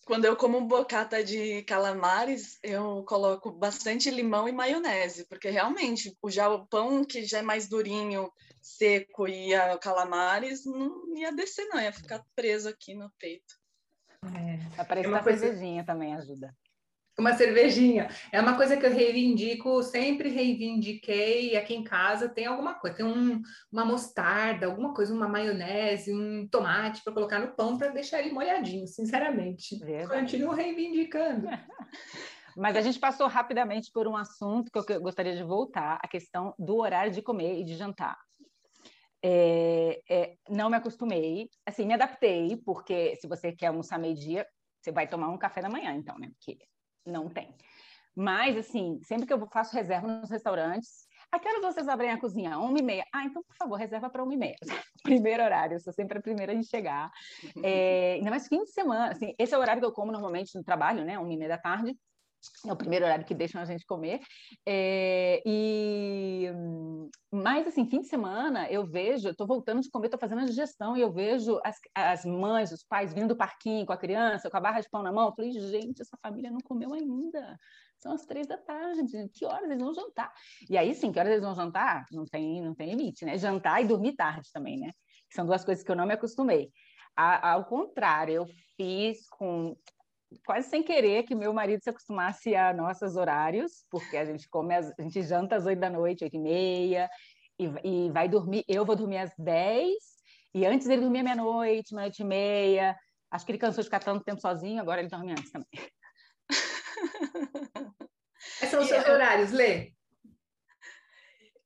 Quando 0.06 0.26
eu 0.26 0.36
como 0.36 0.62
bocata 0.62 1.24
de 1.24 1.64
calamares, 1.64 2.60
eu 2.62 3.04
coloco 3.06 3.52
bastante 3.52 4.12
limão 4.12 4.48
e 4.48 4.52
maionese, 4.52 5.26
porque 5.28 5.50
realmente 5.50 6.16
já 6.28 6.50
o 6.50 6.68
pão 6.68 7.04
que 7.04 7.24
já 7.24 7.40
é 7.40 7.42
mais 7.42 7.68
durinho, 7.68 8.32
seco 8.62 9.28
e 9.28 9.54
a 9.54 9.78
calamares 9.78 10.66
não 10.66 11.16
ia 11.18 11.32
descer, 11.32 11.66
não, 11.68 11.80
ia 11.82 11.92
ficar 11.92 12.24
preso 12.36 12.70
aqui 12.70 12.94
no 12.94 13.10
peito. 13.20 13.56
É. 14.24 14.82
Aparece 14.82 15.08
É 15.08 15.10
uma 15.10 15.18
a 15.20 15.24
coisa- 15.24 15.40
cervejinha 15.40 15.84
também 15.84 16.14
ajuda. 16.16 16.56
Uma 17.20 17.34
cervejinha. 17.34 18.10
É 18.32 18.40
uma 18.40 18.56
coisa 18.56 18.78
que 18.78 18.86
eu 18.86 18.94
reivindico, 18.94 19.84
sempre 19.84 20.30
reivindiquei. 20.30 21.58
Aqui 21.58 21.76
em 21.76 21.84
casa 21.84 22.30
tem 22.30 22.46
alguma 22.46 22.76
coisa, 22.76 22.96
tem 22.98 23.06
um, 23.06 23.42
uma 23.72 23.84
mostarda, 23.84 24.66
alguma 24.66 24.94
coisa, 24.94 25.14
uma 25.14 25.28
maionese, 25.28 26.14
um 26.14 26.48
tomate 26.48 27.04
para 27.04 27.14
colocar 27.14 27.40
no 27.40 27.54
pão 27.54 27.78
para 27.78 27.90
deixar 27.90 28.20
ele 28.22 28.32
molhadinho, 28.32 28.88
sinceramente. 28.88 29.78
Verdade. 29.80 30.22
Continuo 30.22 30.54
reivindicando. 30.54 31.48
Mas 32.56 32.76
a 32.76 32.82
gente 32.82 33.00
passou 33.00 33.28
rapidamente 33.28 33.92
por 33.92 34.08
um 34.08 34.16
assunto 34.16 34.72
que 34.72 34.78
eu 34.80 34.84
que 34.86 34.94
eu 34.94 35.02
gostaria 35.02 35.36
de 35.36 35.44
voltar, 35.44 36.00
a 36.02 36.08
questão 36.08 36.54
do 36.58 36.78
horário 36.78 37.12
de 37.12 37.22
comer 37.22 37.60
e 37.60 37.64
de 37.64 37.76
jantar. 37.76 38.18
É, 39.24 40.02
é, 40.10 40.36
não 40.50 40.70
me 40.70 40.78
acostumei, 40.78 41.50
assim, 41.66 41.86
me 41.86 41.94
adaptei, 41.94 42.58
porque 42.66 43.16
se 43.18 43.28
você 43.28 43.52
quer 43.52 43.68
almoçar 43.68 44.00
meio-dia, 44.00 44.48
você 44.82 44.92
vai 44.92 45.08
tomar 45.08 45.30
um 45.30 45.38
café 45.38 45.62
da 45.62 45.70
manhã, 45.70 45.94
então, 45.94 46.18
né? 46.18 46.32
Porque 46.32 46.58
não 47.06 47.30
tem. 47.30 47.56
Mas, 48.16 48.58
assim, 48.58 49.00
sempre 49.04 49.26
que 49.26 49.34
eu 49.34 49.48
faço 49.48 49.76
reserva 49.76 50.08
nos 50.08 50.30
restaurantes, 50.30 51.08
a 51.32 51.40
que 51.40 51.48
horas 51.48 51.62
vocês 51.62 51.88
abrem 51.88 52.12
a 52.12 52.20
cozinha? 52.20 52.58
Uma 52.58 52.78
e 52.78 52.84
meia. 52.84 53.06
Ah, 53.14 53.24
então, 53.24 53.42
por 53.42 53.56
favor, 53.56 53.78
reserva 53.78 54.10
para 54.10 54.22
uma 54.22 54.34
e 54.34 54.38
meia. 54.38 54.58
Primeiro 55.04 55.42
horário, 55.42 55.76
eu 55.76 55.80
sou 55.80 55.94
sempre 55.94 56.18
a 56.18 56.22
primeira 56.22 56.54
em 56.54 56.64
chegar. 56.64 57.10
É, 57.64 58.14
ainda 58.16 58.30
mais 58.30 58.48
fim 58.48 58.64
de 58.64 58.72
semana, 58.72 59.12
assim, 59.12 59.34
esse 59.38 59.54
é 59.54 59.58
o 59.58 59.62
horário 59.62 59.82
que 59.82 59.86
eu 59.86 59.94
como 59.94 60.12
normalmente 60.12 60.56
no 60.56 60.64
trabalho, 60.64 61.06
né? 61.06 61.18
Uma 61.18 61.32
e 61.32 61.38
meia 61.38 61.50
da 61.50 61.58
tarde. 61.58 61.96
É 62.66 62.72
o 62.72 62.76
primeiro 62.76 63.06
horário 63.06 63.26
que 63.26 63.34
deixam 63.34 63.62
a 63.62 63.66
gente 63.66 63.86
comer. 63.86 64.20
É, 64.66 65.42
e 65.46 66.48
mas 67.32 67.68
assim, 67.68 67.86
fim 67.86 68.02
de 68.02 68.08
semana 68.08 68.70
eu 68.70 68.86
vejo, 68.86 69.28
eu 69.28 69.36
tô 69.36 69.46
voltando 69.46 69.82
de 69.82 69.90
comer, 69.90 70.10
tô 70.10 70.18
fazendo 70.18 70.42
a 70.42 70.46
digestão 70.46 70.98
e 70.98 71.02
eu 71.02 71.12
vejo 71.12 71.60
as, 71.64 71.78
as 71.96 72.26
mães, 72.26 72.72
os 72.72 72.84
pais 72.84 73.14
vindo 73.14 73.30
do 73.30 73.38
parquinho 73.38 73.86
com 73.86 73.94
a 73.94 73.98
criança, 73.98 74.50
com 74.50 74.58
a 74.58 74.62
barra 74.62 74.82
de 74.82 74.90
pão 74.90 75.04
na 75.04 75.12
mão. 75.12 75.28
Eu 75.28 75.36
falei, 75.36 75.52
gente, 75.52 76.02
essa 76.02 76.18
família 76.22 76.52
não 76.52 76.60
comeu 76.60 76.94
ainda. 76.94 77.58
São 77.98 78.14
as 78.14 78.26
três 78.26 78.48
da 78.48 78.58
tarde, 78.58 79.30
que 79.34 79.46
horas 79.46 79.70
eles 79.70 79.78
vão 79.78 79.94
jantar? 79.94 80.34
E 80.70 80.78
aí 80.78 80.94
sim, 80.96 81.12
que 81.12 81.20
horas 81.20 81.32
eles 81.32 81.44
vão 81.44 81.54
jantar? 81.54 82.06
Não 82.12 82.26
tem, 82.26 82.62
não 82.62 82.74
tem 82.74 82.90
limite, 82.90 83.24
né? 83.26 83.38
Jantar 83.38 83.82
e 83.82 83.88
dormir 83.88 84.16
tarde 84.16 84.50
também, 84.52 84.80
né? 84.80 84.92
São 85.32 85.46
duas 85.46 85.64
coisas 85.64 85.84
que 85.84 85.92
eu 85.92 85.96
não 85.96 86.06
me 86.06 86.14
acostumei. 86.14 86.72
Ao 87.16 87.66
contrário, 87.66 88.34
eu 88.34 88.48
fiz 88.76 89.28
com 89.30 89.76
quase 90.46 90.70
sem 90.70 90.84
querer 90.84 91.24
que 91.24 91.36
meu 91.36 91.54
marido 91.54 91.84
se 91.84 91.90
acostumasse 91.90 92.56
a 92.56 92.74
nossos 92.74 93.16
horários, 93.16 93.86
porque 93.90 94.18
a 94.18 94.26
gente 94.26 94.48
come, 94.50 94.76
a 94.76 94.82
gente 95.00 95.22
janta 95.22 95.56
às 95.56 95.66
oito 95.66 95.80
da 95.80 95.90
noite, 95.90 96.24
oito 96.24 96.36
e 96.36 96.40
meia, 96.40 97.10
e, 97.60 97.66
e 97.84 98.12
vai 98.12 98.28
dormir, 98.28 98.64
eu 98.68 98.86
vou 98.86 98.96
dormir 98.96 99.18
às 99.18 99.34
dez, 99.38 99.96
e 100.54 100.66
antes 100.66 100.88
ele 100.88 101.02
dormia 101.02 101.24
meia-noite, 101.24 101.94
meia-noite 101.94 102.22
e 102.22 102.26
meia, 102.26 102.98
acho 103.30 103.46
que 103.46 103.52
ele 103.52 103.60
cansou 103.60 103.82
de 103.82 103.88
ficar 103.88 104.00
tanto 104.00 104.24
tempo 104.24 104.42
sozinho, 104.42 104.82
agora 104.82 105.02
ele 105.02 105.10
dorme 105.10 105.32
antes 105.32 105.52
também. 105.52 105.68
Quais 108.60 108.72
são 108.72 108.82
os 108.82 108.88
seus 108.88 109.06
E- 109.06 109.10
horários, 109.10 109.52
Lê? 109.52 109.94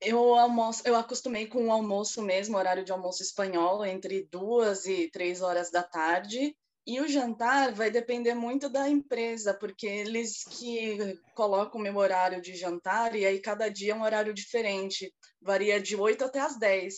Eu 0.01 0.35
almoço, 0.35 0.83
eu 0.85 0.95
acostumei 0.95 1.47
com 1.47 1.67
o 1.67 1.71
almoço 1.71 2.21
mesmo, 2.21 2.57
horário 2.57 2.83
de 2.83 2.91
almoço 2.91 3.23
espanhol, 3.23 3.83
entre 3.85 4.27
duas 4.29 4.85
e 4.85 5.09
três 5.09 5.41
horas 5.41 5.71
da 5.71 5.81
tarde. 5.81 6.55
E 6.87 7.01
o 7.01 7.07
jantar 7.07 7.73
vai 7.73 7.89
depender 7.89 8.35
muito 8.35 8.69
da 8.69 8.87
empresa, 8.87 9.53
porque 9.53 9.87
eles 9.87 10.43
que 10.43 11.19
colocam 11.33 11.79
o 11.79 11.83
meu 11.83 11.95
horário 11.95 12.41
de 12.41 12.55
jantar, 12.55 13.15
e 13.15 13.25
aí 13.25 13.39
cada 13.39 13.69
dia 13.69 13.93
é 13.93 13.95
um 13.95 14.03
horário 14.03 14.33
diferente, 14.33 15.13
varia 15.41 15.81
de 15.81 15.95
8 15.95 16.25
até 16.25 16.39
as 16.39 16.59
10. 16.59 16.95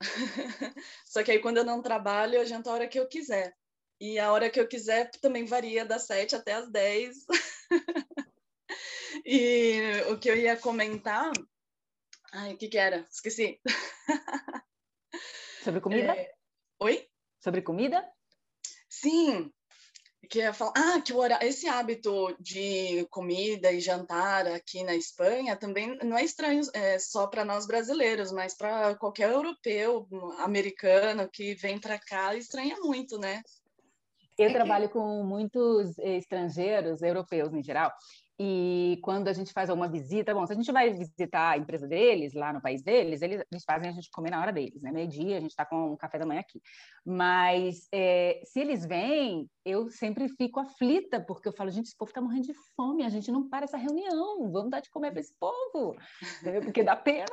Só 1.04 1.22
que 1.22 1.30
aí 1.30 1.38
quando 1.38 1.58
eu 1.58 1.64
não 1.64 1.82
trabalho, 1.82 2.36
eu 2.36 2.46
janto 2.46 2.70
a 2.70 2.72
hora 2.72 2.88
que 2.88 2.98
eu 2.98 3.06
quiser. 3.06 3.52
E 4.00 4.18
a 4.18 4.32
hora 4.32 4.48
que 4.48 4.60
eu 4.60 4.66
quiser 4.66 5.10
também 5.20 5.44
varia 5.44 5.84
das 5.84 6.06
7 6.06 6.34
até 6.36 6.54
as 6.54 6.70
10. 6.70 7.16
E 9.24 9.80
o 10.10 10.18
que 10.18 10.30
eu 10.30 10.36
ia 10.36 10.56
comentar 10.56 11.32
Ai, 12.32 12.54
o 12.54 12.56
que 12.58 12.68
que 12.68 12.76
era? 12.76 13.06
Esqueci. 13.10 13.60
Sobre 15.64 15.80
comida? 15.80 16.14
É, 16.14 16.34
Oi? 16.80 17.08
Sobre 17.40 17.62
comida? 17.62 18.06
Sim. 19.00 19.50
Que 20.28 20.40
eu 20.40 20.42
ia 20.42 20.52
falar, 20.52 20.72
ah, 20.76 21.00
que 21.00 21.12
o 21.12 21.18
hora- 21.18 21.38
esse 21.42 21.66
hábito 21.68 22.36
de 22.38 23.06
comida 23.08 23.72
e 23.72 23.80
jantar 23.80 24.46
aqui 24.46 24.82
na 24.82 24.94
Espanha 24.94 25.56
também 25.56 25.96
não 26.02 26.18
é 26.18 26.24
estranho 26.24 26.60
é, 26.74 26.98
só 26.98 27.26
para 27.26 27.44
nós 27.44 27.66
brasileiros, 27.66 28.30
mas 28.32 28.54
para 28.54 28.94
qualquer 28.96 29.30
europeu, 29.30 30.06
americano 30.38 31.28
que 31.30 31.54
vem 31.54 31.78
para 31.80 31.98
cá 31.98 32.34
estranha 32.34 32.76
muito, 32.80 33.16
né? 33.16 33.42
Eu 34.36 34.48
que- 34.48 34.54
trabalho 34.54 34.88
com 34.90 35.22
muitos 35.24 35.98
eh, 35.98 36.16
estrangeiros, 36.18 37.00
europeus 37.00 37.54
em 37.54 37.62
geral, 37.62 37.90
e 38.40 39.00
quando 39.02 39.26
a 39.26 39.32
gente 39.32 39.52
faz 39.52 39.68
alguma 39.68 39.88
visita, 39.88 40.32
bom, 40.32 40.46
se 40.46 40.52
a 40.52 40.56
gente 40.56 40.70
vai 40.70 40.92
visitar 40.92 41.50
a 41.50 41.58
empresa 41.58 41.88
deles, 41.88 42.34
lá 42.34 42.52
no 42.52 42.62
país 42.62 42.82
deles, 42.82 43.20
eles, 43.20 43.42
eles 43.50 43.64
fazem 43.64 43.88
a 43.88 43.92
gente 43.92 44.08
comer 44.12 44.30
na 44.30 44.40
hora 44.40 44.52
deles, 44.52 44.80
né? 44.80 44.92
Meio-dia, 44.92 45.38
a 45.38 45.40
gente 45.40 45.50
está 45.50 45.66
com 45.66 45.92
um 45.92 45.96
café 45.96 46.20
da 46.20 46.26
manhã 46.26 46.40
aqui. 46.40 46.62
Mas 47.04 47.88
eh, 47.92 48.40
se 48.44 48.60
eles 48.60 48.86
vêm, 48.86 49.50
eu 49.64 49.90
sempre 49.90 50.28
fico 50.28 50.60
aflita, 50.60 51.20
porque 51.20 51.48
eu 51.48 51.52
falo, 51.52 51.68
gente, 51.70 51.86
esse 51.86 51.96
povo 51.96 52.10
está 52.10 52.20
morrendo 52.20 52.46
de 52.46 52.54
fome, 52.76 53.04
a 53.04 53.08
gente 53.08 53.28
não 53.32 53.48
para 53.48 53.64
essa 53.64 53.76
reunião, 53.76 54.50
vamos 54.52 54.70
dar 54.70 54.80
de 54.80 54.90
comer 54.90 55.10
para 55.10 55.20
esse 55.20 55.34
povo, 55.38 55.96
entendeu? 56.40 56.62
porque 56.62 56.84
dá 56.84 56.94
pena, 56.94 57.26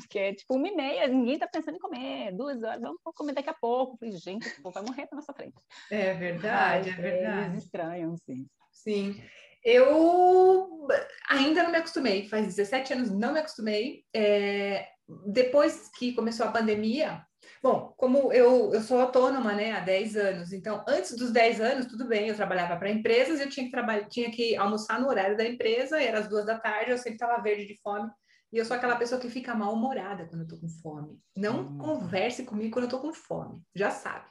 porque 0.00 0.18
é 0.18 0.34
tipo 0.34 0.56
uma 0.56 0.66
e 0.66 0.74
meia, 0.74 1.06
ninguém 1.06 1.34
está 1.34 1.46
pensando 1.46 1.76
em 1.76 1.80
comer, 1.80 2.32
duas 2.32 2.60
horas, 2.64 2.80
vamos 2.80 2.98
comer 3.14 3.32
daqui 3.32 3.50
a 3.50 3.54
pouco. 3.54 3.94
Eu 3.94 3.98
falei, 3.98 4.16
gente, 4.16 4.48
esse 4.48 4.60
povo 4.60 4.74
vai 4.74 4.82
morrer 4.82 5.08
na 5.12 5.16
nossa 5.16 5.32
frente. 5.32 5.54
É 5.88 6.14
verdade, 6.14 6.88
é 6.88 6.92
Mas, 6.92 7.00
verdade. 7.00 7.50
Eles 7.50 7.64
estranham, 7.64 8.16
sim. 8.16 8.44
Sim. 8.72 9.22
Eu 9.70 10.88
ainda 11.28 11.62
não 11.62 11.70
me 11.70 11.76
acostumei, 11.76 12.26
faz 12.26 12.46
17 12.46 12.94
anos 12.94 13.10
não 13.10 13.34
me 13.34 13.40
acostumei. 13.40 14.02
É, 14.16 14.88
depois 15.26 15.90
que 15.98 16.14
começou 16.14 16.46
a 16.46 16.50
pandemia, 16.50 17.22
bom, 17.62 17.92
como 17.98 18.32
eu, 18.32 18.72
eu 18.72 18.80
sou 18.80 18.98
autônoma 18.98 19.52
né, 19.52 19.72
há 19.72 19.80
10 19.80 20.16
anos, 20.16 20.52
então 20.54 20.82
antes 20.88 21.14
dos 21.14 21.30
10 21.30 21.60
anos, 21.60 21.86
tudo 21.86 22.08
bem, 22.08 22.28
eu 22.28 22.34
trabalhava 22.34 22.78
para 22.78 22.90
empresas, 22.90 23.40
eu 23.40 23.50
tinha 23.50 23.66
que, 23.66 23.70
trabalhar, 23.70 24.08
tinha 24.08 24.30
que 24.30 24.56
almoçar 24.56 24.98
no 24.98 25.08
horário 25.08 25.36
da 25.36 25.44
empresa, 25.44 26.00
era 26.00 26.20
as 26.20 26.28
duas 26.28 26.46
da 26.46 26.58
tarde, 26.58 26.90
eu 26.90 26.96
sempre 26.96 27.14
estava 27.16 27.42
verde 27.42 27.66
de 27.66 27.78
fome. 27.82 28.10
E 28.50 28.56
eu 28.56 28.64
sou 28.64 28.74
aquela 28.74 28.96
pessoa 28.96 29.20
que 29.20 29.28
fica 29.28 29.54
mal-humorada 29.54 30.26
quando 30.26 30.40
eu 30.42 30.48
tô 30.48 30.56
com 30.56 30.68
fome. 30.82 31.18
Não 31.36 31.60
Hum. 31.60 31.76
converse 31.76 32.42
comigo 32.44 32.72
quando 32.72 32.84
eu 32.86 32.90
tô 32.90 33.00
com 33.00 33.12
fome, 33.12 33.60
já 33.74 33.90
sabe. 33.90 34.24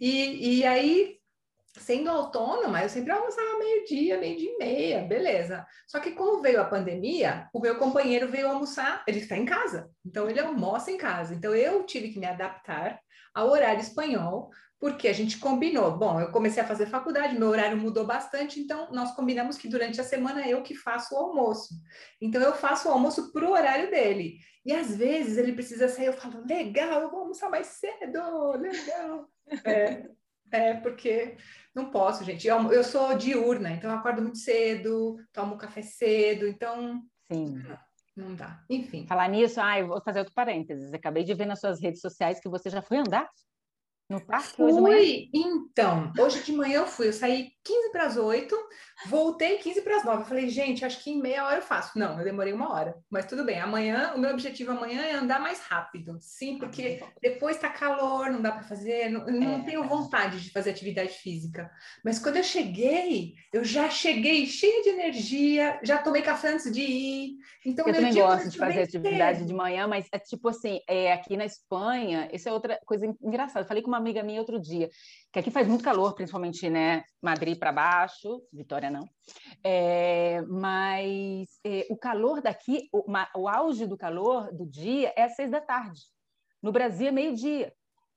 E, 0.00 0.60
e 0.60 0.64
aí, 0.64 1.17
sendo 1.78 2.10
autônoma, 2.10 2.82
eu 2.82 2.88
sempre 2.88 3.12
almoçava 3.12 3.58
meio-dia, 3.58 4.18
meio-dia 4.18 4.50
e 4.50 4.58
meia, 4.58 5.02
beleza. 5.02 5.66
Só 5.86 6.00
que 6.00 6.12
como 6.12 6.42
veio 6.42 6.60
a 6.60 6.64
pandemia, 6.64 7.48
o 7.52 7.60
meu 7.60 7.76
companheiro 7.76 8.28
veio 8.28 8.48
almoçar, 8.48 9.02
ele 9.06 9.20
está 9.20 9.36
em 9.36 9.44
casa, 9.44 9.90
então 10.04 10.28
ele 10.28 10.40
almoça 10.40 10.90
em 10.90 10.96
casa. 10.96 11.34
Então 11.34 11.54
eu 11.54 11.84
tive 11.84 12.10
que 12.10 12.18
me 12.18 12.26
adaptar 12.26 13.00
ao 13.34 13.50
horário 13.50 13.80
espanhol, 13.80 14.50
porque 14.80 15.08
a 15.08 15.12
gente 15.12 15.38
combinou. 15.38 15.96
Bom, 15.96 16.20
eu 16.20 16.30
comecei 16.30 16.62
a 16.62 16.66
fazer 16.66 16.86
faculdade, 16.86 17.38
meu 17.38 17.48
horário 17.48 17.76
mudou 17.76 18.06
bastante, 18.06 18.60
então 18.60 18.90
nós 18.92 19.14
combinamos 19.14 19.58
que 19.58 19.68
durante 19.68 20.00
a 20.00 20.04
semana 20.04 20.46
eu 20.48 20.62
que 20.62 20.74
faço 20.74 21.14
o 21.14 21.18
almoço. 21.18 21.74
Então 22.20 22.40
eu 22.40 22.54
faço 22.54 22.88
o 22.88 22.92
almoço 22.92 23.32
para 23.32 23.44
o 23.44 23.52
horário 23.52 23.90
dele. 23.90 24.38
E 24.64 24.72
às 24.72 24.94
vezes 24.94 25.36
ele 25.36 25.52
precisa 25.52 25.88
sair, 25.88 26.06
eu 26.06 26.12
falo, 26.12 26.44
legal, 26.46 27.02
eu 27.02 27.10
vou 27.10 27.20
almoçar 27.20 27.50
mais 27.50 27.66
cedo, 27.68 28.52
legal. 28.52 29.28
É, 29.64 30.04
é 30.50 30.74
porque 30.74 31.36
não 31.74 31.90
posso, 31.90 32.24
gente. 32.24 32.46
Eu, 32.46 32.72
eu 32.72 32.84
sou 32.84 33.16
diurna, 33.16 33.70
então 33.70 33.90
eu 33.90 33.96
acordo 33.96 34.22
muito 34.22 34.38
cedo, 34.38 35.16
tomo 35.32 35.58
café 35.58 35.82
cedo, 35.82 36.46
então. 36.46 37.02
Sim. 37.30 37.62
Não 38.16 38.34
dá. 38.34 38.64
Enfim. 38.68 39.06
Falar 39.06 39.28
nisso, 39.28 39.60
eu 39.60 39.86
vou 39.86 40.02
fazer 40.02 40.18
outro 40.18 40.34
parênteses. 40.34 40.92
Acabei 40.92 41.22
de 41.22 41.34
ver 41.34 41.46
nas 41.46 41.60
suas 41.60 41.80
redes 41.80 42.00
sociais 42.00 42.40
que 42.40 42.48
você 42.48 42.68
já 42.68 42.82
foi 42.82 42.98
andar 42.98 43.28
no 44.08 44.24
parque 44.24 44.56
fui, 44.56 44.72
hoje 44.72 45.30
então, 45.34 46.10
hoje 46.18 46.42
de 46.42 46.52
manhã 46.52 46.78
eu 46.78 46.86
fui, 46.86 47.08
eu 47.08 47.12
saí 47.12 47.50
15 47.62 47.92
para 47.92 48.04
as 48.04 48.16
8, 48.16 48.56
voltei 49.06 49.58
15 49.58 49.82
para 49.82 49.96
as 49.96 50.04
9. 50.04 50.22
Eu 50.22 50.26
falei, 50.26 50.48
gente, 50.48 50.82
acho 50.82 51.04
que 51.04 51.10
em 51.10 51.20
meia 51.20 51.44
hora 51.44 51.56
eu 51.56 51.62
faço. 51.62 51.98
Não, 51.98 52.18
eu 52.18 52.24
demorei 52.24 52.54
uma 52.54 52.72
hora, 52.72 52.96
mas 53.10 53.26
tudo 53.26 53.44
bem. 53.44 53.60
Amanhã, 53.60 54.14
o 54.14 54.18
meu 54.18 54.30
objetivo 54.30 54.72
amanhã 54.72 55.02
é 55.02 55.12
andar 55.12 55.38
mais 55.38 55.60
rápido. 55.60 56.16
Sim, 56.20 56.56
porque 56.56 57.02
depois 57.20 57.56
está 57.56 57.68
calor, 57.68 58.30
não 58.30 58.40
dá 58.40 58.52
para 58.52 58.62
fazer, 58.62 59.10
não, 59.10 59.26
não 59.26 59.56
é. 59.56 59.64
tenho 59.64 59.84
vontade 59.84 60.40
de 60.40 60.50
fazer 60.50 60.70
atividade 60.70 61.10
física. 61.10 61.70
Mas 62.02 62.18
quando 62.18 62.36
eu 62.36 62.44
cheguei, 62.44 63.34
eu 63.52 63.62
já 63.62 63.90
cheguei 63.90 64.46
cheia 64.46 64.82
de 64.82 64.88
energia, 64.88 65.78
já 65.82 65.98
tomei 65.98 66.22
café 66.22 66.52
antes 66.52 66.72
de 66.72 66.80
ir. 66.80 67.36
Então, 67.66 67.86
eu 67.86 67.92
também 67.92 68.14
gosto 68.14 68.48
de 68.48 68.56
fazer 68.56 68.82
atividade 68.82 69.44
de 69.44 69.52
manhã, 69.52 69.86
mas 69.86 70.06
é 70.10 70.18
tipo 70.18 70.48
assim, 70.48 70.80
é, 70.88 71.12
aqui 71.12 71.36
na 71.36 71.44
Espanha, 71.44 72.30
isso 72.32 72.48
é 72.48 72.52
outra 72.52 72.80
coisa 72.86 73.04
engraçada. 73.22 73.60
Eu 73.60 73.68
falei 73.68 73.82
com 73.82 73.88
uma 73.88 73.97
amiga 73.98 74.22
minha 74.22 74.40
outro 74.40 74.60
dia, 74.60 74.88
que 75.32 75.38
aqui 75.38 75.50
faz 75.50 75.66
muito 75.68 75.84
calor, 75.84 76.14
principalmente, 76.14 76.68
né, 76.70 77.04
Madrid 77.22 77.58
para 77.58 77.72
baixo, 77.72 78.42
Vitória 78.52 78.90
não, 78.90 79.08
é, 79.64 80.42
mas 80.42 81.48
é, 81.64 81.86
o 81.90 81.96
calor 81.96 82.40
daqui, 82.40 82.88
o, 82.92 83.04
o, 83.36 83.48
auge 83.48 83.86
do 83.86 83.96
calor 83.96 84.52
do 84.52 84.66
dia 84.66 85.12
é 85.16 85.24
às 85.24 85.34
seis 85.34 85.50
da 85.50 85.60
tarde. 85.60 86.00
No 86.62 86.72
Brasil 86.72 87.08
é 87.08 87.12
meio-dia. 87.12 87.72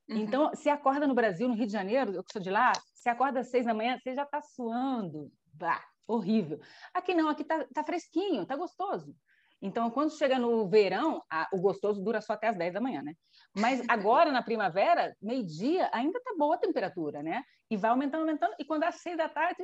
Uhum. 0.10 0.18
Então, 0.18 0.56
se 0.56 0.70
acorda 0.70 1.08
no 1.08 1.14
Brasil, 1.14 1.48
no 1.48 1.54
Rio 1.54 1.68
de 1.68 1.72
Janeiro, 1.72 2.14
eu 2.14 2.24
que 2.24 2.32
sou 2.32 2.42
de 2.42 2.50
lá, 2.50 2.72
se 2.94 3.10
acorda 3.10 3.40
às 3.40 3.50
seis 3.50 3.66
da 3.66 3.74
manhã, 3.74 3.98
você 3.98 4.14
já 4.14 4.24
está 4.24 4.42
suando. 4.42 5.32
Bah, 5.54 5.84
horrível. 6.08 6.60
Aqui 6.94 7.14
não, 7.14 7.30
aqui 7.30 7.44
tá, 7.44 7.66
tá 7.74 7.84
fresquinho, 7.84 8.46
tá 8.46 8.56
gostoso. 8.56 9.16
Então, 9.62 9.92
quando 9.92 10.18
chega 10.18 10.40
no 10.40 10.68
verão, 10.68 11.22
a, 11.30 11.48
o 11.54 11.62
gostoso 11.62 12.04
dura 12.04 12.20
só 12.20 12.34
até 12.34 12.48
as 12.48 12.58
10 12.58 12.74
da 12.74 12.82
manhã, 12.82 13.04
né? 13.04 13.14
Mas 13.56 13.82
agora, 13.88 14.32
na 14.32 14.42
primavera, 14.42 15.16
meio-dia, 15.22 15.90
ainda 15.94 16.20
tá 16.22 16.34
boa 16.38 16.56
a 16.56 16.60
temperatura, 16.60 17.22
né? 17.22 17.44
E 17.70 17.76
vai 17.76 17.92
aumentando, 17.92 18.22
aumentando. 18.22 18.56
E 18.58 18.66
quando 18.66 18.82
dá 18.82 18.92
6 18.92 19.18
da 19.18 19.28
tarde, 19.28 19.64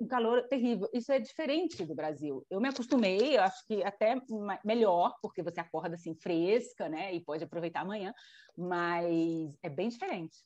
um 0.00 0.06
calor 0.06 0.48
terrível. 0.48 0.88
Isso 0.94 1.12
é 1.12 1.18
diferente 1.18 1.84
do 1.84 1.94
Brasil. 1.94 2.44
Eu 2.48 2.60
me 2.60 2.68
acostumei, 2.68 3.36
eu 3.36 3.42
acho 3.42 3.66
que 3.66 3.82
até 3.84 4.16
melhor, 4.64 5.14
porque 5.20 5.42
você 5.42 5.60
acorda 5.60 5.94
assim 5.94 6.14
fresca, 6.14 6.88
né? 6.88 7.14
E 7.14 7.20
pode 7.20 7.44
aproveitar 7.44 7.82
amanhã, 7.82 8.14
mas 8.56 9.58
é 9.62 9.68
bem 9.68 9.90
diferente. 9.90 10.38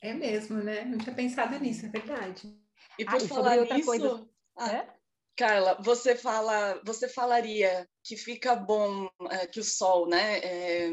É 0.00 0.12
mesmo, 0.12 0.58
né? 0.62 0.84
Não 0.84 0.98
tinha 0.98 1.14
pensado 1.14 1.58
nisso, 1.58 1.86
é 1.86 1.88
verdade. 1.88 2.54
E 2.98 3.04
por 3.04 3.14
ah, 3.14 3.20
falar 3.20 3.56
e 3.56 3.60
outra 3.60 3.76
nisso... 3.76 3.86
coisa. 3.86 4.28
Ah, 4.56 4.72
é? 4.72 4.97
Carla, 5.38 5.78
você 5.80 6.16
fala, 6.16 6.80
você 6.84 7.08
falaria 7.08 7.88
que 8.02 8.16
fica 8.16 8.56
bom, 8.56 9.08
é, 9.30 9.46
que 9.46 9.60
o 9.60 9.64
sol, 9.64 10.08
né, 10.08 10.40
é, 10.40 10.90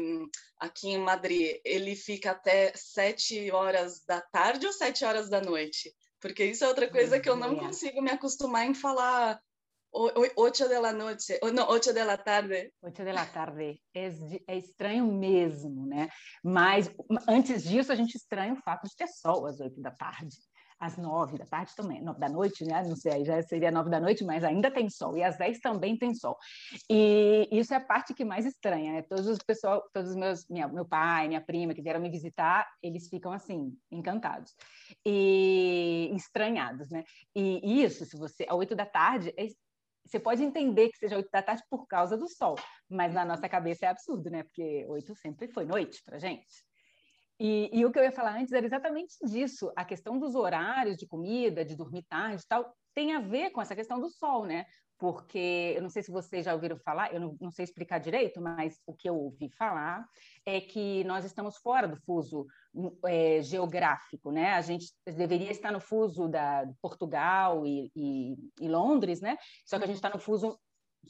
aqui 0.60 0.90
em 0.90 0.98
Madrid, 0.98 1.58
ele 1.64 1.96
fica 1.96 2.30
até 2.30 2.72
sete 2.76 3.50
horas 3.50 4.04
da 4.06 4.20
tarde 4.20 4.64
ou 4.64 4.72
sete 4.72 5.04
horas 5.04 5.28
da 5.28 5.40
noite? 5.40 5.92
Porque 6.20 6.44
isso 6.44 6.64
é 6.64 6.68
outra 6.68 6.88
coisa 6.88 7.18
que 7.18 7.28
eu 7.28 7.34
não 7.34 7.56
consigo 7.56 8.00
me 8.00 8.12
acostumar 8.12 8.64
em 8.64 8.72
falar 8.72 9.40
oito 9.92 10.68
da 10.68 10.92
noite, 10.92 11.40
não, 11.52 11.68
oito 11.70 11.92
da 11.92 12.16
tarde. 12.16 12.72
Oito 12.82 13.04
da 13.04 13.26
tarde, 13.26 13.82
é, 13.92 14.08
é 14.46 14.56
estranho 14.56 15.06
mesmo, 15.06 15.86
né? 15.86 16.08
Mas 16.44 16.88
antes 17.28 17.64
disso 17.64 17.90
a 17.90 17.96
gente 17.96 18.14
estranha 18.14 18.52
o 18.52 18.62
fato 18.62 18.86
de 18.86 18.94
ter 18.94 19.08
sol 19.08 19.44
às 19.46 19.58
oito 19.58 19.80
da 19.80 19.90
tarde 19.90 20.36
às 20.78 20.96
nove 20.96 21.38
da 21.38 21.46
tarde 21.46 21.72
também, 21.74 22.02
nove 22.02 22.20
da 22.20 22.28
noite, 22.28 22.64
né? 22.64 22.82
Não 22.82 22.96
sei, 22.96 23.24
já 23.24 23.40
seria 23.42 23.70
nove 23.70 23.90
da 23.90 23.98
noite, 23.98 24.24
mas 24.24 24.44
ainda 24.44 24.70
tem 24.70 24.88
sol. 24.90 25.16
E 25.16 25.22
às 25.22 25.38
dez 25.38 25.58
também 25.58 25.96
tem 25.96 26.14
sol. 26.14 26.36
E 26.90 27.48
isso 27.50 27.72
é 27.72 27.76
a 27.76 27.80
parte 27.80 28.14
que 28.14 28.24
mais 28.24 28.44
estranha, 28.44 28.92
né? 28.92 29.02
Todos 29.02 29.26
os 29.26 29.38
pessoal, 29.38 29.82
todos 29.92 30.10
os 30.10 30.16
meus, 30.16 30.46
minha, 30.48 30.68
meu 30.68 30.84
pai, 30.84 31.28
minha 31.28 31.40
prima 31.40 31.74
que 31.74 31.82
vieram 31.82 32.00
me 32.00 32.10
visitar, 32.10 32.68
eles 32.82 33.08
ficam 33.08 33.32
assim, 33.32 33.76
encantados 33.90 34.54
e 35.04 36.10
estranhados, 36.14 36.90
né? 36.90 37.04
E 37.34 37.82
isso, 37.82 38.04
se 38.04 38.16
você, 38.16 38.44
às 38.48 38.56
oito 38.56 38.74
da 38.74 38.86
tarde, 38.86 39.32
é, 39.36 39.46
você 40.04 40.20
pode 40.20 40.42
entender 40.42 40.88
que 40.90 40.98
seja 40.98 41.16
oito 41.16 41.30
da 41.30 41.42
tarde 41.42 41.62
por 41.68 41.86
causa 41.86 42.16
do 42.16 42.28
sol, 42.28 42.54
mas 42.88 43.12
na 43.12 43.24
nossa 43.24 43.48
cabeça 43.48 43.86
é 43.86 43.88
absurdo, 43.88 44.30
né? 44.30 44.44
Porque 44.44 44.86
oito 44.88 45.14
sempre 45.16 45.48
foi 45.48 45.64
noite 45.64 46.02
para 46.04 46.18
gente. 46.18 46.64
E, 47.38 47.70
e, 47.72 47.84
o 47.84 47.92
que 47.92 47.98
eu 47.98 48.02
ia 48.02 48.12
falar 48.12 48.38
antes 48.38 48.52
era 48.52 48.64
exatamente 48.64 49.14
disso. 49.24 49.70
A 49.76 49.84
questão 49.84 50.18
dos 50.18 50.34
horários 50.34 50.96
de 50.96 51.06
comida, 51.06 51.64
de 51.64 51.76
dormir 51.76 52.02
tarde 52.08 52.42
e 52.42 52.48
tal, 52.48 52.74
tem 52.94 53.14
a 53.14 53.20
ver 53.20 53.50
com 53.50 53.60
essa 53.60 53.76
questão 53.76 54.00
do 54.00 54.08
sol, 54.08 54.46
né? 54.46 54.64
Porque 54.98 55.74
eu 55.76 55.82
não 55.82 55.90
sei 55.90 56.02
se 56.02 56.10
vocês 56.10 56.46
já 56.46 56.54
ouviram 56.54 56.78
falar, 56.78 57.12
eu 57.12 57.20
não, 57.20 57.36
não 57.38 57.50
sei 57.50 57.64
explicar 57.64 57.98
direito, 57.98 58.40
mas 58.40 58.80
o 58.86 58.94
que 58.94 59.06
eu 59.06 59.14
ouvi 59.14 59.50
falar 59.50 60.02
é 60.46 60.58
que 60.58 61.04
nós 61.04 61.22
estamos 61.26 61.58
fora 61.58 61.86
do 61.86 61.96
fuso 61.96 62.46
é, 63.04 63.42
geográfico, 63.42 64.32
né? 64.32 64.54
A 64.54 64.62
gente 64.62 64.86
deveria 65.04 65.50
estar 65.50 65.70
no 65.70 65.80
fuso 65.80 66.28
da 66.28 66.66
Portugal 66.80 67.66
e, 67.66 67.90
e, 67.94 68.34
e 68.58 68.68
Londres, 68.68 69.20
né? 69.20 69.36
Só 69.66 69.76
que 69.76 69.84
a 69.84 69.86
gente 69.86 69.96
está 69.96 70.08
no 70.08 70.18
fuso 70.18 70.58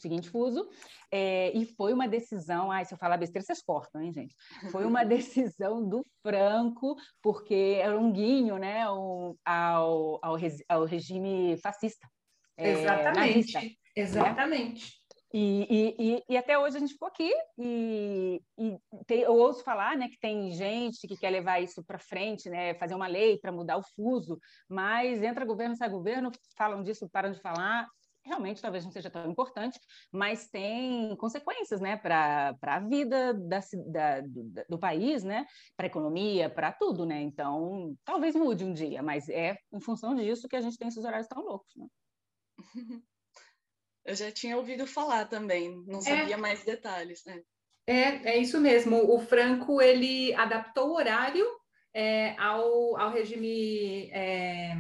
seguinte 0.01 0.28
fuso, 0.30 0.68
é, 1.11 1.51
e 1.57 1.64
foi 1.64 1.92
uma 1.92 2.09
decisão, 2.09 2.70
ai, 2.70 2.84
se 2.84 2.94
eu 2.94 2.99
falar 2.99 3.16
besteira, 3.16 3.44
vocês 3.44 3.62
cortam, 3.62 4.01
hein, 4.01 4.12
gente? 4.12 4.34
Foi 4.70 4.84
uma 4.84 5.05
decisão 5.05 5.86
do 5.86 6.05
Franco, 6.22 6.97
porque 7.22 7.78
era 7.80 7.99
um 7.99 8.12
guinho, 8.12 8.59
né, 8.59 8.82
ao, 8.82 9.36
ao, 9.44 10.20
ao 10.68 10.84
regime 10.84 11.57
fascista. 11.59 12.09
É, 12.59 12.70
exatamente, 12.70 13.53
nazista, 13.55 13.61
exatamente. 13.94 14.84
Né? 14.84 15.07
E, 15.38 15.97
e, 15.99 16.24
e, 16.30 16.36
até 16.36 16.59
hoje 16.59 16.76
a 16.76 16.80
gente 16.80 16.92
ficou 16.92 17.09
aqui 17.09 17.30
e, 17.59 18.40
e 18.57 18.78
tem, 19.07 19.20
eu 19.20 19.34
ouço 19.34 19.62
falar 19.64 19.97
né, 19.97 20.09
que 20.09 20.18
tem 20.18 20.51
gente 20.53 21.07
que 21.07 21.16
quer 21.16 21.30
levar 21.30 21.61
isso 21.61 21.84
para 21.84 21.99
frente, 21.99 22.49
né, 22.49 22.74
fazer 22.74 22.94
uma 22.94 23.09
lei 23.09 23.36
para 23.38 23.53
mudar 23.53 23.76
o 23.76 23.82
fuso, 23.82 24.38
mas 24.68 25.22
entra 25.22 25.44
governo, 25.44 25.76
sai 25.76 25.90
governo, 25.90 26.30
falam 26.57 26.82
disso, 26.82 27.09
param 27.11 27.32
de 27.32 27.40
falar 27.40 27.86
realmente 28.27 28.61
talvez 28.61 28.85
não 28.85 28.91
seja 28.91 29.09
tão 29.09 29.31
importante, 29.31 29.79
mas 30.12 30.49
tem 30.49 31.14
consequências 31.16 31.81
né, 31.81 31.97
para 31.97 32.57
a 32.61 32.81
vida 32.81 33.33
da, 33.33 33.61
da, 33.87 34.20
do, 34.20 34.64
do, 34.68 34.79
país, 34.79 35.22
né, 35.22 35.47
para 35.77 35.87
a 35.87 35.89
economia, 35.89 36.51
para 36.51 36.72
tudo. 36.72 37.07
Né? 37.07 37.20
Então, 37.22 37.97
talvez 38.05 38.35
mude 38.35 38.64
um 38.64 38.72
dia, 38.72 39.03
mas 39.03 39.29
é 39.29 39.57
em 39.72 39.81
função 39.81 40.14
disso 40.14 40.49
que 40.49 40.57
a 40.57 40.61
gente 40.61 40.77
tem 40.77 40.89
esses 40.89 41.05
horários 41.05 41.29
tão 41.29 41.43
loucos. 41.43 41.72
Né? 41.77 41.87
Eu 44.05 44.14
já 44.14 44.31
tinha 44.31 44.57
ouvido 44.57 44.87
falar 44.87 45.27
também, 45.27 45.83
não 45.85 45.99
é. 45.99 46.03
sabia 46.03 46.35
é, 46.35 46.39
mais 46.39 46.64
detalhes. 46.64 47.24
Né? 47.24 47.43
É, 47.87 48.31
é 48.31 48.37
isso 48.37 48.61
mesmo. 48.61 49.12
O 49.12 49.18
Franco 49.18 49.81
ele 49.81 50.33
adaptou 50.35 50.91
o 50.91 50.95
horário 50.95 51.45
é, 51.93 52.39
ao, 52.39 52.97
ao 52.99 53.11
regime 53.11 54.11
é, 54.12 54.74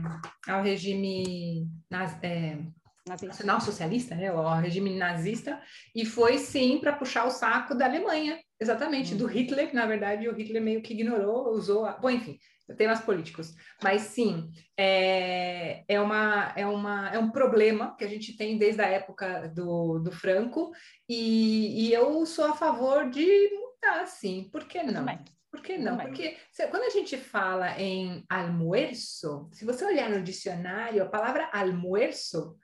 ao 0.46 0.62
regime 0.62 1.66
nas, 1.90 2.22
é, 2.22 2.58
nacional 3.06 3.60
socialista, 3.60 4.14
né, 4.14 4.32
o 4.32 4.54
regime 4.54 4.96
nazista, 4.96 5.60
e 5.94 6.04
foi 6.04 6.38
sim 6.38 6.78
para 6.78 6.92
puxar 6.92 7.24
o 7.24 7.30
saco 7.30 7.74
da 7.74 7.86
Alemanha, 7.86 8.40
exatamente, 8.60 9.14
do 9.14 9.24
uhum. 9.24 9.30
Hitler, 9.30 9.72
na 9.72 9.86
verdade, 9.86 10.28
o 10.28 10.34
Hitler 10.34 10.62
meio 10.62 10.82
que 10.82 10.92
ignorou, 10.92 11.50
usou, 11.50 11.86
a... 11.86 11.92
bom, 11.92 12.10
enfim, 12.10 12.36
temas 12.76 13.00
políticos, 13.00 13.54
mas 13.80 14.02
sim, 14.02 14.50
é, 14.76 15.84
é, 15.86 16.00
uma, 16.00 16.52
é, 16.56 16.66
uma, 16.66 17.10
é 17.10 17.18
um 17.18 17.30
problema 17.30 17.94
que 17.96 18.04
a 18.04 18.08
gente 18.08 18.36
tem 18.36 18.58
desde 18.58 18.82
a 18.82 18.88
época 18.88 19.48
do, 19.54 20.00
do 20.00 20.10
Franco, 20.10 20.72
e, 21.08 21.86
e 21.86 21.92
eu 21.92 22.26
sou 22.26 22.46
a 22.46 22.56
favor 22.56 23.08
de 23.08 23.50
mudar, 23.50 24.06
sim, 24.06 24.48
por 24.50 24.64
que 24.64 24.82
não? 24.82 25.06
Por 25.48 25.62
que 25.62 25.78
não? 25.78 25.96
Porque 25.96 26.36
se, 26.50 26.66
quando 26.66 26.82
a 26.82 26.90
gente 26.90 27.16
fala 27.16 27.80
em 27.80 28.24
almoço, 28.28 29.48
se 29.52 29.64
você 29.64 29.84
olhar 29.84 30.10
no 30.10 30.22
dicionário, 30.22 31.02
a 31.02 31.08
palavra 31.08 31.48
almoço 31.52 32.56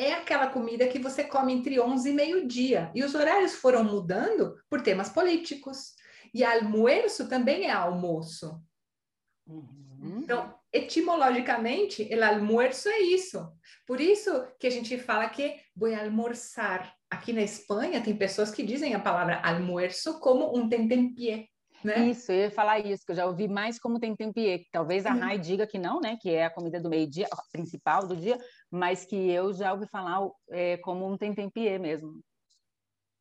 é 0.00 0.14
aquela 0.14 0.46
comida 0.46 0.88
que 0.88 0.98
você 0.98 1.22
come 1.22 1.52
entre 1.52 1.78
11 1.78 2.08
e 2.08 2.12
meio-dia. 2.14 2.90
E 2.94 3.04
os 3.04 3.14
horários 3.14 3.54
foram 3.54 3.84
mudando 3.84 4.56
por 4.70 4.80
temas 4.80 5.10
políticos. 5.10 5.94
E 6.32 6.42
almoço 6.42 7.28
também 7.28 7.66
é 7.66 7.70
almoço. 7.70 8.58
Uhum. 9.46 10.20
Então, 10.22 10.54
etimologicamente, 10.72 12.08
o 12.14 12.24
almoço 12.24 12.88
é 12.88 13.00
isso. 13.00 13.46
Por 13.86 14.00
isso 14.00 14.30
que 14.58 14.66
a 14.66 14.70
gente 14.70 14.96
fala 14.96 15.28
que 15.28 15.56
vou 15.76 15.94
almoçar. 15.94 16.94
Aqui 17.10 17.32
na 17.32 17.42
Espanha, 17.42 18.00
tem 18.00 18.16
pessoas 18.16 18.52
que 18.52 18.62
dizem 18.62 18.94
a 18.94 19.00
palavra 19.00 19.40
almoço 19.42 20.18
como 20.20 20.56
um 20.56 20.68
tentempié. 20.68 21.48
Né? 21.82 22.10
Isso, 22.10 22.30
eu 22.30 22.40
ia 22.40 22.50
falar 22.50 22.78
isso, 22.80 23.04
que 23.06 23.12
eu 23.12 23.16
já 23.16 23.26
ouvi 23.26 23.48
mais 23.48 23.78
como 23.78 23.98
tem 23.98 24.14
tempie, 24.14 24.66
talvez 24.70 25.06
a 25.06 25.12
Rai 25.12 25.38
diga 25.38 25.66
que 25.66 25.78
não, 25.78 25.98
né, 25.98 26.18
que 26.20 26.30
é 26.30 26.44
a 26.44 26.50
comida 26.50 26.78
do 26.78 26.90
meio-dia, 26.90 27.26
principal 27.50 28.06
do 28.06 28.14
dia, 28.14 28.38
mas 28.70 29.04
que 29.04 29.16
eu 29.30 29.52
já 29.52 29.72
ouvi 29.72 29.86
falar 29.86 30.20
é, 30.48 30.76
como 30.78 31.06
um 31.06 31.16
tempie 31.16 31.78
mesmo. 31.78 32.22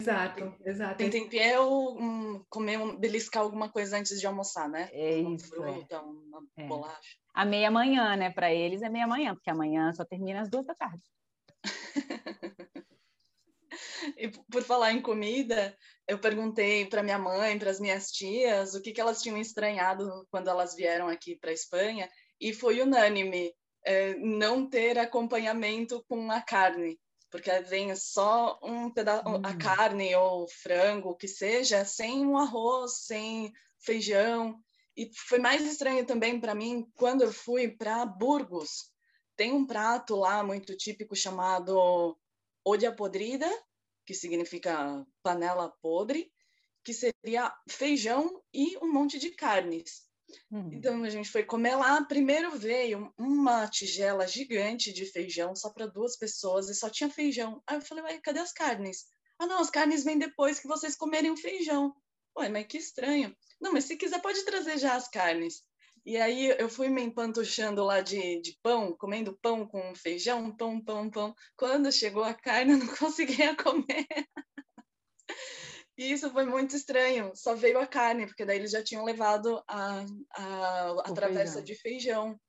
Exato, 0.02 0.56
exato. 0.64 0.98
Tempie 0.98 1.40
é 1.40 1.60
o, 1.60 1.98
um, 2.00 2.46
comer, 2.50 2.80
um, 2.80 2.98
beliscar 2.98 3.44
alguma 3.44 3.70
coisa 3.70 3.98
antes 3.98 4.18
de 4.18 4.26
almoçar, 4.26 4.70
né? 4.70 4.90
É 4.94 5.18
uma 5.18 5.36
isso. 5.36 5.48
fruta, 5.48 5.96
é. 5.96 6.00
uma 6.00 6.42
é. 6.56 6.68
bolacha. 6.68 7.18
A 7.34 7.44
meia-manhã, 7.44 8.16
né? 8.16 8.32
Para 8.32 8.54
eles 8.54 8.82
é 8.82 8.88
meia-manhã, 8.88 9.34
porque 9.36 9.50
amanhã 9.50 9.92
só 9.92 10.06
termina 10.06 10.42
às 10.42 10.50
duas 10.50 10.66
da 10.66 10.74
tarde. 10.74 11.04
E 14.18 14.30
por 14.52 14.64
falar 14.64 14.92
em 14.92 15.02
comida, 15.02 15.78
eu 16.08 16.20
perguntei 16.20 16.86
para 16.86 17.04
minha 17.04 17.18
mãe, 17.18 17.58
para 17.58 17.70
as 17.70 17.80
minhas 17.80 18.12
tias, 18.12 18.74
o 18.74 18.82
que, 18.82 18.92
que 18.92 19.00
elas 19.00 19.22
tinham 19.22 19.38
estranhado 19.38 20.28
quando 20.32 20.50
elas 20.50 20.76
vieram 20.76 21.08
aqui 21.08 21.36
para 21.36 21.52
a 21.52 21.54
Espanha, 21.54 22.10
e 22.40 22.54
foi 22.54 22.82
unânime 22.82 23.54
é, 23.84 24.16
não 24.16 24.70
ter 24.70 24.98
acompanhamento 24.98 26.04
com 26.08 26.30
a 26.32 26.42
carne, 26.42 27.00
porque 27.30 27.52
vem 27.62 27.96
só 27.96 28.60
um 28.64 28.90
pedaço, 28.92 29.28
hum. 29.28 29.42
a 29.44 29.56
carne 29.56 30.16
ou 30.16 30.48
frango, 30.48 31.10
o 31.10 31.16
que 31.16 31.28
seja, 31.28 31.86
sem 31.86 32.26
um 32.26 32.38
arroz, 32.38 33.06
sem 33.06 33.54
feijão. 33.80 34.62
E 34.96 35.10
foi 35.14 35.40
mais 35.40 35.66
estranho 35.66 36.06
também 36.06 36.40
para 36.40 36.56
mim 36.56 36.90
quando 36.96 37.22
eu 37.22 37.32
fui 37.32 37.70
para 37.70 38.06
Burgos. 38.06 38.92
Tem 39.36 39.54
um 39.54 39.66
prato 39.66 40.16
lá 40.16 40.44
muito 40.44 40.76
típico 40.76 41.16
chamado 41.16 42.18
olla 42.66 42.92
podrida, 42.92 43.50
que 44.06 44.14
significa 44.14 45.06
panela 45.24 45.70
podre, 45.82 46.32
que 46.84 46.94
seria 46.94 47.54
feijão 47.70 48.42
e 48.54 48.78
um 48.80 48.92
monte 48.92 49.20
de 49.20 49.30
carnes. 49.32 50.09
Uhum. 50.52 50.70
Então 50.74 51.04
a 51.04 51.10
gente 51.10 51.30
foi 51.30 51.44
comer 51.44 51.76
lá. 51.76 52.04
Primeiro 52.04 52.52
veio 52.58 53.14
uma 53.18 53.68
tigela 53.68 54.28
gigante 54.28 54.94
de 54.94 55.06
feijão 55.06 55.56
só 55.56 55.70
para 55.70 55.88
duas 55.88 56.18
pessoas 56.18 56.70
e 56.70 56.76
só 56.76 56.90
tinha 56.90 57.10
feijão. 57.10 57.62
Aí 57.68 57.78
eu 57.78 57.82
falei, 57.82 58.04
ué, 58.04 58.20
cadê 58.20 58.40
as 58.40 58.52
carnes? 58.52 59.06
Ah, 59.38 59.48
não, 59.48 59.60
as 59.60 59.70
carnes 59.70 60.04
vêm 60.04 60.18
depois 60.18 60.60
que 60.60 60.68
vocês 60.68 60.96
comerem 60.96 61.32
o 61.32 61.38
feijão. 61.38 61.96
Ué, 62.38 62.50
mas 62.50 62.68
que 62.68 62.78
estranho. 62.78 63.36
Não, 63.60 63.74
mas 63.74 63.86
se 63.86 63.98
quiser 63.98 64.22
pode 64.22 64.44
trazer 64.44 64.78
já 64.78 64.96
as 64.96 65.08
carnes. 65.08 65.64
E 66.06 66.18
aí 66.18 66.56
eu 66.58 66.70
fui 66.70 66.90
me 66.90 67.04
empantuchando 67.04 67.84
lá 67.84 68.02
de, 68.02 68.42
de 68.42 68.58
pão, 68.64 68.96
comendo 68.98 69.38
pão 69.42 69.68
com 69.68 69.94
feijão, 69.96 70.56
pão, 70.56 70.82
pão, 70.84 71.10
pão. 71.10 71.36
Quando 71.56 71.92
chegou 71.92 72.24
a 72.24 72.34
carne, 72.34 72.74
eu 72.74 72.78
não 72.78 72.88
conseguia 72.98 73.56
comer. 73.56 74.08
E 76.00 76.14
isso 76.14 76.32
foi 76.32 76.46
muito 76.46 76.78
estranho. 76.78 77.34
Só 77.36 77.54
veio 77.54 77.78
a 77.78 77.86
carne, 77.86 78.26
porque 78.26 78.46
daí 78.46 78.58
eles 78.58 78.72
já 78.72 78.82
tinham 78.82 79.04
levado 79.04 79.62
a, 79.68 80.06
a, 80.32 80.92
a 80.92 81.12
travessa 81.12 81.56
feijão. 81.56 81.64
de 81.64 81.76
feijão. 81.76 82.42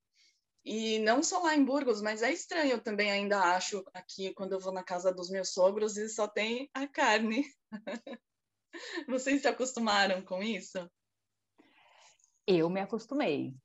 E 0.65 1.01
não 1.01 1.21
só 1.21 1.41
lá 1.41 1.57
em 1.57 1.65
Burgos, 1.65 2.01
mas 2.01 2.23
é 2.23 2.33
estranho 2.33 2.75
eu 2.75 2.81
também 2.81 3.11
ainda 3.11 3.41
acho 3.57 3.85
aqui 3.93 4.33
quando 4.35 4.53
eu 4.53 4.61
vou 4.61 4.73
na 4.73 4.85
casa 4.85 5.13
dos 5.13 5.29
meus 5.31 5.53
sogros 5.53 5.97
e 5.97 6.09
só 6.09 6.29
tem 6.29 6.71
a 6.73 6.87
carne. 6.87 7.45
Vocês 9.09 9.43
se 9.43 9.49
acostumaram 9.49 10.23
com 10.23 10.41
isso? 10.41 10.89
Eu 12.47 12.71
me 12.71 12.79
acostumei. 12.79 13.57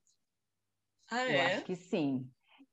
Ah, 1.11 1.31
é? 1.31 1.35
Eu 1.35 1.41
acho 1.57 1.65
que 1.65 1.75
sim. 1.75 2.27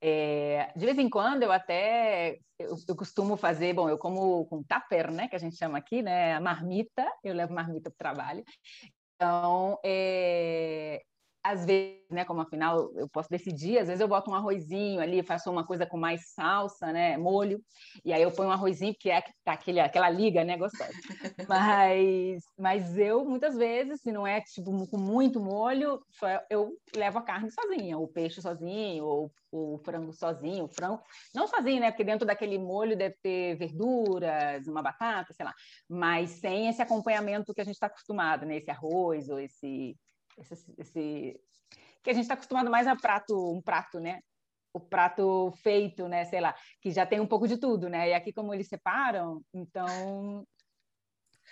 É, 0.04 0.72
de 0.74 0.84
vez 0.84 0.98
em 0.98 1.08
quando 1.08 1.44
eu 1.44 1.52
até 1.52 2.40
eu, 2.58 2.76
eu, 2.88 2.96
costumo 2.96 3.36
fazer, 3.36 3.72
bom, 3.72 3.88
eu 3.88 3.96
como 3.96 4.44
com 4.46 4.60
tupper, 4.64 5.12
né, 5.12 5.28
que 5.28 5.36
a 5.36 5.38
gente 5.38 5.56
chama 5.56 5.78
aqui, 5.78 6.02
né, 6.02 6.34
a 6.34 6.40
marmita, 6.40 7.06
eu 7.22 7.32
levo 7.32 7.54
marmita 7.54 7.88
para 7.88 7.94
o 7.94 8.14
trabalho. 8.14 8.44
Então, 9.14 9.78
é, 9.84 11.00
às 11.44 11.64
vezes, 11.64 12.00
né, 12.10 12.24
como 12.24 12.40
afinal 12.40 12.92
eu 12.94 13.08
posso 13.08 13.28
decidir, 13.28 13.78
às 13.78 13.88
vezes 13.88 14.00
eu 14.00 14.06
boto 14.06 14.30
um 14.30 14.34
arrozinho 14.34 15.00
ali, 15.00 15.22
faço 15.22 15.50
uma 15.50 15.66
coisa 15.66 15.84
com 15.84 15.96
mais 15.96 16.32
salsa, 16.32 16.92
né, 16.92 17.16
molho, 17.16 17.60
e 18.04 18.12
aí 18.12 18.22
eu 18.22 18.30
ponho 18.30 18.48
um 18.48 18.52
arrozinho 18.52 18.94
que 18.98 19.10
é 19.10 19.22
tá 19.44 19.52
aquele, 19.52 19.80
aquela 19.80 20.08
liga, 20.08 20.44
né, 20.44 20.56
gostosa. 20.56 20.92
Mas, 21.48 22.42
mas 22.56 22.96
eu 22.96 23.24
muitas 23.24 23.56
vezes, 23.56 24.00
se 24.00 24.12
não 24.12 24.26
é 24.26 24.40
tipo 24.40 24.86
com 24.88 24.98
muito 24.98 25.40
molho, 25.40 26.00
só 26.10 26.26
eu 26.48 26.76
levo 26.94 27.18
a 27.18 27.22
carne 27.22 27.50
sozinha, 27.50 27.98
o 27.98 28.06
peixe 28.06 28.40
sozinho, 28.40 29.04
ou 29.04 29.32
o 29.50 29.78
frango 29.84 30.12
sozinho, 30.12 30.64
o 30.64 30.68
frango 30.68 31.02
não 31.34 31.46
sozinho, 31.46 31.80
né, 31.80 31.90
porque 31.90 32.04
dentro 32.04 32.26
daquele 32.26 32.58
molho 32.58 32.96
deve 32.96 33.16
ter 33.22 33.56
verduras, 33.56 34.66
uma 34.66 34.82
batata, 34.82 35.32
sei 35.32 35.44
lá, 35.44 35.52
mas 35.88 36.30
sem 36.30 36.68
esse 36.68 36.80
acompanhamento 36.80 37.52
que 37.52 37.60
a 37.60 37.64
gente 37.64 37.74
está 37.74 37.86
acostumado, 37.86 38.46
né, 38.46 38.56
esse 38.56 38.70
arroz 38.70 39.28
ou 39.28 39.38
esse 39.38 39.96
esse, 40.38 40.74
esse 40.78 41.40
que 42.02 42.10
a 42.10 42.12
gente 42.12 42.22
está 42.22 42.34
acostumado 42.34 42.70
mais 42.70 42.86
a 42.86 42.96
prato, 42.96 43.34
um 43.52 43.62
prato, 43.62 44.00
né? 44.00 44.20
O 44.74 44.80
prato 44.80 45.52
feito, 45.62 46.08
né? 46.08 46.24
Sei 46.24 46.40
lá, 46.40 46.54
que 46.80 46.90
já 46.90 47.06
tem 47.06 47.20
um 47.20 47.26
pouco 47.26 47.46
de 47.46 47.58
tudo, 47.58 47.88
né? 47.88 48.10
E 48.10 48.14
aqui 48.14 48.32
como 48.32 48.52
eles 48.52 48.68
separam, 48.68 49.42
então 49.52 50.46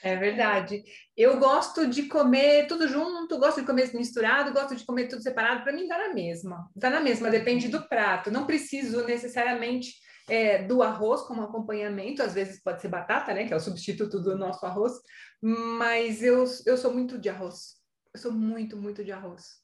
é 0.03 0.17
verdade. 0.17 0.83
Eu 1.17 1.39
gosto 1.39 1.87
de 1.87 2.05
comer 2.05 2.67
tudo 2.67 2.89
junto, 2.89 3.39
gosto 3.39 3.61
de 3.61 3.67
comer 3.67 3.93
misturado, 3.95 4.53
gosto 4.53 4.75
de 4.75 4.85
comer 4.85 5.09
tudo 5.09 5.23
separado. 5.23 5.63
Para 5.63 5.73
mim 5.73 5.87
dá 5.87 5.99
na 5.99 6.15
mesma. 6.15 6.71
Dá 6.75 6.89
na 6.89 7.01
mesma, 7.01 7.31
depende 7.31 7.69
do 7.69 7.87
prato. 7.87 8.31
Não 8.31 8.47
preciso 8.47 9.05
necessariamente 9.05 9.93
é, 10.29 10.63
do 10.63 10.83
arroz 10.83 11.23
como 11.23 11.43
acompanhamento. 11.43 12.23
Às 12.23 12.33
vezes 12.33 12.63
pode 12.63 12.81
ser 12.81 12.89
batata, 12.89 13.35
né? 13.35 13.47
Que 13.47 13.53
é 13.53 13.57
o 13.57 13.61
substituto 13.61 14.21
do 14.21 14.39
nosso 14.39 14.65
arroz. 14.65 14.95
Mas 15.43 16.23
eu, 16.23 16.45
eu 16.65 16.79
sou 16.79 16.93
muito 16.93 17.19
de 17.19 17.29
arroz. 17.29 17.80
Eu 18.13 18.21
sou 18.21 18.33
muito, 18.33 18.77
muito 18.77 19.05
de 19.05 19.13
arroz. 19.13 19.61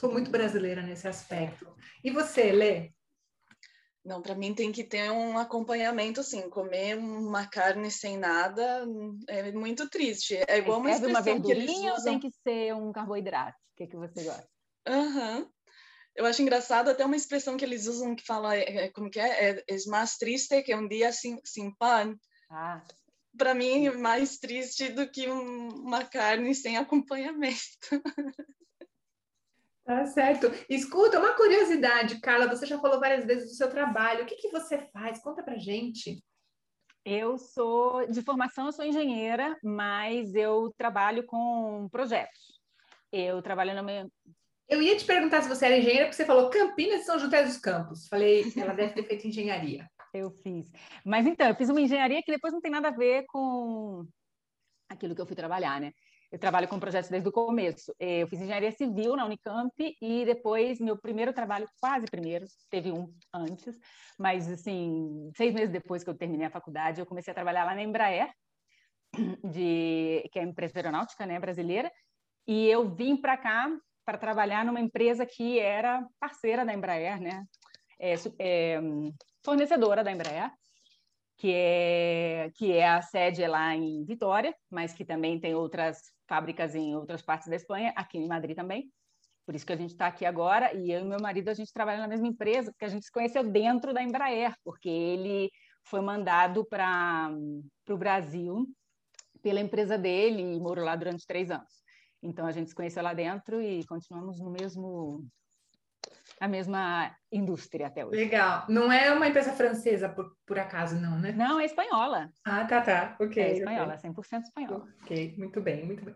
Sou 0.00 0.12
muito 0.12 0.30
brasileira 0.30 0.82
nesse 0.82 1.06
aspecto. 1.08 1.74
E 2.02 2.10
você, 2.10 2.52
Lê? 2.52 2.92
Não, 4.04 4.22
para 4.22 4.34
mim 4.34 4.54
tem 4.54 4.70
que 4.70 4.84
ter 4.84 5.10
um 5.10 5.38
acompanhamento, 5.38 6.20
assim, 6.20 6.48
comer 6.48 6.96
uma 6.96 7.46
carne 7.46 7.90
sem 7.90 8.16
nada 8.16 8.86
é 9.28 9.50
muito 9.52 9.88
triste. 9.88 10.36
É 10.46 10.58
igual 10.58 10.78
uma 10.78 10.90
expressão 10.90 11.10
uma 11.10 11.22
verdurinha 11.22 11.64
que 11.66 11.70
eles 11.72 11.98
usam... 11.98 12.14
ou 12.14 12.20
tem 12.20 12.30
que 12.30 12.36
ser 12.42 12.74
um 12.74 12.92
carboidrato? 12.92 13.58
O 13.72 13.76
que, 13.76 13.86
que 13.86 13.96
você 13.96 14.22
gosta? 14.22 14.48
Aham. 14.86 15.38
Uhum. 15.38 15.50
Eu 16.14 16.24
acho 16.24 16.40
engraçado 16.40 16.88
até 16.88 17.04
uma 17.04 17.16
expressão 17.16 17.58
que 17.58 17.64
eles 17.64 17.86
usam 17.86 18.16
que 18.16 18.24
fala, 18.24 18.56
é, 18.56 18.88
como 18.90 19.10
que 19.10 19.20
é? 19.20 19.50
É, 19.50 19.64
é 19.68 19.76
mais 19.88 20.16
triste 20.16 20.62
que 20.62 20.74
um 20.74 20.88
dia 20.88 21.12
sem, 21.12 21.38
sem 21.44 21.74
pão. 21.76 22.16
Ah 22.48 22.82
para 23.36 23.54
mim, 23.54 23.90
mais 23.90 24.38
triste 24.38 24.88
do 24.88 25.08
que 25.08 25.28
um, 25.28 25.68
uma 25.68 26.04
carne 26.04 26.54
sem 26.54 26.76
acompanhamento. 26.76 27.56
Tá 29.86 30.04
certo. 30.04 30.48
Escuta, 30.68 31.20
uma 31.20 31.34
curiosidade, 31.34 32.20
Carla, 32.20 32.48
você 32.48 32.66
já 32.66 32.76
falou 32.76 32.98
várias 32.98 33.24
vezes 33.24 33.50
do 33.50 33.54
seu 33.54 33.70
trabalho. 33.70 34.24
O 34.24 34.26
que, 34.26 34.34
que 34.34 34.50
você 34.50 34.78
faz? 34.92 35.20
Conta 35.22 35.44
pra 35.44 35.56
gente. 35.56 36.20
Eu 37.04 37.38
sou, 37.38 38.04
de 38.08 38.20
formação, 38.20 38.66
eu 38.66 38.72
sou 38.72 38.84
engenheira, 38.84 39.56
mas 39.62 40.34
eu 40.34 40.74
trabalho 40.76 41.24
com 41.24 41.88
projetos. 41.88 42.60
Eu 43.12 43.40
trabalho 43.40 43.76
no 43.76 43.84
meu... 43.84 44.10
Eu 44.68 44.82
ia 44.82 44.96
te 44.96 45.04
perguntar 45.04 45.42
se 45.42 45.48
você 45.48 45.66
era 45.66 45.78
engenheira, 45.78 46.06
porque 46.06 46.16
você 46.16 46.24
falou 46.24 46.50
Campinas 46.50 47.02
e 47.02 47.04
São 47.04 47.20
José 47.20 47.44
dos 47.44 47.56
Campos. 47.56 48.08
Falei, 48.08 48.52
ela 48.56 48.74
deve 48.74 48.92
ter 48.92 49.04
feito 49.04 49.28
engenharia. 49.28 49.88
Eu 50.16 50.30
fiz. 50.30 50.70
Mas 51.04 51.26
então, 51.26 51.46
eu 51.46 51.54
fiz 51.54 51.68
uma 51.68 51.80
engenharia 51.80 52.22
que 52.22 52.32
depois 52.32 52.52
não 52.52 52.60
tem 52.60 52.70
nada 52.70 52.88
a 52.88 52.92
ver 52.92 53.24
com 53.26 54.06
aquilo 54.88 55.14
que 55.14 55.20
eu 55.20 55.26
fui 55.26 55.36
trabalhar, 55.36 55.80
né? 55.80 55.92
Eu 56.30 56.38
trabalho 56.38 56.66
com 56.66 56.80
projetos 56.80 57.08
desde 57.08 57.28
o 57.28 57.32
começo. 57.32 57.94
Eu 58.00 58.26
fiz 58.26 58.40
engenharia 58.40 58.72
civil 58.72 59.14
na 59.14 59.24
Unicamp 59.24 59.72
e 59.78 60.24
depois, 60.24 60.80
meu 60.80 60.96
primeiro 60.96 61.32
trabalho, 61.32 61.68
quase 61.80 62.06
primeiro, 62.06 62.44
teve 62.68 62.90
um 62.90 63.12
antes, 63.32 63.78
mas 64.18 64.50
assim, 64.50 65.30
seis 65.36 65.54
meses 65.54 65.70
depois 65.70 66.02
que 66.02 66.10
eu 66.10 66.16
terminei 66.16 66.46
a 66.46 66.50
faculdade, 66.50 67.00
eu 67.00 67.06
comecei 67.06 67.30
a 67.30 67.34
trabalhar 67.34 67.64
lá 67.64 67.74
na 67.74 67.82
Embraer, 67.82 68.32
de, 69.44 70.28
que 70.32 70.38
é 70.38 70.42
a 70.42 70.46
empresa 70.46 70.78
aeronáutica 70.78 71.24
né, 71.26 71.38
brasileira, 71.38 71.92
e 72.46 72.66
eu 72.66 72.88
vim 72.88 73.16
para 73.16 73.36
cá 73.36 73.70
para 74.04 74.18
trabalhar 74.18 74.64
numa 74.64 74.80
empresa 74.80 75.26
que 75.26 75.58
era 75.58 76.06
parceira 76.18 76.64
da 76.64 76.72
Embraer, 76.72 77.20
né? 77.20 77.44
É, 77.98 78.14
é, 78.38 78.80
fornecedora 79.46 80.02
da 80.02 80.10
Embraer, 80.10 80.50
que 81.36 81.52
é, 81.52 82.50
que 82.56 82.72
é 82.72 82.88
a 82.88 83.00
sede 83.00 83.46
lá 83.46 83.74
em 83.76 84.04
Vitória, 84.04 84.52
mas 84.68 84.92
que 84.92 85.04
também 85.04 85.38
tem 85.38 85.54
outras 85.54 85.98
fábricas 86.28 86.74
em 86.74 86.96
outras 86.96 87.22
partes 87.22 87.48
da 87.48 87.54
Espanha, 87.54 87.92
aqui 87.94 88.18
em 88.18 88.26
Madrid 88.26 88.56
também. 88.56 88.90
Por 89.46 89.54
isso 89.54 89.64
que 89.64 89.72
a 89.72 89.76
gente 89.76 89.90
está 89.90 90.08
aqui 90.08 90.26
agora. 90.26 90.74
E 90.74 90.90
eu 90.90 91.02
e 91.02 91.04
meu 91.04 91.20
marido, 91.20 91.48
a 91.48 91.54
gente 91.54 91.72
trabalha 91.72 92.00
na 92.00 92.08
mesma 92.08 92.26
empresa, 92.26 92.72
porque 92.72 92.84
a 92.84 92.88
gente 92.88 93.04
se 93.04 93.12
conheceu 93.12 93.48
dentro 93.48 93.94
da 93.94 94.02
Embraer, 94.02 94.52
porque 94.64 94.88
ele 94.88 95.48
foi 95.84 96.00
mandado 96.00 96.66
para 96.66 97.30
o 97.88 97.96
Brasil 97.96 98.66
pela 99.40 99.60
empresa 99.60 99.96
dele 99.96 100.42
e 100.42 100.58
morou 100.58 100.84
lá 100.84 100.96
durante 100.96 101.24
três 101.24 101.52
anos. 101.52 101.84
Então 102.20 102.44
a 102.44 102.50
gente 102.50 102.70
se 102.70 102.74
conheceu 102.74 103.04
lá 103.04 103.14
dentro 103.14 103.62
e 103.62 103.86
continuamos 103.86 104.40
no 104.40 104.50
mesmo 104.50 105.24
a 106.40 106.48
mesma 106.48 107.16
indústria 107.32 107.86
até 107.86 108.04
hoje. 108.04 108.16
Legal. 108.16 108.66
Não 108.68 108.92
é 108.92 109.12
uma 109.12 109.26
empresa 109.26 109.52
francesa, 109.52 110.08
por, 110.08 110.36
por 110.46 110.58
acaso, 110.58 110.96
não, 110.96 111.18
né? 111.18 111.32
Não, 111.32 111.58
é 111.58 111.64
espanhola. 111.64 112.30
Ah, 112.44 112.64
tá, 112.64 112.80
tá. 112.80 113.16
Ok. 113.20 113.42
É 113.42 113.52
espanhola, 113.52 113.94
okay. 113.94 114.10
100% 114.10 114.42
espanhola. 114.42 114.88
Ok, 115.02 115.34
muito 115.38 115.60
bem, 115.60 115.84
muito 115.84 116.04
bem. 116.04 116.14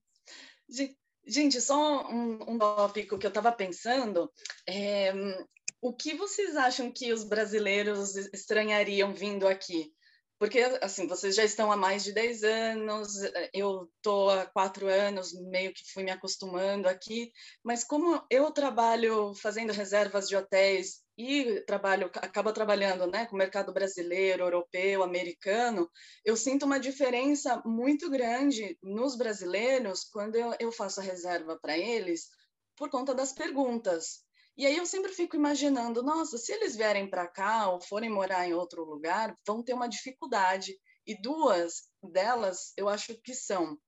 Gente, 1.27 1.61
só 1.61 2.07
um, 2.11 2.55
um 2.55 2.59
tópico 2.59 3.19
que 3.19 3.27
eu 3.27 3.29
estava 3.29 3.51
pensando. 3.51 4.31
É, 4.69 5.13
o 5.81 5.93
que 5.93 6.15
vocês 6.15 6.57
acham 6.57 6.91
que 6.91 7.13
os 7.13 7.25
brasileiros 7.25 8.17
estranhariam 8.17 9.15
vindo 9.15 9.47
aqui? 9.47 9.94
Porque, 10.39 10.61
assim, 10.83 11.07
vocês 11.07 11.35
já 11.37 11.45
estão 11.45 11.71
há 11.71 11.77
mais 11.77 12.03
de 12.03 12.13
10 12.13 12.43
anos, 12.43 13.09
eu 13.53 13.89
estou 13.97 14.31
há 14.31 14.45
quatro 14.47 14.89
anos, 14.89 15.33
meio 15.33 15.73
que 15.73 15.93
fui 15.93 16.03
me 16.03 16.11
acostumando 16.11 16.89
aqui, 16.89 17.31
mas 17.63 17.85
como 17.85 18.23
eu 18.29 18.51
trabalho 18.51 19.33
fazendo 19.35 19.73
reservas 19.73 20.29
de 20.29 20.37
hotéis 20.37 21.05
e 21.17 21.61
trabalho, 21.67 22.11
acaba 22.17 22.53
trabalhando 22.53 23.07
né, 23.07 23.27
com 23.27 23.37
o 23.37 23.39
mercado 23.39 23.73
brasileiro, 23.73 24.43
europeu, 24.43 25.05
americano, 25.05 25.89
eu 26.25 26.37
sinto 26.37 26.67
uma 26.67 26.81
diferença 26.81 27.63
muito 27.65 28.11
grande 28.11 28.77
nos 28.83 29.17
brasileiros 29.17 30.05
quando 30.05 30.35
eu, 30.35 30.55
eu 30.59 30.73
faço 30.73 31.01
a 31.01 31.05
reserva 31.05 31.57
para 31.61 31.79
eles, 31.79 32.29
por 32.77 32.91
conta 32.91 33.15
das 33.15 33.33
perguntas. 33.33 34.25
E 34.57 34.67
aí 34.67 34.77
eu 34.77 34.87
sempre 34.87 35.13
fico 35.13 35.35
imaginando, 35.35 36.03
nossa, 36.03 36.39
se 36.39 36.53
eles 36.53 36.77
vierem 36.77 37.11
para 37.11 37.27
cá 37.27 37.71
ou 37.71 37.81
forem 37.81 38.09
morar 38.09 38.47
em 38.47 38.55
outro 38.55 38.85
lugar, 38.85 39.37
vão 39.47 39.63
ter 39.63 39.75
uma 39.75 39.89
dificuldade. 39.89 40.79
E 41.07 41.21
duas 41.21 41.89
delas, 42.03 42.73
eu 42.77 42.89
acho 42.89 43.21
que 43.23 43.35
são. 43.35 43.79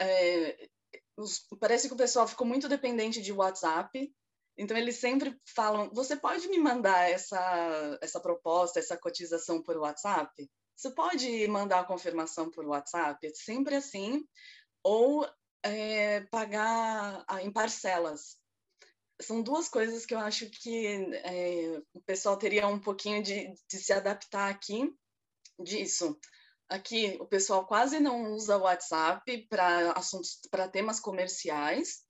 É, 0.00 0.68
os, 1.16 1.46
parece 1.60 1.88
que 1.88 1.94
o 1.94 1.98
pessoal 1.98 2.26
ficou 2.26 2.46
muito 2.46 2.68
dependente 2.68 3.20
de 3.20 3.32
WhatsApp, 3.32 4.10
então 4.56 4.76
eles 4.76 4.96
sempre 4.96 5.38
falam: 5.54 5.90
você 5.92 6.16
pode 6.16 6.48
me 6.48 6.58
mandar 6.58 7.10
essa, 7.10 7.98
essa 8.00 8.18
proposta, 8.18 8.78
essa 8.78 8.96
cotização 8.96 9.62
por 9.62 9.76
WhatsApp? 9.76 10.50
Você 10.74 10.90
pode 10.90 11.46
mandar 11.48 11.80
a 11.80 11.84
confirmação 11.84 12.50
por 12.50 12.64
WhatsApp? 12.64 13.26
É 13.26 13.30
sempre 13.34 13.74
assim. 13.74 14.24
Ou 14.82 15.28
é, 15.62 16.20
pagar 16.30 17.24
em 17.42 17.52
parcelas 17.52 18.37
são 19.20 19.42
duas 19.42 19.68
coisas 19.68 20.06
que 20.06 20.14
eu 20.14 20.18
acho 20.18 20.48
que 20.50 20.86
é, 21.24 21.82
o 21.92 22.00
pessoal 22.02 22.36
teria 22.36 22.66
um 22.66 22.78
pouquinho 22.78 23.22
de, 23.22 23.52
de 23.68 23.78
se 23.78 23.92
adaptar 23.92 24.50
aqui 24.50 24.92
disso. 25.58 26.18
Aqui 26.68 27.16
o 27.20 27.26
pessoal 27.26 27.66
quase 27.66 27.98
não 27.98 28.32
usa 28.32 28.56
o 28.56 28.62
WhatsApp 28.62 29.46
para 29.48 29.92
assuntos, 29.92 30.38
para 30.50 30.68
temas 30.68 31.00
comerciais 31.00 32.02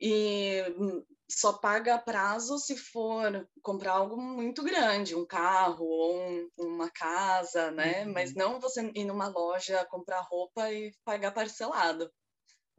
e 0.00 0.56
só 1.30 1.52
paga 1.52 1.98
prazo 1.98 2.58
se 2.58 2.76
for 2.76 3.48
comprar 3.62 3.92
algo 3.92 4.20
muito 4.20 4.62
grande, 4.62 5.14
um 5.14 5.24
carro 5.24 5.84
ou 5.84 6.20
um, 6.20 6.50
uma 6.58 6.90
casa, 6.90 7.70
né? 7.70 8.04
Uhum. 8.04 8.12
Mas 8.12 8.34
não 8.34 8.58
você 8.58 8.90
ir 8.94 9.04
numa 9.04 9.28
loja 9.28 9.84
comprar 9.86 10.20
roupa 10.20 10.70
e 10.72 10.92
pagar 11.04 11.32
parcelado. 11.32 12.10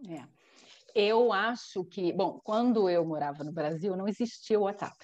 É. 0.07 0.43
Eu 0.96 1.32
acho 1.34 1.84
que, 1.86 2.14
bom, 2.14 2.39
quando 2.44 2.89
eu 2.89 3.06
morava 3.06 3.44
no 3.44 3.52
Brasil, 3.52 3.96
não 3.96 4.08
existia 4.08 4.60
o 4.60 4.64
WhatsApp. 4.64 4.96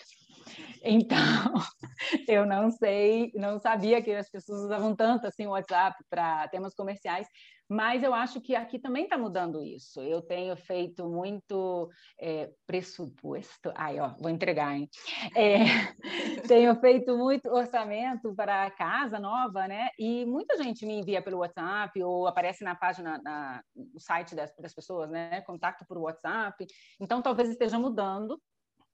Então, 0.83 1.17
eu 2.27 2.45
não 2.45 2.71
sei, 2.71 3.31
não 3.35 3.59
sabia 3.59 4.01
que 4.01 4.11
as 4.11 4.29
pessoas 4.29 4.61
usavam 4.61 4.95
tanto 4.95 5.27
assim 5.27 5.45
o 5.45 5.51
WhatsApp 5.51 5.97
para 6.09 6.47
temas 6.47 6.73
comerciais, 6.73 7.27
mas 7.69 8.01
eu 8.01 8.15
acho 8.15 8.41
que 8.41 8.55
aqui 8.55 8.79
também 8.79 9.03
está 9.03 9.15
mudando 9.15 9.63
isso. 9.63 10.01
Eu 10.01 10.23
tenho 10.23 10.57
feito 10.57 11.07
muito 11.07 11.87
é, 12.19 12.49
pressuposto. 12.65 13.71
Ai, 13.75 13.99
ó, 13.99 14.15
vou 14.19 14.31
entregar, 14.31 14.75
hein? 14.75 14.89
É, 15.35 15.59
tenho 16.47 16.75
feito 16.79 17.15
muito 17.15 17.47
orçamento 17.47 18.33
para 18.33 18.71
casa 18.71 19.19
nova, 19.19 19.67
né? 19.67 19.89
E 19.99 20.25
muita 20.25 20.57
gente 20.57 20.83
me 20.83 20.95
envia 20.99 21.21
pelo 21.21 21.37
WhatsApp 21.37 22.01
ou 22.01 22.25
aparece 22.25 22.63
na 22.63 22.73
página, 22.73 23.21
na, 23.23 23.61
no 23.75 23.99
site 23.99 24.33
das, 24.33 24.51
das 24.57 24.73
pessoas, 24.73 25.11
né? 25.11 25.41
Contato 25.41 25.85
por 25.87 25.99
WhatsApp. 25.99 26.65
Então, 26.99 27.21
talvez 27.21 27.49
esteja 27.49 27.77
mudando. 27.77 28.41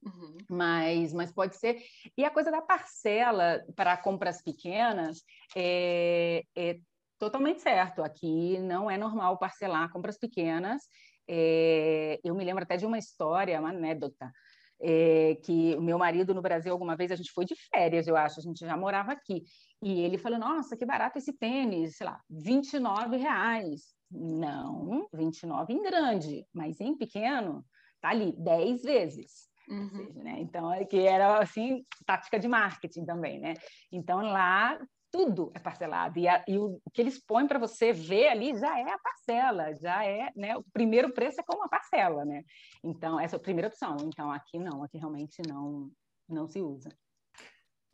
Uhum. 0.06 0.38
Mas, 0.50 1.14
mas 1.14 1.32
pode 1.32 1.56
ser. 1.56 1.82
E 2.18 2.24
a 2.24 2.30
coisa 2.30 2.52
da 2.52 2.62
parcela 2.62 3.64
para 3.76 3.98
compras 3.98 4.42
pequenas 4.42 5.24
é, 5.56 6.44
é 6.56 6.80
totalmente 7.18 7.62
certo. 7.62 8.04
Aqui 8.04 8.60
não 8.60 8.90
é 8.90 8.98
normal 8.98 9.38
parcelar 9.38 9.92
compras 9.92 10.18
pequenas. 10.18 10.84
É, 11.28 12.20
eu 12.24 12.36
me 12.36 12.44
lembro 12.44 12.64
até 12.64 12.78
de 12.78 12.86
uma 12.86 13.00
história, 13.00 13.60
uma 13.60 13.70
anedota, 13.70 14.32
é, 14.80 15.36
que 15.44 15.76
o 15.76 15.82
meu 15.82 15.98
marido 15.98 16.34
no 16.34 16.42
Brasil, 16.42 16.72
alguma 16.72 16.96
vez, 16.96 17.12
a 17.12 17.16
gente 17.16 17.32
foi 17.32 17.46
de 17.46 17.56
férias, 17.56 18.08
eu 18.08 18.16
acho, 18.16 18.40
a 18.40 18.44
gente 18.44 18.60
já 18.60 18.78
morava 18.78 19.12
aqui. 19.12 19.44
E 19.82 20.02
ele 20.02 20.18
falou: 20.18 20.38
Nossa, 20.38 20.78
que 20.78 20.86
barato 20.86 21.18
esse 21.18 21.34
tênis, 21.34 21.98
sei 21.98 22.06
lá, 22.06 22.22
29 22.30 23.18
reais. 23.18 23.96
Não, 24.12 25.08
29 25.14 25.74
em 25.74 25.82
grande, 25.82 26.46
mas 26.54 26.80
em 26.80 26.96
pequeno, 26.96 27.66
tá 28.00 28.10
ali 28.10 28.34
10 28.38 28.84
vezes. 28.84 29.50
Uhum. 29.70 30.08
Seja, 30.08 30.24
né? 30.24 30.36
Então, 30.40 30.72
é 30.72 30.86
que 30.86 31.00
era 31.00 31.40
assim, 31.40 31.84
tática 32.06 32.40
de 32.40 32.48
marketing 32.48 33.06
também, 33.06 33.40
né? 33.40 33.54
Então, 33.92 34.22
lá 34.22 34.80
tudo 35.12 35.52
é 35.56 35.60
parcelado. 35.60 36.20
E, 36.20 36.28
a, 36.28 36.44
e 36.48 36.58
o, 36.58 36.82
o, 36.84 36.92
que 36.92 37.02
eles 37.02 37.24
põem 37.26 37.48
para 37.48 37.58
você 37.58 37.94
ver 37.94 38.28
ali 38.28 38.58
já 38.58 38.78
é 38.78 38.92
a 38.92 39.00
parcela, 39.00 39.74
já 39.76 40.04
é, 40.04 40.30
né? 40.36 40.58
O 40.58 40.64
primeiro 40.74 41.14
preço 41.14 41.40
é 41.40 41.44
como 41.44 41.64
a 41.64 41.70
parcela, 41.70 42.26
né? 42.26 42.44
Então, 42.84 43.20
essa 43.20 43.36
é 43.36 43.38
a 43.38 43.42
primeira 43.42 43.70
opção. 43.70 43.96
Então, 44.02 44.32
aqui 44.32 44.60
não, 44.60 44.84
aqui 44.84 44.98
realmente 44.98 45.42
não, 45.48 45.90
não 46.28 46.48
se 46.48 46.62
usa. 46.62 46.90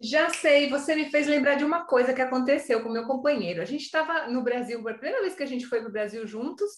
Já 0.01 0.29
sei, 0.29 0.67
você 0.67 0.95
me 0.95 1.11
fez 1.11 1.27
lembrar 1.27 1.55
de 1.55 1.63
uma 1.63 1.85
coisa 1.85 2.11
que 2.11 2.21
aconteceu 2.21 2.81
com 2.81 2.89
meu 2.89 3.05
companheiro. 3.05 3.61
A 3.61 3.65
gente 3.65 3.83
estava 3.83 4.27
no 4.27 4.41
Brasil, 4.41 4.79
a 4.79 4.93
primeira 4.93 5.21
vez 5.21 5.35
que 5.35 5.43
a 5.43 5.47
gente 5.47 5.67
foi 5.67 5.79
para 5.79 5.89
o 5.89 5.91
Brasil 5.91 6.25
juntos, 6.25 6.71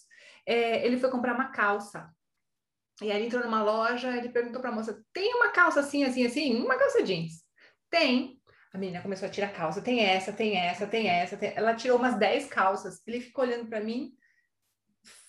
é, 0.46 0.86
ele 0.86 0.98
foi 0.98 1.10
comprar 1.10 1.34
uma 1.34 1.50
calça. 1.50 2.14
E 3.02 3.12
aí 3.12 3.18
ele 3.18 3.26
entrou 3.28 3.44
numa 3.44 3.64
loja, 3.64 4.16
ele 4.16 4.30
perguntou 4.30 4.62
para 4.62 4.70
a 4.70 4.74
moça: 4.74 5.04
tem 5.14 5.34
uma 5.36 5.50
calça 5.50 5.80
assim, 5.80 6.04
assim, 6.04 6.26
assim? 6.26 6.56
Uma 6.56 6.78
calça 6.78 7.04
jeans? 7.04 7.44
Tem. 7.89 8.39
A 8.74 8.78
menina 8.78 9.02
começou 9.02 9.28
a 9.28 9.32
tirar 9.32 9.54
calça. 9.54 9.82
Tem 9.82 10.00
essa, 10.04 10.34
tem 10.34 10.58
essa, 10.58 10.88
tem 10.88 11.08
essa. 11.08 11.38
Tem... 11.38 11.54
Ela 11.56 11.76
tirou 11.76 11.98
umas 11.98 12.18
10 12.18 12.48
calças. 12.48 13.02
Ele 13.06 13.22
ficou 13.22 13.44
olhando 13.44 13.68
para 13.68 13.80
mim, 13.80 14.14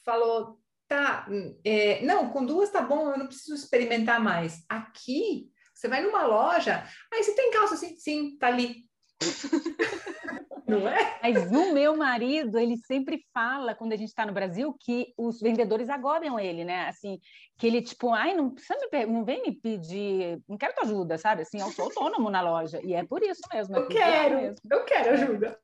falou: 0.05 0.61
tá, 0.89 1.27
é, 1.65 2.03
não, 2.03 2.31
com 2.31 2.45
duas 2.45 2.71
tá 2.71 2.83
bom, 2.83 3.11
eu 3.11 3.19
não 3.19 3.27
preciso 3.27 3.55
experimentar 3.55 4.21
mais. 4.21 4.65
Aqui, 4.69 5.51
você 5.75 5.89
vai 5.89 6.03
numa 6.03 6.25
loja, 6.25 6.87
aí 7.13 7.23
você 7.23 7.35
tem 7.35 7.51
calça 7.51 7.75
assim? 7.75 7.97
Sim, 7.97 8.37
tá 8.39 8.49
ali. 8.49 8.89
Não 10.67 10.89
é? 10.89 11.19
Mas 11.23 11.53
o 11.53 11.73
meu 11.73 11.97
marido, 11.97 12.59
ele 12.59 12.77
sempre 12.79 13.23
fala, 13.33 13.75
quando 13.75 13.93
a 13.93 13.97
gente 13.97 14.09
está 14.09 14.25
no 14.25 14.33
Brasil, 14.33 14.75
que 14.81 15.13
os 15.17 15.41
vendedores 15.41 15.91
agobiam 15.91 16.41
ele, 16.41 16.65
né? 16.65 16.89
Assim, 16.89 17.19
que 17.59 17.67
ele, 17.67 17.83
tipo, 17.83 18.11
ai, 18.13 18.35
não 18.35 18.51
precisa 18.51 18.75
me 18.91 19.07
não 19.07 19.25
vem 19.25 19.43
me 19.43 19.53
pedir, 19.53 20.43
não 20.49 20.57
quero 20.57 20.75
tua 20.75 20.85
ajuda, 20.85 21.19
sabe? 21.19 21.43
Assim, 21.43 21.61
eu 21.61 21.71
sou 21.71 21.87
autônomo 21.87 22.31
na 22.31 22.41
loja. 22.41 22.81
E 22.83 22.95
é 22.95 23.05
por 23.05 23.23
isso 23.23 23.43
mesmo. 23.53 23.77
É 23.77 23.79
eu 23.81 23.89
quero, 23.89 24.37
mesmo. 24.37 24.57
eu 24.71 24.85
quero 24.85 25.11
ajuda. 25.11 25.61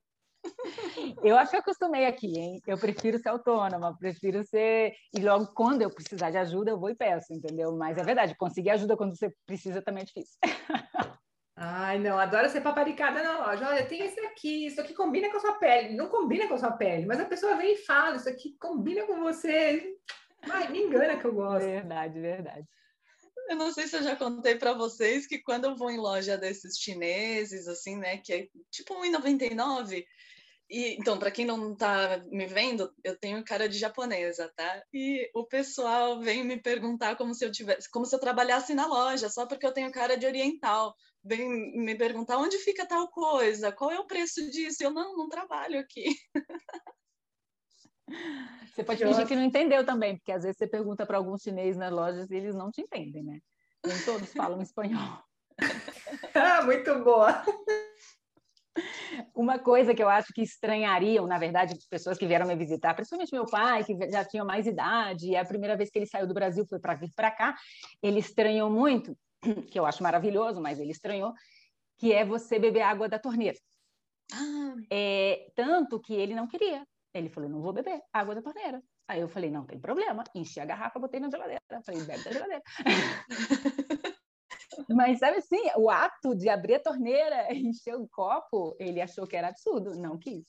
Eu 1.23 1.37
acho 1.37 1.51
que 1.51 1.57
eu 1.57 1.61
acostumei 1.61 2.07
aqui, 2.07 2.39
hein? 2.39 2.63
Eu 2.67 2.79
prefiro 2.79 3.19
ser 3.19 3.29
autônoma, 3.29 3.97
prefiro 3.99 4.43
ser. 4.45 4.95
E 5.15 5.21
logo 5.21 5.53
quando 5.55 5.83
eu 5.83 5.91
precisar 5.91 6.31
de 6.31 6.39
ajuda, 6.39 6.71
eu 6.71 6.81
vou 6.81 6.91
e 6.91 6.95
peço, 6.95 7.33
entendeu? 7.33 7.77
Mas 7.77 7.99
é 7.99 8.03
verdade, 8.03 8.35
conseguir 8.37 8.71
ajuda 8.71 8.97
quando 8.97 9.17
você 9.17 9.31
precisa 9.47 9.83
também 9.83 10.03
é 10.03 10.07
difícil. 10.07 10.39
Ai, 11.63 11.99
não, 11.99 12.19
adoro 12.19 12.49
ser 12.49 12.63
paparicada 12.63 13.23
na 13.23 13.47
loja. 13.47 13.69
Olha, 13.69 13.85
tem 13.85 14.01
esse 14.01 14.19
aqui, 14.21 14.65
isso 14.65 14.81
aqui 14.81 14.95
combina 14.95 15.31
com 15.31 15.37
a 15.37 15.41
sua 15.41 15.53
pele. 15.53 15.95
Não 15.95 16.09
combina 16.09 16.49
com 16.49 16.55
a 16.55 16.59
sua 16.59 16.73
pele, 16.73 17.05
mas 17.05 17.21
a 17.21 17.27
pessoa 17.27 17.55
vem 17.55 17.75
e 17.75 17.77
fala, 17.77 18.17
isso 18.17 18.31
aqui 18.31 18.57
combina 18.59 19.05
com 19.05 19.21
você. 19.21 19.95
Ai, 20.51 20.69
me 20.69 20.79
engana 20.79 21.19
que 21.19 21.27
eu 21.27 21.35
gosto. 21.35 21.67
Verdade, 21.67 22.19
verdade. 22.19 22.67
Eu 23.51 23.57
não 23.57 23.71
sei 23.73 23.87
se 23.87 23.95
eu 23.95 24.03
já 24.03 24.17
contei 24.17 24.55
para 24.55 24.73
vocês 24.73 25.27
que 25.27 25.39
quando 25.39 25.67
eu 25.67 25.77
vou 25.77 25.91
em 25.91 25.99
loja 25.99 26.39
desses 26.39 26.79
chineses, 26.79 27.69
assim, 27.69 27.99
né, 27.99 28.17
que 28.17 28.33
é 28.33 28.49
tipo 28.71 28.95
1,99, 28.95 30.03
e, 30.71 30.95
então, 30.95 31.19
para 31.19 31.33
quem 31.33 31.45
não 31.45 31.73
está 31.73 32.23
me 32.31 32.47
vendo, 32.47 32.95
eu 33.03 33.19
tenho 33.19 33.45
cara 33.45 33.69
de 33.69 33.77
japonesa, 33.77 34.51
tá? 34.55 34.83
E 34.95 35.29
o 35.35 35.45
pessoal 35.45 36.21
vem 36.21 36.45
me 36.45 36.63
perguntar 36.63 37.17
como 37.17 37.35
se 37.35 37.45
eu 37.45 37.51
tivesse, 37.51 37.91
como 37.91 38.07
se 38.07 38.15
eu 38.15 38.21
trabalhasse 38.21 38.73
na 38.73 38.87
loja, 38.87 39.29
só 39.29 39.47
porque 39.47 39.67
eu 39.67 39.73
tenho 39.73 39.91
cara 39.91 40.17
de 40.17 40.27
oriental. 40.27 40.95
Vem 41.23 41.77
me 41.77 41.95
perguntar 41.95 42.39
onde 42.39 42.57
fica 42.59 42.87
tal 42.87 43.09
coisa, 43.09 43.71
qual 43.71 43.91
é 43.91 43.99
o 43.99 44.07
preço 44.07 44.51
disso? 44.51 44.83
Eu 44.83 44.91
não, 44.91 45.17
não 45.17 45.29
trabalho 45.29 45.79
aqui. 45.79 46.07
Você 48.75 48.83
pode 48.83 49.05
fingir 49.05 49.27
que 49.27 49.37
não 49.37 49.45
entendeu 49.45 49.85
também, 49.85 50.17
porque 50.17 50.33
às 50.33 50.43
vezes 50.43 50.57
você 50.57 50.67
pergunta 50.67 51.07
para 51.07 51.17
alguns 51.17 51.43
chineses 51.43 51.77
nas 51.77 51.93
lojas 51.93 52.31
e 52.31 52.35
eles 52.35 52.55
não 52.55 52.71
te 52.71 52.81
entendem, 52.81 53.23
né? 53.23 53.41
Nem 53.87 53.99
todos 54.05 54.33
falam 54.33 54.61
espanhol. 54.63 55.23
ah, 56.35 56.63
muito 56.63 56.99
boa. 57.05 57.43
Uma 59.35 59.59
coisa 59.59 59.95
que 59.95 60.03
eu 60.03 60.09
acho 60.09 60.33
que 60.33 60.43
estranhariam, 60.43 61.27
na 61.27 61.39
verdade, 61.39 61.75
as 61.75 61.87
pessoas 61.87 62.17
que 62.17 62.27
vieram 62.27 62.47
me 62.47 62.55
visitar, 62.55 62.95
principalmente 62.95 63.33
meu 63.33 63.45
pai, 63.45 63.85
que 63.85 63.97
já 64.11 64.25
tinha 64.25 64.45
mais 64.45 64.67
idade, 64.67 65.29
e 65.29 65.37
a 65.37 65.45
primeira 65.45 65.77
vez 65.77 65.91
que 65.91 65.99
ele 65.99 66.07
saiu 66.07 66.27
do 66.27 66.35
Brasil 66.35 66.65
foi 66.67 66.79
para 66.79 66.95
vir 66.95 67.13
para 67.15 67.31
cá, 67.31 67.55
ele 68.03 68.21
estranhou 68.21 68.71
muito, 68.71 69.17
que 69.71 69.79
eu 69.79 69.87
acho 69.87 70.03
maravilhoso, 70.03 70.61
mas 70.61 70.79
ele 70.79 70.93
estranhou, 70.93 71.33
que 71.99 72.13
é 72.13 72.25
você 72.25 72.59
beber 72.59 72.83
água 72.83 73.09
da 73.09 73.19
torneira. 73.19 73.59
Ah. 74.33 74.75
É, 74.91 75.51
tanto 75.55 76.01
que 76.01 76.15
ele 76.15 76.35
não 76.35 76.47
queria 76.47 76.87
Ele 77.13 77.29
falou, 77.29 77.51
não 77.51 77.61
vou 77.61 77.73
beber 77.73 78.01
água 78.13 78.35
da 78.35 78.43
torneira. 78.43 78.81
Aí 79.09 79.21
eu 79.21 79.29
falei, 79.29 79.51
não 79.51 79.67
tem 79.67 79.81
problema. 79.81 80.23
Enchi 80.35 80.61
a 80.61 80.65
garrafa, 80.65 81.01
botei 81.01 81.19
na 81.19 81.29
geladeira. 81.29 81.61
Falei, 81.85 82.05
bebe 82.05 82.23
da 82.23 82.33
geladeira. 82.33 82.63
Mas 84.89 85.19
sabe 85.19 85.39
assim, 85.39 85.61
o 85.77 85.91
ato 85.91 86.35
de 86.35 86.49
abrir 86.49 86.77
a 86.77 86.81
torneira, 86.81 87.49
encher 87.53 87.97
o 87.97 88.09
copo, 88.09 88.77
ele 88.79 89.01
achou 89.01 89.27
que 89.27 89.37
era 89.37 89.49
absurdo, 89.49 89.97
não 89.97 90.17
quis. 90.17 90.47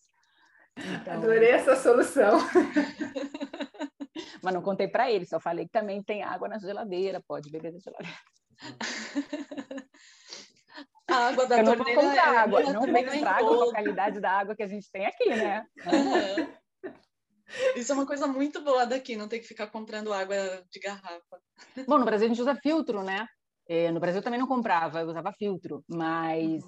Então... 0.77 1.15
Adorei 1.15 1.49
essa 1.49 1.75
solução. 1.75 2.39
Mas 4.43 4.53
não 4.53 4.61
contei 4.61 4.87
para 4.87 5.11
ele, 5.11 5.25
só 5.25 5.39
falei 5.39 5.65
que 5.65 5.71
também 5.71 6.01
tem 6.03 6.23
água 6.23 6.47
na 6.47 6.57
geladeira, 6.57 7.21
pode 7.27 7.51
beber 7.51 7.71
da 7.71 7.79
geladeira. 7.79 8.17
A 11.07 11.27
água 11.27 11.45
da 11.45 11.57
eu 11.57 11.63
não 11.63 11.75
torneira. 11.75 12.01
Vou 12.01 12.09
comprar 12.09 12.33
é, 12.33 12.37
água, 12.37 12.61
não 12.61 12.81
vou 12.81 13.03
comprar 13.03 13.31
água 13.37 13.57
com 13.57 13.63
a 13.63 13.71
qualidade 13.71 14.19
da 14.21 14.31
água 14.31 14.55
que 14.55 14.63
a 14.63 14.67
gente 14.67 14.89
tem 14.89 15.05
aqui, 15.05 15.29
né? 15.29 15.65
Uhum. 15.85 16.47
Isso 17.75 17.91
é 17.91 17.95
uma 17.95 18.05
coisa 18.05 18.27
muito 18.27 18.61
boa 18.61 18.85
daqui, 18.85 19.17
não 19.17 19.27
ter 19.27 19.39
que 19.39 19.47
ficar 19.47 19.67
comprando 19.67 20.13
água 20.13 20.63
de 20.71 20.79
garrafa. 20.79 21.41
Bom, 21.85 21.97
no 21.99 22.05
Brasil 22.05 22.27
a 22.27 22.29
gente 22.29 22.41
usa 22.41 22.55
filtro, 22.55 23.03
né? 23.03 23.27
É, 23.67 23.91
no 23.91 23.99
Brasil 23.99 24.21
também 24.21 24.39
não 24.39 24.47
comprava, 24.47 25.01
eu 25.01 25.07
usava 25.07 25.33
filtro, 25.33 25.83
mas 25.87 26.63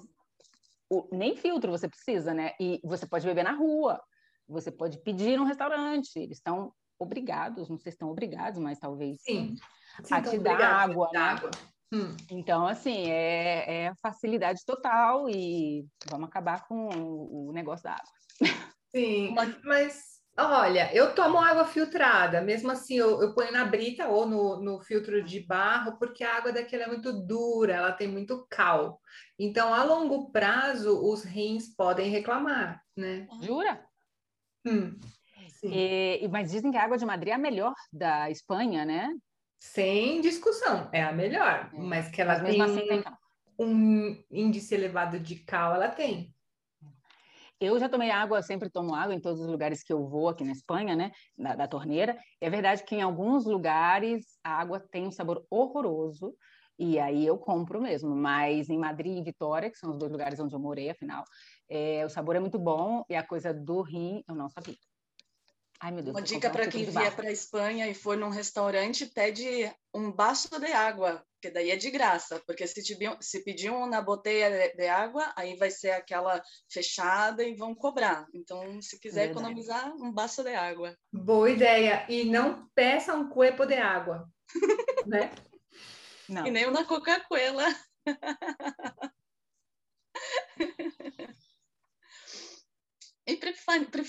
o, 0.90 1.08
nem 1.10 1.36
filtro 1.36 1.70
você 1.70 1.88
precisa, 1.88 2.34
né? 2.34 2.52
E 2.60 2.80
você 2.84 3.06
pode 3.06 3.26
beber 3.26 3.44
na 3.44 3.52
rua, 3.52 4.00
você 4.46 4.70
pode 4.70 4.98
pedir 5.02 5.38
num 5.38 5.44
restaurante, 5.44 6.16
eles 6.16 6.36
estão 6.36 6.72
obrigados, 6.98 7.68
não 7.68 7.78
sei 7.78 7.92
se 7.92 7.96
estão 7.96 8.10
obrigados, 8.10 8.58
mas 8.60 8.78
talvez 8.78 9.18
sim, 9.22 9.56
sim 10.02 10.14
a 10.14 10.22
te 10.22 10.38
dar 10.38 10.60
água, 10.60 11.08
né? 11.12 11.18
água. 11.18 11.50
Hum. 11.94 12.16
Então, 12.28 12.66
assim, 12.66 13.08
é, 13.08 13.84
é, 13.84 13.94
facilidade 14.02 14.64
total 14.66 15.28
e 15.30 15.86
vamos 16.10 16.28
acabar 16.28 16.66
com 16.66 16.88
o, 16.88 17.50
o 17.50 17.52
negócio 17.52 17.84
da 17.84 17.92
água. 17.92 18.58
Sim, 18.90 19.32
mas 19.62 20.20
olha, 20.36 20.92
eu 20.92 21.14
tomo 21.14 21.38
água 21.38 21.64
filtrada, 21.64 22.40
mesmo 22.40 22.72
assim 22.72 22.96
eu, 22.96 23.22
eu 23.22 23.32
ponho 23.32 23.52
na 23.52 23.64
brita 23.64 24.08
ou 24.08 24.26
no, 24.26 24.60
no 24.60 24.80
filtro 24.80 25.22
de 25.22 25.38
barro, 25.38 25.96
porque 25.96 26.24
a 26.24 26.36
água 26.36 26.52
daquela 26.52 26.82
é 26.82 26.88
muito 26.88 27.12
dura, 27.12 27.74
ela 27.74 27.92
tem 27.92 28.08
muito 28.08 28.44
cal. 28.50 29.00
Então, 29.38 29.72
a 29.72 29.84
longo 29.84 30.32
prazo, 30.32 31.00
os 31.00 31.22
rins 31.22 31.68
podem 31.76 32.10
reclamar, 32.10 32.82
né? 32.96 33.28
Jura? 33.40 33.86
Hum. 34.66 34.98
E, 35.62 36.26
mas 36.28 36.50
dizem 36.50 36.72
que 36.72 36.76
a 36.76 36.82
água 36.82 36.98
de 36.98 37.06
Madrid 37.06 37.30
é 37.30 37.34
a 37.34 37.38
melhor 37.38 37.74
da 37.92 38.28
Espanha, 38.30 38.84
né? 38.84 39.14
Sem 39.58 40.20
discussão, 40.20 40.88
é 40.92 41.02
a 41.02 41.12
melhor. 41.12 41.70
É. 41.72 41.78
Mas 41.78 42.08
que 42.10 42.20
ela 42.20 42.38
mas 42.38 42.50
tem, 42.50 42.62
assim 42.62 42.86
tem 42.86 43.04
um 43.58 44.22
índice 44.30 44.74
elevado 44.74 45.18
de 45.18 45.36
cal, 45.36 45.74
ela 45.74 45.88
tem. 45.88 46.34
Eu 47.60 47.78
já 47.78 47.88
tomei 47.88 48.10
água, 48.10 48.42
sempre 48.42 48.68
tomo 48.68 48.94
água 48.94 49.14
em 49.14 49.20
todos 49.20 49.40
os 49.40 49.46
lugares 49.46 49.82
que 49.82 49.92
eu 49.92 50.06
vou 50.06 50.28
aqui 50.28 50.44
na 50.44 50.52
Espanha, 50.52 50.96
né? 50.96 51.12
Da, 51.38 51.54
da 51.54 51.68
torneira. 51.68 52.18
É 52.40 52.50
verdade 52.50 52.82
que 52.84 52.96
em 52.96 53.02
alguns 53.02 53.46
lugares 53.46 54.38
a 54.42 54.50
água 54.60 54.80
tem 54.80 55.06
um 55.06 55.10
sabor 55.10 55.46
horroroso. 55.48 56.34
E 56.76 56.98
aí 56.98 57.24
eu 57.24 57.38
compro 57.38 57.80
mesmo, 57.80 58.14
mas 58.14 58.68
em 58.68 58.76
Madrid 58.76 59.16
e 59.16 59.22
Vitória, 59.22 59.70
que 59.70 59.78
são 59.78 59.90
os 59.90 59.96
dois 59.96 60.10
lugares 60.10 60.40
onde 60.40 60.54
eu 60.54 60.58
morei, 60.58 60.90
afinal, 60.90 61.22
é, 61.68 62.04
o 62.04 62.08
sabor 62.08 62.34
é 62.34 62.40
muito 62.40 62.58
bom 62.58 63.04
e 63.08 63.14
a 63.14 63.24
coisa 63.24 63.54
do 63.54 63.80
rim 63.80 64.24
eu 64.26 64.34
não 64.34 64.48
sabia. 64.48 64.76
Ai, 65.84 65.92
meu 65.92 66.02
Deus, 66.02 66.16
Uma 66.16 66.22
dica 66.22 66.48
para 66.48 66.66
quem 66.66 66.86
vier 66.86 67.14
para 67.14 67.28
a 67.28 67.32
Espanha 67.32 67.86
e 67.86 67.92
for 67.92 68.16
num 68.16 68.30
restaurante, 68.30 69.04
pede 69.04 69.70
um 69.92 70.10
baço 70.10 70.48
de 70.58 70.72
água, 70.72 71.22
que 71.42 71.50
daí 71.50 71.70
é 71.70 71.76
de 71.76 71.90
graça, 71.90 72.42
porque 72.46 72.66
se, 72.66 72.82
te, 72.82 72.96
se 73.20 73.44
pedir 73.44 73.68
um 73.68 73.84
na 73.84 74.00
boteia 74.00 74.72
de, 74.74 74.88
água, 74.88 75.30
aí 75.36 75.58
vai 75.58 75.70
ser 75.70 75.90
aquela 75.90 76.42
fechada 76.72 77.44
e 77.44 77.54
vão 77.54 77.74
cobrar. 77.74 78.26
Então, 78.32 78.80
se 78.80 78.98
quiser 78.98 79.30
economizar, 79.30 79.94
um 79.96 80.10
baço 80.10 80.42
de 80.42 80.54
água. 80.54 80.96
Boa 81.12 81.50
ideia. 81.50 82.06
E 82.08 82.24
não 82.24 82.66
peça 82.74 83.14
um 83.14 83.28
cuepo 83.28 83.66
de 83.66 83.74
água, 83.74 84.26
né? 85.06 85.30
Não. 86.26 86.46
E 86.46 86.50
nem 86.50 86.66
uma 86.66 86.86
Coca-Cola. 86.86 87.66
E 93.26 93.38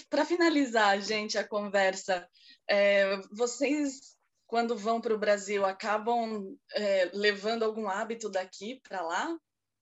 para 0.09 0.26
finalizar, 0.26 0.99
gente, 1.01 1.38
a 1.38 1.47
conversa, 1.47 2.28
é, 2.70 3.18
vocês, 3.32 4.16
quando 4.45 4.78
vão 4.78 4.99
para 4.99 5.13
o 5.13 5.20
Brasil, 5.20 5.66
acabam 5.66 6.57
é, 6.74 7.09
levando 7.13 7.63
algum 7.63 7.88
hábito 7.88 8.30
daqui 8.30 8.82
para 8.84 9.01
lá? 9.01 9.38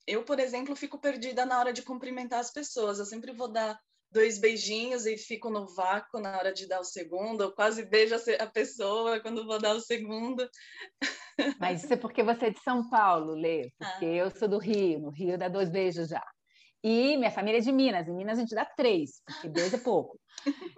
Eu, 0.05 0.23
por 0.23 0.39
exemplo, 0.39 0.75
fico 0.75 0.99
perdida 0.99 1.45
na 1.45 1.57
hora 1.59 1.73
de 1.73 1.81
cumprimentar 1.81 2.39
as 2.39 2.51
pessoas. 2.51 2.99
Eu 2.99 3.05
sempre 3.05 3.31
vou 3.31 3.47
dar 3.51 3.79
dois 4.13 4.37
beijinhos 4.37 5.07
e 5.07 5.17
fico 5.17 5.49
no 5.49 5.65
vácuo 5.73 6.19
na 6.19 6.37
hora 6.37 6.53
de 6.53 6.67
dar 6.67 6.79
o 6.79 6.85
segundo. 6.85 7.43
Eu 7.43 7.51
quase 7.51 7.83
beijo 7.83 8.15
a 8.39 8.47
pessoa 8.47 9.19
quando 9.19 9.45
vou 9.45 9.59
dar 9.59 9.75
o 9.75 9.81
segundo. 9.81 10.47
Mas 11.59 11.83
isso 11.83 11.93
é 11.93 11.97
porque 11.97 12.21
você 12.21 12.45
é 12.45 12.49
de 12.51 12.61
São 12.61 12.87
Paulo, 12.89 13.33
Lê. 13.33 13.71
Porque 13.79 14.05
ah. 14.05 14.15
eu 14.15 14.29
sou 14.29 14.47
do 14.47 14.59
Rio. 14.59 14.99
No 14.99 15.09
Rio 15.09 15.37
dá 15.37 15.47
dois 15.47 15.69
beijos 15.69 16.09
já. 16.09 16.23
E 16.83 17.15
minha 17.15 17.31
família 17.31 17.59
é 17.59 17.61
de 17.61 17.71
Minas. 17.71 18.07
Em 18.07 18.13
Minas 18.13 18.37
a 18.37 18.41
gente 18.41 18.53
dá 18.53 18.65
três, 18.65 19.21
porque 19.25 19.47
dois 19.47 19.73
é 19.73 19.77
pouco. 19.77 20.19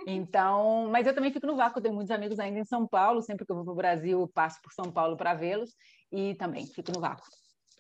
Então, 0.06 0.88
mas 0.92 1.08
eu 1.08 1.16
também 1.16 1.34
fico 1.34 1.48
no 1.48 1.56
vácuo. 1.56 1.82
Tenho 1.82 1.96
muitos 1.96 2.12
amigos 2.12 2.40
ainda 2.40 2.60
em 2.60 2.66
São 2.66 2.88
Paulo. 2.88 3.22
Sempre 3.24 3.46
que 3.46 3.52
eu 3.52 3.56
vou 3.56 3.66
para 3.66 3.74
o 3.74 3.76
Brasil, 3.76 4.32
passo 4.34 4.62
por 4.62 4.72
São 4.72 4.92
Paulo 4.92 5.18
para 5.18 5.34
vê-los. 5.34 5.76
E 6.12 6.36
também 6.36 6.68
fico 6.68 6.92
no 6.94 7.02
vácuo, 7.02 7.26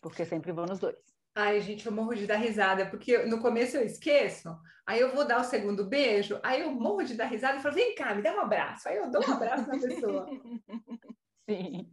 porque 0.01 0.25
sempre 0.25 0.51
vou 0.51 0.65
nos 0.65 0.79
dois. 0.79 0.95
Ai, 1.35 1.59
gente, 1.61 1.85
eu 1.85 1.91
morro 1.91 2.15
de 2.15 2.25
dar 2.25 2.37
risada, 2.37 2.89
porque 2.89 3.25
no 3.25 3.41
começo 3.41 3.75
eu 3.75 3.83
esqueço, 3.83 4.57
aí 4.87 5.01
eu 5.01 5.13
vou 5.13 5.27
dar 5.27 5.41
o 5.41 5.43
segundo 5.43 5.85
beijo, 5.85 6.39
aí 6.41 6.61
eu 6.61 6.71
morro 6.71 7.03
de 7.03 7.13
dar 7.13 7.25
risada 7.25 7.57
e 7.57 7.61
falo, 7.61 7.75
vem 7.75 7.93
cá, 7.93 8.15
me 8.15 8.21
dá 8.21 8.33
um 8.33 8.39
abraço. 8.39 8.87
Aí 8.87 8.95
eu 8.95 9.11
dou 9.11 9.21
um 9.21 9.33
abraço 9.33 9.67
na 9.67 9.77
pessoa. 9.77 10.25
Sim. 11.49 11.91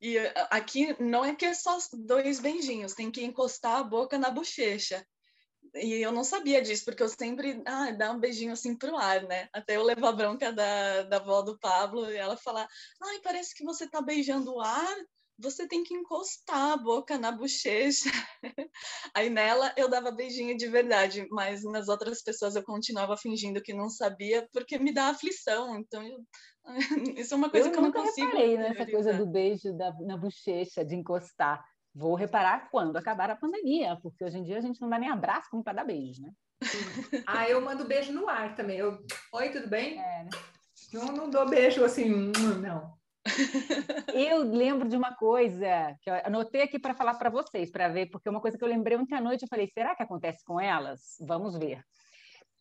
E 0.00 0.16
aqui 0.50 0.96
não 1.02 1.24
é 1.24 1.34
que 1.34 1.44
é 1.44 1.52
só 1.52 1.76
dois 1.92 2.40
beijinhos, 2.40 2.94
tem 2.94 3.10
que 3.10 3.22
encostar 3.22 3.80
a 3.80 3.84
boca 3.84 4.18
na 4.18 4.30
bochecha. 4.30 5.06
E 5.74 6.02
eu 6.02 6.10
não 6.10 6.24
sabia 6.24 6.62
disso, 6.62 6.84
porque 6.84 7.02
eu 7.02 7.08
sempre 7.08 7.62
ah, 7.66 7.90
dá 7.92 8.10
um 8.10 8.18
beijinho 8.18 8.52
assim 8.52 8.74
pro 8.74 8.96
ar, 8.96 9.22
né? 9.24 9.48
Até 9.52 9.76
eu 9.76 9.84
levar 9.84 10.08
a 10.08 10.12
bronca 10.12 10.52
da, 10.52 11.02
da 11.02 11.16
avó 11.18 11.42
do 11.42 11.58
Pablo 11.58 12.10
e 12.10 12.16
ela 12.16 12.36
falar: 12.36 12.66
ai, 13.02 13.20
parece 13.20 13.54
que 13.54 13.64
você 13.64 13.88
tá 13.88 14.00
beijando 14.00 14.52
o 14.54 14.60
ar, 14.60 14.96
você 15.40 15.66
tem 15.66 15.82
que 15.82 15.94
encostar 15.94 16.72
a 16.72 16.76
boca 16.76 17.18
na 17.18 17.32
bochecha. 17.32 18.10
Aí 19.14 19.30
nela 19.30 19.72
eu 19.76 19.88
dava 19.88 20.10
beijinho 20.10 20.56
de 20.56 20.68
verdade, 20.68 21.26
mas 21.30 21.64
nas 21.64 21.88
outras 21.88 22.22
pessoas 22.22 22.56
eu 22.56 22.62
continuava 22.62 23.16
fingindo 23.16 23.62
que 23.62 23.72
não 23.72 23.88
sabia, 23.88 24.46
porque 24.52 24.78
me 24.78 24.92
dá 24.92 25.08
aflição. 25.08 25.78
Então, 25.78 26.02
eu... 26.02 26.18
isso 27.16 27.34
é 27.34 27.36
uma 27.36 27.50
coisa 27.50 27.68
eu 27.68 27.72
que 27.72 27.78
eu 27.78 27.82
não 27.82 27.92
consigo. 27.92 28.26
Eu 28.28 28.36
reparei 28.36 28.56
nessa 28.58 28.90
coisa 28.90 29.12
do 29.14 29.26
beijo 29.26 29.72
da, 29.76 29.92
na 30.00 30.16
bochecha, 30.16 30.84
de 30.84 30.94
encostar. 30.94 31.64
Vou 31.94 32.14
reparar 32.14 32.70
quando 32.70 32.96
acabar 32.96 33.30
a 33.30 33.36
pandemia, 33.36 33.98
porque 34.02 34.24
hoje 34.24 34.38
em 34.38 34.44
dia 34.44 34.58
a 34.58 34.60
gente 34.60 34.80
não 34.80 34.88
dá 34.88 34.98
nem 34.98 35.10
abraço 35.10 35.48
como 35.50 35.64
para 35.64 35.72
dar 35.72 35.84
beijo, 35.84 36.22
né? 36.22 36.32
ah, 37.26 37.48
eu 37.48 37.60
mando 37.60 37.84
beijo 37.84 38.12
no 38.12 38.28
ar 38.28 38.54
também. 38.54 38.78
Eu, 38.78 39.02
Oi, 39.32 39.48
tudo 39.50 39.68
bem? 39.68 39.98
É, 39.98 40.24
né? 40.24 40.30
Não, 40.92 41.06
não 41.06 41.30
dou 41.30 41.48
beijo 41.48 41.84
assim, 41.84 42.32
não. 42.60 42.99
Eu 44.14 44.42
lembro 44.42 44.88
de 44.88 44.96
uma 44.96 45.14
coisa 45.14 45.94
que 46.00 46.10
eu 46.10 46.14
anotei 46.24 46.62
aqui 46.62 46.78
para 46.78 46.94
falar 46.94 47.14
para 47.14 47.30
vocês, 47.30 47.70
para 47.70 47.88
ver, 47.88 48.06
porque 48.06 48.28
é 48.28 48.30
uma 48.30 48.40
coisa 48.40 48.56
que 48.56 48.64
eu 48.64 48.68
lembrei 48.68 48.96
ontem 48.96 49.14
à 49.14 49.20
noite, 49.20 49.42
eu 49.42 49.48
falei, 49.48 49.68
será 49.68 49.94
que 49.94 50.02
acontece 50.02 50.44
com 50.44 50.60
elas? 50.60 51.16
Vamos 51.20 51.56
ver. 51.56 51.84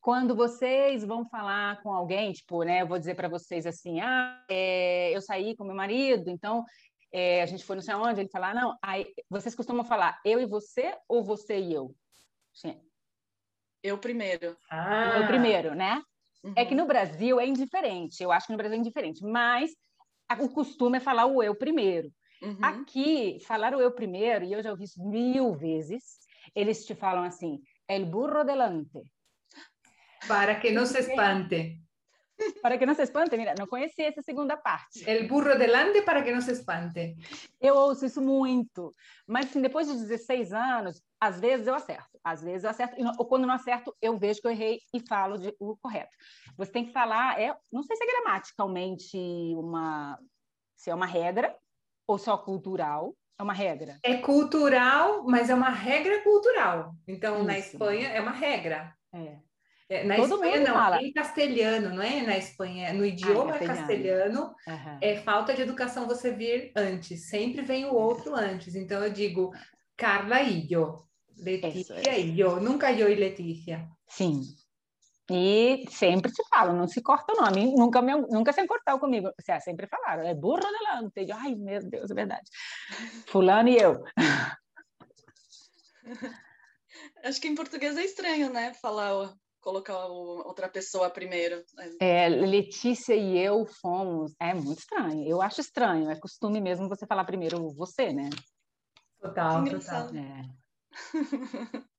Quando 0.01 0.36
vocês 0.36 1.03
vão 1.03 1.26
falar 1.28 1.82
com 1.82 1.91
alguém, 1.91 2.32
tipo, 2.32 2.64
né, 2.64 2.82
eu 2.82 2.88
vou 2.88 2.97
dizer 2.97 3.16
para 3.16 3.28
vocês 3.28 3.66
assim, 3.66 3.99
ah, 3.99 4.43
é, 4.49 5.16
eu 5.16 5.22
saí 5.22 5.55
com 5.55 5.66
meu 5.66 5.76
marido, 5.76 6.30
então 6.30 6.64
é, 7.12 7.41
a 7.41 7.45
gente 7.45 7.66
foi 7.66 7.76
não 7.76 7.84
sei 7.84 7.93
aonde, 7.93 8.22
ele 8.22 8.30
fala, 8.30 8.51
ah, 8.51 8.53
não, 8.53 8.78
aí, 8.82 9.05
vocês 9.30 9.55
costumam 9.55 9.84
falar 9.84 10.20
eu 10.24 10.39
e 10.39 10.45
você 10.45 10.95
ou 11.07 11.24
você 11.24 11.60
e 11.60 11.74
eu? 11.74 11.93
Sim. 12.53 12.80
Eu 13.84 13.97
primeiro. 13.97 14.57
Ah. 14.70 15.20
Eu 15.20 15.28
primeiro, 15.28 15.76
né? 15.76 16.01
Uhum. 16.43 16.53
É 16.55 16.66
que 16.66 16.76
no 16.76 16.86
Brasil 16.86 17.39
é 17.39 17.45
indiferente, 17.45 18.24
eu 18.24 18.32
acho 18.32 18.47
que 18.47 18.53
no 18.53 18.57
Brasil 18.57 18.78
é 18.78 18.80
indiferente, 18.80 19.22
mas 19.24 19.72
o 20.39 20.49
costume 20.49 20.97
é 20.97 21.01
falar 21.01 21.25
o 21.25 21.41
eu 21.41 21.55
primeiro. 21.55 22.11
Uhum. 22.41 22.57
Aqui, 22.61 23.39
falar 23.45 23.73
o 23.73 23.82
eu 23.82 23.91
primeiro, 23.91 24.45
e 24.45 24.53
eu 24.53 24.61
já 24.61 24.71
ouvi 24.71 24.84
isso 24.86 25.03
mil 25.03 25.53
vezes, 25.53 26.19
eles 26.55 26.86
te 26.86 26.95
falam 26.95 27.23
assim, 27.23 27.59
el 27.88 28.05
burro 28.05 28.43
delante. 28.43 29.01
Para 30.27 30.59
que 30.59 30.71
não 30.71 30.86
se 30.86 30.99
espante. 30.99 31.82
Para 32.62 32.78
que 32.78 32.86
não 32.86 32.94
se 32.94 33.04
espante, 33.04 33.38
mira, 33.38 33.54
não 33.58 33.68
conhecia 33.68 34.08
essa 34.08 34.22
segunda 34.22 34.58
parte. 34.58 35.04
El 35.08 35.28
burro 35.28 35.58
delante 35.58 36.02
para 36.02 36.24
que 36.24 36.32
não 36.32 36.42
se 36.42 36.52
espante. 36.52 37.16
Eu 37.60 37.76
ouço 37.76 38.06
isso 38.06 38.22
muito, 38.22 38.94
mas 39.28 39.48
assim, 39.48 39.62
depois 39.62 39.88
de 39.88 39.94
16 39.94 40.54
anos, 40.54 41.02
às 41.20 41.40
vezes 41.40 41.68
eu 41.68 41.76
acerto, 41.76 42.20
às 42.24 42.42
vezes 42.42 42.64
eu 42.64 42.70
acerto, 42.70 42.96
ou 43.18 43.26
quando 43.26 43.46
não 43.46 43.54
acerto, 43.54 43.96
eu 44.02 44.18
vejo 44.18 44.42
que 44.42 44.48
eu 44.48 44.52
errei 44.52 44.80
e 44.94 45.00
falo 45.00 45.38
de, 45.38 45.54
o 45.60 45.78
correto. 45.78 46.16
Você 46.58 46.72
tem 46.72 46.86
que 46.86 46.94
falar, 46.94 47.40
é, 47.40 47.56
não 47.72 47.84
sei 47.84 47.96
se 47.96 48.04
é 48.04 48.08
gramaticalmente 48.08 49.18
uma, 49.56 50.18
se 50.76 50.90
é 50.90 50.96
uma 50.96 51.06
regra 51.06 51.56
ou 52.08 52.18
só 52.18 52.38
cultural, 52.38 53.16
é 53.38 53.44
uma 53.44 53.54
regra. 53.54 53.98
É 54.04 54.18
cultural, 54.18 55.24
mas 55.24 55.50
é 55.50 55.56
uma 55.56 55.70
regra 55.70 56.22
cultural. 56.24 56.94
Então, 57.08 57.38
Isso. 57.38 57.46
na 57.46 57.58
Espanha, 57.58 58.10
é 58.10 58.20
uma 58.20 58.32
regra. 58.32 58.94
É. 59.14 59.38
É, 59.90 60.04
na 60.04 60.18
Todo 60.18 60.36
Espanha 60.36 60.60
não, 60.60 60.74
fala. 60.74 61.02
em 61.02 61.12
castelhano, 61.12 61.90
não 61.90 62.04
é 62.04 62.22
na 62.22 62.38
Espanha, 62.38 62.94
no 62.94 63.04
idioma 63.04 63.56
ah, 63.56 63.60
castelhano, 63.60 63.76
castelhano 63.76 64.56
uhum. 64.68 64.98
é 65.02 65.16
falta 65.18 65.56
de 65.56 65.64
educação 65.64 66.06
você 66.06 66.32
vir 66.32 66.72
antes, 66.76 67.28
sempre 67.28 67.64
vem 67.64 67.86
o 67.86 67.96
outro 67.96 68.36
antes. 68.36 68.76
Então 68.76 69.04
eu 69.04 69.12
digo 69.12 69.52
Carla 69.98 70.44
e 70.44 70.72
eu, 70.72 71.04
Letícia 71.40 72.20
e 72.20 72.40
eu, 72.40 72.62
nunca 72.62 72.92
eu 72.92 73.10
e 73.10 73.16
Letícia. 73.16 73.90
Sim. 74.08 74.44
E 75.32 75.86
sempre 75.90 76.32
te 76.32 76.44
falo, 76.50 76.74
não 76.74 76.88
se 76.88 77.02
corta 77.02 77.34
o 77.34 77.42
nome, 77.42 77.74
nunca, 77.76 78.00
me, 78.02 78.16
nunca 78.16 78.54
se 78.54 78.66
cortou 78.68 79.00
comigo. 79.00 79.32
Você 79.40 79.60
sempre 79.60 79.88
falaram, 79.88 80.22
é 80.24 80.36
burro 80.36 80.60
delante. 80.60 81.32
Ai, 81.32 81.56
meu 81.56 81.82
Deus, 81.82 82.12
é 82.12 82.14
verdade. 82.14 82.48
Fulano 83.28 83.70
e 83.70 83.78
eu. 83.78 84.04
Acho 87.24 87.42
que 87.42 87.48
em 87.48 87.56
português 87.56 87.98
é 87.98 88.04
estranho, 88.04 88.52
né? 88.52 88.74
Falar, 88.74 89.34
colocar 89.70 90.05
outra 90.07 90.67
pessoa 90.67 91.09
primeiro. 91.09 91.63
É, 91.99 92.28
Letícia 92.28 93.13
e 93.15 93.38
eu 93.38 93.65
fomos. 93.65 94.34
É 94.39 94.53
muito 94.53 94.80
estranho. 94.80 95.28
Eu 95.28 95.41
acho 95.41 95.61
estranho. 95.61 96.09
É 96.09 96.20
costume 96.20 96.59
mesmo 96.59 96.89
você 96.89 97.05
falar 97.05 97.24
primeiro 97.24 97.72
você, 97.74 98.11
né? 98.11 98.30
Total, 99.22 99.63
total. 99.63 100.09
É. 100.15 100.59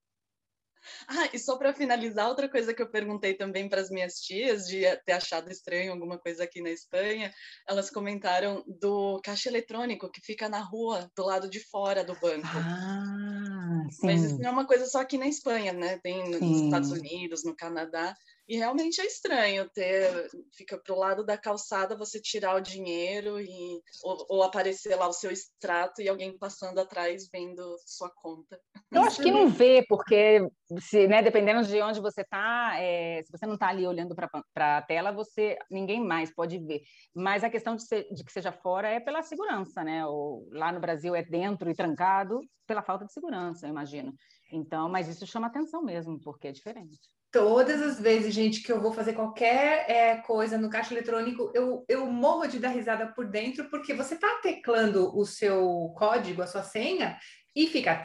Ah, 1.07 1.29
e 1.33 1.39
só 1.39 1.59
para 1.59 1.75
finalizar, 1.75 2.29
outra 2.29 2.49
coisa 2.49 2.73
que 2.73 2.81
eu 2.81 2.91
perguntei 2.91 3.35
também 3.35 3.69
para 3.69 3.81
as 3.81 3.91
minhas 3.91 4.15
tias, 4.15 4.67
de 4.67 4.81
ter 5.05 5.13
achado 5.13 5.51
estranho 5.51 5.93
alguma 5.93 6.19
coisa 6.19 6.45
aqui 6.45 6.63
na 6.63 6.71
Espanha, 6.71 7.33
elas 7.69 7.91
comentaram 7.91 8.65
do 8.67 9.21
caixa 9.23 9.49
eletrônico 9.49 10.11
que 10.11 10.21
fica 10.21 10.49
na 10.49 10.61
rua, 10.61 11.11
do 11.17 11.25
lado 11.25 11.51
de 11.51 11.61
fora 11.69 12.05
do 12.05 12.15
banco. 12.15 12.47
Ah, 12.47 13.60
sim. 13.91 14.07
Mas 14.07 14.23
isso 14.23 14.39
não 14.39 14.49
é 14.49 14.53
uma 14.53 14.67
coisa 14.67 14.87
só 14.87 15.01
aqui 15.01 15.19
na 15.19 15.27
Espanha, 15.27 15.73
né? 15.73 15.99
Tem 15.99 16.31
nos 16.31 16.39
sim. 16.39 16.65
Estados 16.65 16.91
Unidos, 16.91 17.45
no 17.45 17.55
Canadá. 17.55 18.17
E 18.51 18.57
realmente 18.57 19.01
é 19.01 19.07
estranho 19.07 19.71
ter, 19.71 20.29
fica 20.53 20.77
pro 20.77 20.99
lado 20.99 21.25
da 21.25 21.39
calçada 21.39 21.97
você 21.97 22.21
tirar 22.21 22.57
o 22.57 22.61
dinheiro 22.61 23.41
e 23.41 23.81
ou, 24.03 24.27
ou, 24.29 24.43
aparecer 24.43 24.97
lá 24.97 25.07
o 25.07 25.13
seu 25.13 25.31
extrato 25.31 26.03
e 26.03 26.09
alguém 26.09 26.37
passando 26.37 26.81
atrás 26.81 27.29
vendo 27.33 27.77
sua 27.87 28.11
conta. 28.11 28.61
Eu 28.91 29.05
acho 29.05 29.23
que 29.23 29.31
não 29.31 29.49
vê, 29.49 29.87
porque 29.89 30.45
se, 30.81 31.07
né, 31.07 31.23
dependendo 31.23 31.65
de 31.65 31.81
onde 31.81 32.01
você 32.01 32.23
está, 32.23 32.73
é, 32.77 33.23
se 33.23 33.31
você 33.31 33.47
não 33.47 33.55
está 33.55 33.69
ali 33.69 33.87
olhando 33.87 34.17
para 34.17 34.79
a 34.79 34.83
tela, 34.83 35.13
você 35.13 35.57
ninguém 35.71 36.05
mais 36.05 36.35
pode 36.35 36.59
ver. 36.59 36.83
Mas 37.15 37.45
a 37.45 37.51
questão 37.51 37.77
de, 37.77 37.87
ser, 37.87 38.13
de 38.13 38.25
que 38.25 38.33
seja 38.33 38.51
fora 38.51 38.89
é 38.89 38.99
pela 38.99 39.23
segurança, 39.23 39.85
né? 39.85 40.05
Ou 40.05 40.49
lá 40.51 40.73
no 40.73 40.81
Brasil 40.81 41.15
é 41.15 41.23
dentro 41.23 41.71
e 41.71 41.75
trancado 41.75 42.41
pela 42.67 42.83
falta 42.83 43.05
de 43.05 43.13
segurança, 43.13 43.67
eu 43.67 43.71
imagino. 43.71 44.13
Então, 44.51 44.89
mas 44.89 45.07
isso 45.07 45.25
chama 45.25 45.47
atenção 45.47 45.85
mesmo, 45.85 46.19
porque 46.21 46.49
é 46.49 46.53
diferente 46.53 46.99
todas 47.31 47.81
as 47.81 48.01
vezes, 48.01 48.35
gente, 48.35 48.63
que 48.63 48.73
eu 48.73 48.81
vou 48.81 48.93
fazer 48.93 49.13
qualquer 49.13 49.89
é, 49.89 50.17
coisa 50.17 50.59
no 50.59 50.71
caixa 50.71 50.93
eletrônico, 50.93 51.51
eu, 51.55 51.85
eu 51.89 52.07
morro 52.07 52.47
de 52.47 52.59
dar 52.59 52.71
risada 52.71 53.07
por 53.07 53.27
dentro, 53.27 53.69
porque 53.71 53.95
você 53.95 54.17
tá 54.17 54.41
teclando 54.43 55.17
o 55.17 55.25
seu 55.25 55.93
código, 55.97 56.43
a 56.43 56.47
sua 56.47 56.63
senha, 56.63 57.19
e 57.55 57.67
fica. 57.67 58.03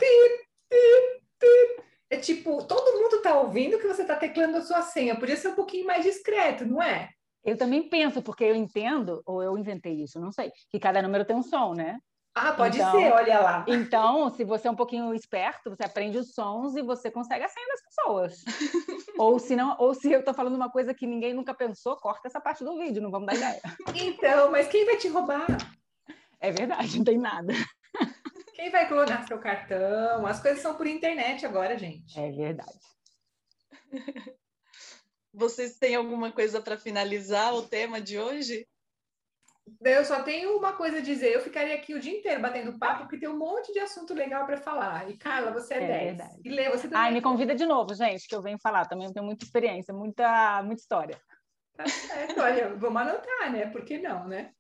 É 2.10 2.18
tipo, 2.18 2.64
todo 2.66 3.00
mundo 3.00 3.22
tá 3.22 3.40
ouvindo 3.40 3.80
que 3.80 3.88
você 3.88 4.06
tá 4.06 4.16
teclando 4.16 4.58
a 4.58 4.62
sua 4.62 4.82
senha, 4.84 5.20
podia 5.20 5.36
ser 5.36 5.50
um 5.50 5.56
pouquinho 5.56 5.88
mais 5.88 6.04
discreto, 6.04 6.66
não 6.66 6.82
é? 6.82 7.10
Eu 7.44 7.58
também 7.58 7.90
penso, 7.90 8.22
porque 8.22 8.44
eu 8.44 8.56
entendo, 8.56 9.22
ou 9.26 9.42
eu 9.42 9.58
inventei 9.58 10.02
isso, 10.02 10.20
não 10.20 10.32
sei, 10.32 10.52
que 10.70 10.80
cada 10.80 11.02
número 11.02 11.26
tem 11.26 11.36
um 11.36 11.44
som, 11.44 11.74
né? 11.74 12.00
Ah, 12.38 12.52
pode 12.52 12.78
então, 12.78 12.92
ser, 12.92 13.14
olha 13.14 13.40
lá. 13.40 13.66
Então, 13.66 14.30
se 14.30 14.44
você 14.44 14.68
é 14.68 14.72
um 14.72 14.76
pouquinho 14.76 15.14
esperto, 15.14 15.70
você 15.70 15.86
aprende 15.86 16.18
os 16.18 16.34
sons 16.34 16.76
e 16.76 16.82
você 16.82 17.10
consegue 17.10 17.46
a 17.46 17.48
senha 17.48 17.66
das 17.68 17.82
pessoas. 17.82 18.44
ou 19.18 19.40
se 19.40 19.56
não, 19.56 19.78
ou 19.80 19.94
se 19.94 20.12
eu 20.12 20.20
estou 20.20 20.34
falando 20.34 20.56
uma 20.56 20.70
coisa 20.70 20.94
que 20.94 21.08
ninguém 21.08 21.34
nunca 21.34 21.54
pensou, 21.54 21.96
corta 21.96 22.28
essa 22.28 22.42
parte 22.42 22.62
do 22.62 22.78
vídeo, 22.78 23.02
não 23.02 23.10
vamos 23.10 23.28
dar 23.28 23.36
ideia. 23.36 23.62
Então, 23.96 24.52
mas 24.52 24.68
quem 24.68 24.86
vai 24.86 24.98
te 24.98 25.08
roubar? 25.08 25.48
É 26.42 26.52
verdade, 26.52 26.98
não 26.98 27.06
tem 27.06 27.18
nada. 27.18 27.54
Quem 28.54 28.70
vai 28.70 28.88
clonar 28.88 29.26
seu 29.26 29.40
cartão? 29.40 30.26
As 30.26 30.42
coisas 30.42 30.62
são 30.62 30.76
por 30.76 30.88
internet 30.88 31.46
agora, 31.46 31.78
gente. 31.78 32.20
É 32.20 32.32
verdade. 32.32 32.80
Vocês 35.34 35.78
têm 35.78 35.96
alguma 35.96 36.32
coisa 36.32 36.62
para 36.62 36.78
finalizar 36.78 37.54
o 37.54 37.62
tema 37.68 38.02
de 38.02 38.20
hoje? 38.20 38.68
Eu 39.82 40.06
só 40.06 40.22
tenho 40.22 40.58
uma 40.58 40.74
coisa 40.74 40.98
a 40.98 41.02
dizer. 41.02 41.34
Eu 41.34 41.42
ficaria 41.42 41.76
aqui 41.76 41.94
o 41.94 42.00
dia 42.00 42.18
inteiro 42.18 42.42
batendo 42.42 42.78
papo, 42.78 43.02
porque 43.02 43.18
tem 43.18 43.30
um 43.30 43.38
monte 43.38 43.74
de 43.74 43.80
assunto 43.80 44.14
legal 44.14 44.46
para 44.46 44.58
falar. 44.58 45.10
E, 45.10 45.18
Carla, 45.18 45.52
você 45.52 45.74
é, 45.76 45.84
é 45.84 45.88
10. 45.88 46.04
Verdade. 46.04 46.42
E 46.44 46.50
Lê, 46.50 46.70
você 46.70 46.84
também. 46.84 46.98
Ai, 46.98 47.12
me 47.12 47.22
convida 47.22 47.56
de 47.56 47.66
novo, 47.66 47.94
gente, 47.96 48.28
que 48.28 48.36
eu 48.36 48.42
venho 48.42 48.60
falar. 48.60 48.86
Também 48.86 49.12
tenho 49.12 49.26
muita 49.26 49.44
experiência, 49.44 49.94
muita, 49.94 50.62
muita 50.64 50.82
história. 50.82 51.20
Tá 51.76 51.88
certo, 51.88 52.40
olha, 52.40 52.76
vamos 52.76 53.02
anotar, 53.02 53.52
né? 53.52 53.66
Por 53.68 53.84
que 53.84 53.98
não, 53.98 54.28
né? 54.28 54.52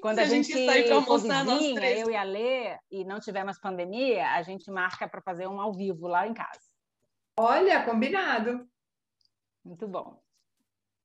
Quando 0.00 0.18
a, 0.18 0.22
a, 0.22 0.24
gente, 0.24 0.52
gente 0.52 0.66
sair 0.66 0.86
para 0.86 0.96
almoçar, 0.96 1.44
vizinha, 1.44 1.90
eu 1.92 2.10
e 2.10 2.16
a 2.16 2.22
Lê, 2.22 2.76
e 2.90 3.04
não 3.04 3.20
tiver 3.20 3.44
mais 3.44 3.60
pandemia, 3.60 4.26
a 4.30 4.42
gente 4.42 4.70
marca 4.70 5.06
para 5.08 5.22
fazer 5.22 5.46
um 5.46 5.60
ao 5.60 5.72
vivo 5.72 6.08
lá 6.08 6.26
em 6.26 6.34
casa. 6.34 6.60
Olha, 7.38 7.84
combinado. 7.84 8.66
Muito 9.64 9.86
bom. 9.86 10.20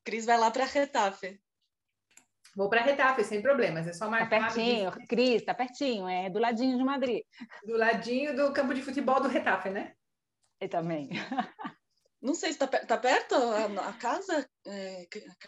Cris 0.03 0.25
vai 0.25 0.37
lá 0.37 0.49
para 0.49 0.65
Retafe. 0.65 1.39
Vou 2.57 2.69
para 2.69 2.81
Retafe, 2.81 3.23
sem 3.23 3.39
problemas, 3.39 3.85
é 3.85 3.93
só 3.93 4.05
tá 4.05 4.11
marcar. 4.11 4.29
Tá 4.29 4.45
pertinho, 4.47 4.91
Cris, 5.07 5.45
tá 5.45 5.53
pertinho, 5.53 6.09
é 6.09 6.27
do 6.27 6.39
ladinho 6.39 6.75
de 6.75 6.83
Madrid. 6.83 7.21
Do 7.63 7.77
ladinho 7.77 8.35
do 8.35 8.51
campo 8.51 8.73
de 8.73 8.81
futebol 8.81 9.21
do 9.21 9.27
Retafe, 9.27 9.69
né? 9.69 9.93
E 10.59 10.67
também. 10.67 11.09
Não 12.19 12.33
sei 12.33 12.51
se 12.51 12.57
tá, 12.57 12.65
tá 12.65 12.97
perto 12.97 13.35
a, 13.35 13.89
a 13.89 13.93
casa? 13.93 14.49
É, 14.65 15.05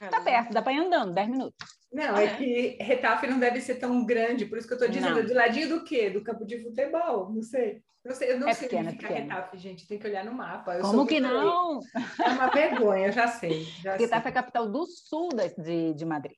tá 0.07 0.22
perto, 0.22 0.53
dá 0.53 0.62
para 0.62 0.72
ir 0.72 0.82
andando, 0.82 1.16
10 1.16 1.30
minutos. 1.30 1.68
Não, 1.91 2.16
ah, 2.16 2.22
é, 2.22 2.26
é, 2.26 2.36
que 2.36 2.78
Retafe 2.80 3.26
não 3.26 3.39
deve 3.39 3.60
ser 3.60 3.80
tão 3.80 4.05
grande, 4.05 4.45
por 4.45 4.60
isso 4.60 4.68
que 4.68 4.74
eu 4.76 4.78
estou 4.78 4.88
dizendo, 4.88 5.16
não. 5.16 5.26
do 5.26 5.34
ladinho 5.34 5.68
do 5.68 5.84
quê? 5.84 6.12
Do 6.12 6.24
campo 6.24 6.45
de 6.45 6.62
futebol, 6.62 7.34
não 7.34 7.41
sei. 7.41 7.82
Não 8.05 8.14
sei 8.14 8.34
eu 8.34 8.39
não 8.39 8.47
é 8.47 8.53
sei 8.53 8.70
pequeno, 8.70 8.89
onde 8.89 8.99
fica 8.99 9.12
é 9.12 9.22
Retafe, 9.22 9.57
gente, 9.57 9.88
tem 9.88 9.97
que 9.97 10.05
olhar 10.05 10.24
no 10.24 10.32
mapa. 10.32 10.76
Eu 10.76 10.82
Como 10.82 11.07
que 11.07 11.20
não? 11.20 11.80
É 12.24 12.30
uma 12.30 12.51
vergonha, 12.51 13.07
eu 13.07 13.12
já 13.12 13.28
sei. 13.28 13.64
Já 13.64 13.93
Retafe 13.95 14.22
sei. 14.22 14.28
é 14.28 14.30
a 14.30 14.43
capital 14.43 14.70
do 14.70 14.86
sul 14.86 15.30
de, 15.57 15.95
de 15.95 16.05
Madrid. 16.05 16.38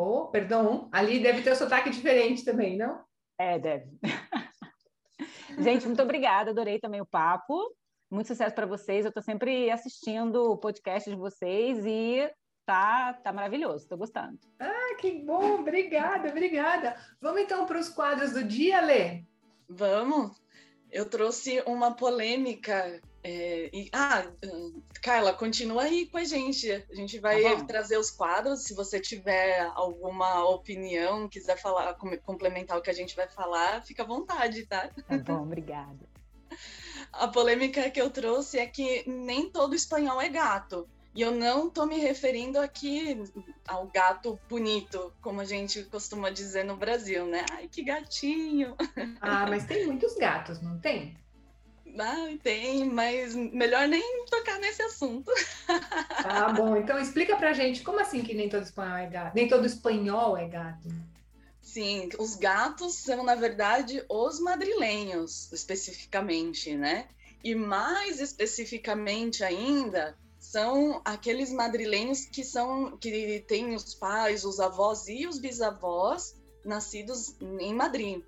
Oh, 0.00 0.28
perdão, 0.28 0.88
ali 0.92 1.18
deve 1.18 1.42
ter 1.42 1.52
um 1.52 1.56
sotaque 1.56 1.90
diferente 1.90 2.44
também, 2.44 2.76
não? 2.76 3.02
É, 3.36 3.58
deve. 3.58 3.90
Gente, 5.58 5.86
muito 5.86 6.00
obrigada, 6.00 6.52
adorei 6.52 6.78
também 6.78 7.00
o 7.00 7.06
papo. 7.06 7.74
Muito 8.08 8.28
sucesso 8.28 8.54
para 8.54 8.64
vocês. 8.64 9.04
Eu 9.04 9.08
estou 9.08 9.24
sempre 9.24 9.68
assistindo 9.72 10.52
o 10.52 10.56
podcast 10.56 11.10
de 11.10 11.16
vocês 11.16 11.84
e 11.84 12.30
tá, 12.64 13.12
tá 13.14 13.32
maravilhoso, 13.32 13.82
estou 13.82 13.98
gostando. 13.98 14.38
Ah, 14.60 14.94
que 15.00 15.10
bom, 15.10 15.56
obrigada, 15.56 16.28
obrigada. 16.28 16.94
Vamos 17.20 17.40
então 17.40 17.66
para 17.66 17.80
os 17.80 17.88
quadros 17.88 18.32
do 18.32 18.44
dia, 18.44 18.80
Lê? 18.80 19.24
Vamos. 19.68 20.40
Eu 20.92 21.10
trouxe 21.10 21.60
uma 21.66 21.96
polêmica 21.96 23.00
é, 23.22 23.68
e, 23.72 23.90
ah, 23.92 24.26
Carla, 25.02 25.32
continua 25.32 25.82
aí 25.82 26.06
com 26.06 26.18
a 26.18 26.24
gente. 26.24 26.70
A 26.70 26.94
gente 26.94 27.18
vai 27.18 27.42
tá 27.42 27.64
trazer 27.64 27.98
os 27.98 28.10
quadros. 28.10 28.62
Se 28.62 28.74
você 28.74 29.00
tiver 29.00 29.60
alguma 29.74 30.44
opinião, 30.48 31.28
quiser 31.28 31.56
falar, 31.56 31.94
complementar 32.24 32.78
o 32.78 32.82
que 32.82 32.90
a 32.90 32.94
gente 32.94 33.16
vai 33.16 33.28
falar, 33.28 33.82
fica 33.82 34.02
à 34.02 34.06
vontade, 34.06 34.66
tá? 34.66 34.88
Tá 35.08 35.18
bom, 35.18 35.42
obrigada. 35.42 35.98
A 37.12 37.28
polêmica 37.28 37.90
que 37.90 38.00
eu 38.00 38.10
trouxe 38.10 38.58
é 38.58 38.66
que 38.66 39.08
nem 39.08 39.50
todo 39.50 39.74
espanhol 39.74 40.20
é 40.20 40.28
gato. 40.28 40.88
E 41.14 41.20
eu 41.20 41.32
não 41.32 41.68
tô 41.68 41.84
me 41.84 41.98
referindo 41.98 42.60
aqui 42.60 43.20
ao 43.66 43.86
gato 43.88 44.38
bonito, 44.48 45.12
como 45.20 45.40
a 45.40 45.44
gente 45.44 45.82
costuma 45.84 46.30
dizer 46.30 46.64
no 46.64 46.76
Brasil, 46.76 47.26
né? 47.26 47.44
Ai, 47.50 47.66
que 47.66 47.82
gatinho! 47.82 48.76
Ah, 49.20 49.46
mas 49.48 49.64
tem 49.64 49.86
muitos 49.86 50.14
gatos, 50.14 50.60
não 50.62 50.78
tem? 50.78 51.16
Ah, 51.98 52.28
tem, 52.42 52.84
mas 52.84 53.34
melhor 53.34 53.88
nem 53.88 54.24
tocar 54.26 54.58
nesse 54.60 54.82
assunto. 54.82 55.30
Tá 56.22 56.52
bom, 56.56 56.76
então 56.76 56.98
explica 56.98 57.36
pra 57.36 57.52
gente 57.52 57.82
como 57.82 58.00
assim 58.00 58.22
que 58.22 58.34
nem 58.34 58.48
todo 58.48 58.62
espanhol 58.62 58.96
é 58.96 59.06
gato? 59.06 59.34
Nem 59.34 59.48
todo 59.48 59.66
espanhol 59.66 60.36
é 60.36 60.48
gato. 60.48 60.88
Sim, 61.60 62.08
os 62.18 62.34
gatos 62.34 62.94
são, 62.94 63.22
na 63.22 63.34
verdade, 63.34 64.02
os 64.08 64.40
madrilenhos, 64.40 65.52
especificamente, 65.52 66.74
né? 66.74 67.08
E 67.44 67.54
mais 67.54 68.20
especificamente 68.20 69.44
ainda, 69.44 70.16
são 70.38 71.02
aqueles 71.04 71.52
madrilenhos 71.52 72.24
que 72.24 72.42
são 72.42 72.96
que 72.96 73.44
têm 73.46 73.74
os 73.74 73.94
pais, 73.94 74.44
os 74.44 74.60
avós 74.60 75.08
e 75.08 75.26
os 75.26 75.38
bisavós 75.38 76.34
nascidos 76.64 77.36
em 77.40 77.74
Madrid. 77.74 78.22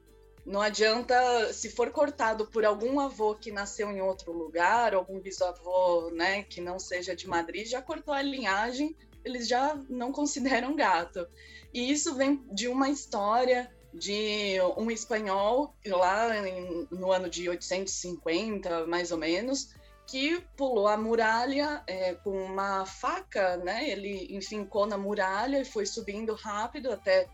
Não 0.44 0.60
adianta, 0.60 1.52
se 1.52 1.68
for 1.70 1.90
cortado 1.90 2.46
por 2.46 2.64
algum 2.64 2.98
avô 2.98 3.34
que 3.34 3.52
nasceu 3.52 3.90
em 3.90 4.00
outro 4.00 4.32
lugar, 4.32 4.94
algum 4.94 5.20
bisavô, 5.20 6.10
né, 6.10 6.42
que 6.42 6.60
não 6.60 6.78
seja 6.78 7.14
de 7.14 7.28
Madrid, 7.28 7.66
já 7.66 7.82
cortou 7.82 8.14
a 8.14 8.22
linhagem, 8.22 8.96
eles 9.24 9.46
já 9.46 9.78
não 9.88 10.12
consideram 10.12 10.74
gato. 10.74 11.26
E 11.72 11.90
isso 11.90 12.14
vem 12.14 12.42
de 12.52 12.68
uma 12.68 12.88
história 12.88 13.70
de 13.92 14.56
um 14.76 14.90
espanhol 14.90 15.74
lá 15.86 16.46
em, 16.46 16.86
no 16.90 17.12
ano 17.12 17.28
de 17.28 17.48
850, 17.48 18.86
mais 18.86 19.10
ou 19.10 19.18
menos, 19.18 19.74
que 20.06 20.40
pulou 20.56 20.88
a 20.88 20.96
muralha 20.96 21.82
é, 21.86 22.14
com 22.14 22.30
uma 22.30 22.86
faca, 22.86 23.56
né? 23.58 23.88
Ele 23.88 24.28
enfincou 24.34 24.86
na 24.86 24.96
muralha 24.96 25.60
e 25.60 25.64
foi 25.64 25.86
subindo 25.86 26.34
rápido 26.34 26.90
até 26.90 27.28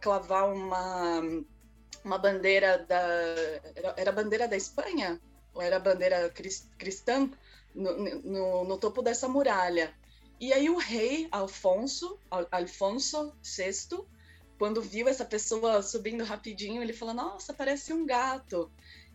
clavar 0.00 0.52
uma, 0.52 1.20
uma 2.04 2.18
bandeira 2.18 2.78
da. 2.78 3.02
Era, 3.96 4.10
a 4.10 4.12
bandeira 4.12 4.48
da 4.48 4.56
Espanha? 4.56 5.20
Ou 5.54 5.62
era 5.62 5.76
a 5.76 5.80
bandeira 5.80 6.30
cristã? 6.78 7.30
No, 7.74 7.96
no, 7.98 8.64
no, 8.64 8.78
topo 8.78 9.02
dessa 9.02 9.28
muralha. 9.28 9.94
E 10.40 10.52
aí 10.52 10.68
o 10.70 10.78
rei 10.78 11.28
Alfonso, 11.30 12.18
Alfonso 12.50 13.34
VI, 13.42 14.04
quando 14.58 14.80
viu 14.80 15.08
essa 15.08 15.24
pessoa 15.24 15.82
subindo 15.82 16.24
rapidinho, 16.24 16.82
ele 16.82 16.92
falou: 16.92 17.14
Nossa, 17.14 17.52
parece 17.52 17.92
um 17.92 18.06
gato. 18.06 18.70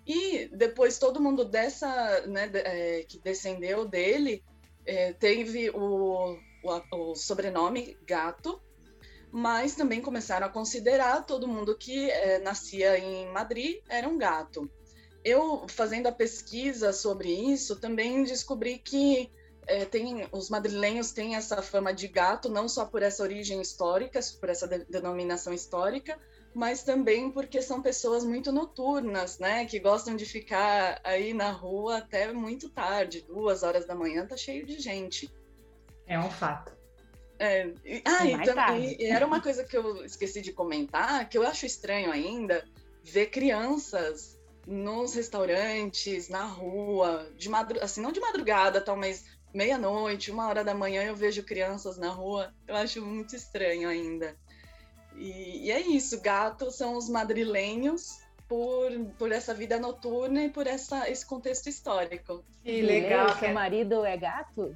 E 0.06 0.48
depois 0.48 0.98
todo 0.98 1.22
mundo 1.22 1.46
dessa, 1.46 2.26
né, 2.28 2.50
é, 2.54 3.04
que 3.04 3.20
descendeu 3.20 3.88
dele, 3.88 4.44
é, 4.86 5.14
teve 5.14 5.70
o, 5.70 6.38
o, 6.64 6.82
o, 6.92 7.16
sobrenome 7.16 7.98
Gato, 8.06 8.62
mas 9.32 9.76
também 9.76 10.02
começaram 10.02 10.46
a 10.46 10.50
considerar 10.50 11.26
todo 11.26 11.48
mundo 11.48 11.76
que 11.78 12.10
é, 12.12 12.40
nascia 12.40 12.98
em 12.98 13.28
Madrid 13.32 13.78
era 13.88 14.08
um 14.08 14.18
gato. 14.18 14.70
Eu, 15.24 15.68
fazendo 15.68 16.08
a 16.08 16.12
pesquisa 16.12 16.92
sobre 16.92 17.30
isso, 17.30 17.80
também 17.80 18.24
descobri 18.24 18.80
que 18.80 19.32
é, 19.68 19.86
tem, 19.86 20.28
os 20.32 20.50
madrilenhos 20.50 21.12
têm 21.12 21.36
essa 21.36 21.62
fama 21.62 21.94
de 21.94 22.08
gato, 22.08 22.50
não 22.50 22.68
só 22.68 22.86
por 22.86 23.04
essa 23.04 23.24
origem 23.24 23.62
histórica, 23.62 24.20
por 24.40 24.50
essa 24.50 24.68
de, 24.68 24.80
denominação 24.86 25.54
histórica, 25.54 26.20
mas 26.54 26.84
também 26.84 27.32
porque 27.32 27.62
são 27.62 27.82
pessoas 27.82 28.26
muito 28.26 28.52
noturnas, 28.52 29.40
né? 29.40 29.66
Que 29.66 29.80
gostam 29.80 30.16
de 30.16 30.26
ficar 30.26 31.00
aí 31.04 31.34
na 31.34 31.52
rua 31.52 32.00
até 32.00 32.34
muito 32.34 32.70
tarde, 32.70 33.22
duas 33.22 33.64
horas 33.64 33.86
da 33.86 33.96
manhã, 33.96 34.26
tá 34.26 34.36
cheio 34.36 34.66
de 34.66 34.80
gente. 34.80 35.32
É 36.06 36.20
um 36.20 36.30
fato. 36.30 36.81
É, 37.44 37.74
e, 37.84 38.04
ah, 38.06 38.24
e, 38.24 38.46
também, 38.46 38.96
e 39.00 39.06
era 39.06 39.26
uma 39.26 39.42
coisa 39.42 39.64
que 39.64 39.76
eu 39.76 40.06
esqueci 40.06 40.44
de 40.44 40.54
comentar, 40.54 41.28
que 41.28 41.36
eu 41.36 41.42
acho 41.42 41.66
estranho 41.66 42.12
ainda 42.12 42.64
ver 43.04 43.32
crianças 43.32 44.40
nos 44.68 45.16
restaurantes, 45.16 46.30
na 46.30 46.46
rua, 46.46 47.28
de 47.36 47.50
madrugada, 47.50 47.84
assim, 47.84 48.00
não 48.00 48.12
de 48.12 48.20
madrugada, 48.20 48.80
tal, 48.80 48.96
mas 48.96 49.26
meia-noite, 49.52 50.30
uma 50.30 50.48
hora 50.48 50.64
da 50.64 50.76
manhã 50.76 51.02
eu 51.02 51.16
vejo 51.16 51.42
crianças 51.42 51.98
na 51.98 52.10
rua. 52.10 52.54
Eu 52.68 52.76
acho 52.76 53.04
muito 53.04 53.36
estranho 53.36 53.90
ainda. 53.90 54.36
E, 55.16 55.66
e 55.66 55.72
é 55.72 55.80
isso, 55.80 56.22
gatos 56.22 56.76
são 56.76 56.96
os 56.96 57.10
madrilenhos 57.10 58.20
por, 58.48 58.92
por 59.18 59.32
essa 59.32 59.52
vida 59.52 59.80
noturna 59.80 60.44
e 60.44 60.50
por 60.50 60.68
essa, 60.68 61.10
esse 61.10 61.26
contexto 61.26 61.70
histórico. 61.70 62.46
Que 62.64 62.84
legal. 62.84 63.36
Seu 63.40 63.50
é 63.50 63.52
marido 63.52 64.06
é 64.06 64.16
gato? 64.16 64.76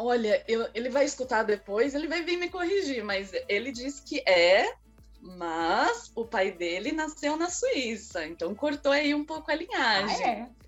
Olha, 0.00 0.44
eu, 0.46 0.68
ele 0.74 0.88
vai 0.90 1.04
escutar 1.04 1.42
depois, 1.42 1.92
ele 1.92 2.06
vai 2.06 2.22
vir 2.22 2.36
me 2.36 2.48
corrigir, 2.48 3.02
mas 3.02 3.32
ele 3.48 3.72
diz 3.72 3.98
que 3.98 4.20
é, 4.20 4.72
mas 5.20 6.12
o 6.14 6.24
pai 6.24 6.52
dele 6.52 6.92
nasceu 6.92 7.36
na 7.36 7.50
Suíça, 7.50 8.24
então 8.24 8.54
cortou 8.54 8.92
aí 8.92 9.12
um 9.12 9.24
pouco 9.24 9.50
a 9.50 9.56
linhagem. 9.56 10.24
Ah, 10.24 10.30
é? 10.30 10.58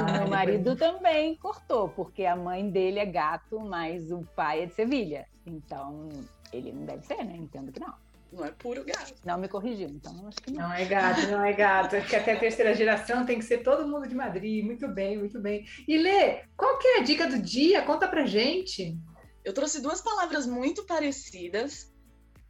o 0.00 0.12
meu 0.18 0.28
marido 0.28 0.76
também 0.76 1.36
cortou, 1.36 1.88
porque 1.88 2.24
a 2.24 2.36
mãe 2.36 2.70
dele 2.70 3.00
é 3.00 3.06
gato, 3.06 3.58
mas 3.60 4.12
o 4.12 4.24
pai 4.36 4.62
é 4.62 4.66
de 4.66 4.74
Sevilha. 4.74 5.26
Então, 5.44 6.08
ele 6.52 6.72
não 6.72 6.84
deve 6.84 7.04
ser, 7.04 7.24
né? 7.24 7.36
Entendo 7.36 7.72
que 7.72 7.80
não. 7.80 7.94
Não 8.32 8.44
é 8.44 8.50
puro 8.50 8.84
gato. 8.84 9.14
Não 9.24 9.38
me 9.38 9.48
corrigiu, 9.48 9.88
então 9.88 10.28
acho 10.28 10.38
que 10.38 10.50
não. 10.50 10.68
Não 10.68 10.74
é 10.74 10.84
gato, 10.84 11.26
não 11.28 11.44
é 11.44 11.52
gato. 11.52 11.96
Acho 11.96 12.08
que 12.08 12.16
até 12.16 12.32
a 12.32 12.38
terceira 12.38 12.74
geração 12.74 13.24
tem 13.24 13.38
que 13.38 13.44
ser 13.44 13.58
todo 13.58 13.88
mundo 13.88 14.06
de 14.06 14.14
Madrid. 14.14 14.64
Muito 14.64 14.86
bem, 14.86 15.18
muito 15.18 15.40
bem. 15.40 15.66
E 15.86 15.96
Lê, 15.96 16.44
qual 16.56 16.78
que 16.78 16.86
é 16.86 16.98
a 16.98 17.02
dica 17.02 17.26
do 17.26 17.38
dia? 17.38 17.82
Conta 17.82 18.06
pra 18.06 18.26
gente. 18.26 18.96
Eu 19.44 19.54
trouxe 19.54 19.80
duas 19.80 20.02
palavras 20.02 20.46
muito 20.46 20.84
parecidas 20.84 21.90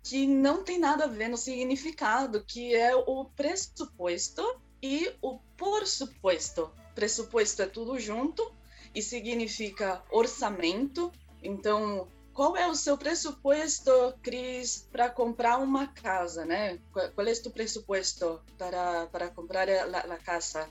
que 0.02 0.26
não 0.26 0.64
tem 0.64 0.78
nada 0.78 1.04
a 1.04 1.08
ver 1.08 1.28
no 1.28 1.36
significado, 1.36 2.44
que 2.44 2.74
é 2.74 2.96
o 2.96 3.26
pressuposto 3.36 4.42
e 4.82 5.12
o 5.22 5.38
por 5.56 5.86
suposto. 5.86 6.72
Pressuposto 6.94 7.62
é 7.62 7.66
tudo 7.66 7.98
junto 7.98 8.52
e 8.94 9.02
significa 9.02 10.02
orçamento. 10.10 11.12
Então, 11.42 12.08
qual 12.38 12.56
é 12.56 12.66
o 12.68 12.74
seu 12.76 12.96
pressuposto, 12.96 13.90
Cris, 14.22 14.88
para 14.92 15.10
comprar 15.10 15.58
uma 15.58 15.88
casa, 15.88 16.44
né? 16.44 16.78
Qual 16.92 17.26
é 17.26 17.32
o 17.32 17.34
seu 17.34 17.50
pressuposto 17.50 18.40
para, 18.56 19.08
para 19.08 19.28
comprar 19.28 19.68
a, 19.68 19.98
a 19.98 20.16
casa? 20.18 20.68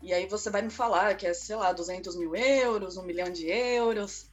E 0.00 0.14
aí 0.14 0.28
você 0.28 0.48
vai 0.50 0.62
me 0.62 0.70
falar 0.70 1.16
que 1.16 1.26
é, 1.26 1.34
sei 1.34 1.56
lá, 1.56 1.72
200 1.72 2.14
mil 2.14 2.36
euros, 2.36 2.96
um 2.96 3.02
milhão 3.02 3.28
de 3.28 3.48
euros. 3.48 4.30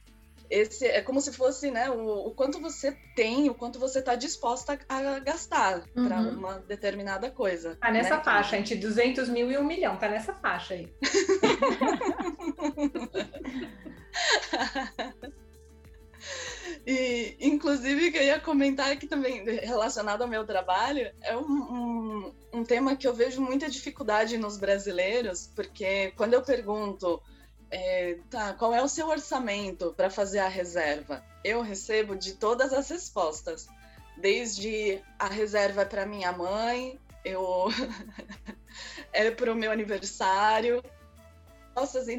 Esse 0.48 0.86
é 0.86 1.02
como 1.02 1.20
se 1.20 1.32
fosse, 1.32 1.68
né, 1.68 1.90
o, 1.90 2.28
o 2.28 2.30
quanto 2.30 2.60
você 2.60 2.92
tem, 3.16 3.50
o 3.50 3.54
quanto 3.54 3.80
você 3.80 3.98
está 3.98 4.14
disposta 4.14 4.78
a, 4.88 4.98
a 4.98 5.18
gastar 5.18 5.82
uhum. 5.96 6.06
para 6.06 6.20
uma 6.20 6.60
determinada 6.60 7.28
coisa. 7.28 7.74
Tá 7.74 7.90
nessa 7.90 8.18
né? 8.18 8.22
faixa, 8.22 8.56
entre 8.56 8.76
200 8.76 9.28
mil 9.28 9.50
e 9.50 9.58
um 9.58 9.64
milhão, 9.64 9.96
tá 9.96 10.08
nessa 10.08 10.32
faixa 10.32 10.74
aí. 10.74 10.94
E, 16.86 17.36
inclusive, 17.40 18.16
eu 18.16 18.22
ia 18.22 18.40
comentar 18.40 18.90
aqui 18.90 19.06
também, 19.06 19.44
relacionado 19.44 20.22
ao 20.22 20.28
meu 20.28 20.44
trabalho, 20.44 21.12
é 21.22 21.36
um, 21.36 21.42
um, 21.42 22.34
um, 22.52 22.64
tema 22.64 22.96
que 22.96 23.06
eu 23.06 23.12
vejo 23.12 23.40
muita 23.40 23.68
dificuldade 23.68 24.38
nos 24.38 24.56
brasileiros, 24.56 25.50
porque 25.54 26.12
quando 26.16 26.34
eu 26.34 26.42
pergunto, 26.42 27.22
é, 27.70 28.18
tá, 28.30 28.54
qual 28.54 28.74
é 28.74 28.82
o 28.82 28.88
seu 28.88 29.06
orçamento 29.08 29.92
para 29.96 30.08
fazer 30.08 30.38
a 30.38 30.48
reserva? 30.48 31.22
Eu 31.44 31.60
recebo 31.60 32.16
de 32.16 32.34
todas 32.34 32.72
as 32.72 32.88
respostas, 32.88 33.66
desde 34.16 35.02
a 35.18 35.28
reserva 35.28 35.84
para 35.84 36.06
minha 36.06 36.32
mãe, 36.32 36.98
eu 37.24 37.66
é 39.12 39.30
para 39.30 39.52
o 39.52 39.56
meu 39.56 39.70
aniversário. 39.70 40.82
Nossa, 41.76 42.00
assim, 42.00 42.16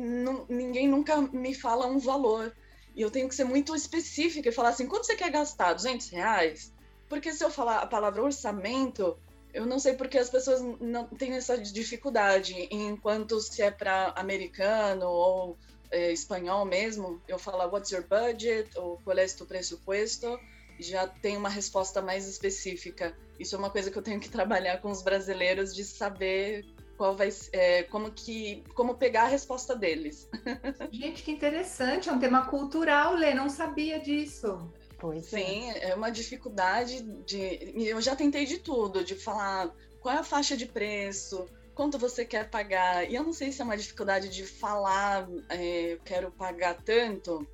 ninguém 0.47 0.87
nunca 0.87 1.17
me 1.17 1.53
fala 1.53 1.87
um 1.87 1.99
valor. 1.99 2.55
E 2.95 3.01
eu 3.01 3.11
tenho 3.11 3.27
que 3.27 3.35
ser 3.35 3.43
muito 3.43 3.75
específica 3.75 4.49
e 4.49 4.51
falar 4.51 4.69
assim: 4.69 4.87
quanto 4.87 5.05
você 5.05 5.15
quer 5.15 5.31
gastar? 5.31 5.73
200 5.73 6.09
reais? 6.09 6.73
Porque 7.07 7.31
se 7.33 7.43
eu 7.43 7.49
falar 7.49 7.79
a 7.79 7.87
palavra 7.87 8.21
orçamento, 8.21 9.17
eu 9.53 9.65
não 9.65 9.79
sei 9.79 9.93
porque 9.93 10.17
as 10.17 10.29
pessoas 10.29 10.61
não 10.79 11.05
têm 11.05 11.33
essa 11.33 11.57
dificuldade. 11.57 12.67
Enquanto 12.71 13.39
se 13.39 13.61
é 13.61 13.71
para 13.71 14.13
americano 14.15 15.07
ou 15.07 15.57
é, 15.91 16.11
espanhol 16.11 16.65
mesmo, 16.65 17.21
eu 17.27 17.39
falo 17.39 17.69
what's 17.71 17.91
your 17.91 18.05
budget 18.07 18.69
ou 18.77 18.99
qual 19.03 19.17
é 19.17 19.25
o 19.25 19.29
seu 19.29 19.45
pressuposto, 19.45 20.39
já 20.79 21.07
tem 21.07 21.35
uma 21.35 21.49
resposta 21.49 22.01
mais 22.01 22.27
específica. 22.27 23.17
Isso 23.39 23.55
é 23.55 23.59
uma 23.59 23.69
coisa 23.69 23.89
que 23.89 23.97
eu 23.97 24.03
tenho 24.03 24.19
que 24.19 24.29
trabalhar 24.29 24.81
com 24.81 24.91
os 24.91 25.01
brasileiros 25.01 25.73
de 25.73 25.83
saber 25.83 26.65
qual 26.99 27.15
vai 27.15 27.29
é, 27.53 27.83
como 27.83 28.11
que 28.11 28.61
como 28.75 28.95
pegar 28.95 29.23
a 29.23 29.27
resposta 29.27 29.73
deles. 29.73 30.29
Gente, 30.91 31.23
que 31.23 31.31
interessante, 31.31 32.09
é 32.09 32.11
um 32.11 32.19
tema 32.19 32.47
cultural, 32.47 33.15
Lê, 33.15 33.33
não 33.33 33.49
sabia 33.49 33.97
disso. 33.97 34.69
Pois 34.97 35.31
é. 35.31 35.37
Sim, 35.37 35.69
é. 35.69 35.91
é 35.91 35.95
uma 35.95 36.09
dificuldade 36.09 37.01
de. 37.25 37.73
Eu 37.87 38.01
já 38.01 38.17
tentei 38.17 38.45
de 38.45 38.57
tudo, 38.57 39.01
de 39.01 39.15
falar 39.15 39.73
qual 40.01 40.13
é 40.13 40.17
a 40.17 40.23
faixa 40.25 40.57
de 40.57 40.65
preço, 40.65 41.45
quanto 41.73 41.97
você 41.97 42.25
quer 42.25 42.49
pagar. 42.49 43.09
E 43.09 43.15
eu 43.15 43.23
não 43.23 43.31
sei 43.31 43.53
se 43.53 43.61
é 43.61 43.63
uma 43.63 43.77
dificuldade 43.77 44.27
de 44.27 44.45
falar, 44.45 45.25
é, 45.47 45.93
eu 45.93 45.99
quero 46.03 46.29
pagar 46.31 46.81
tanto, 46.83 47.47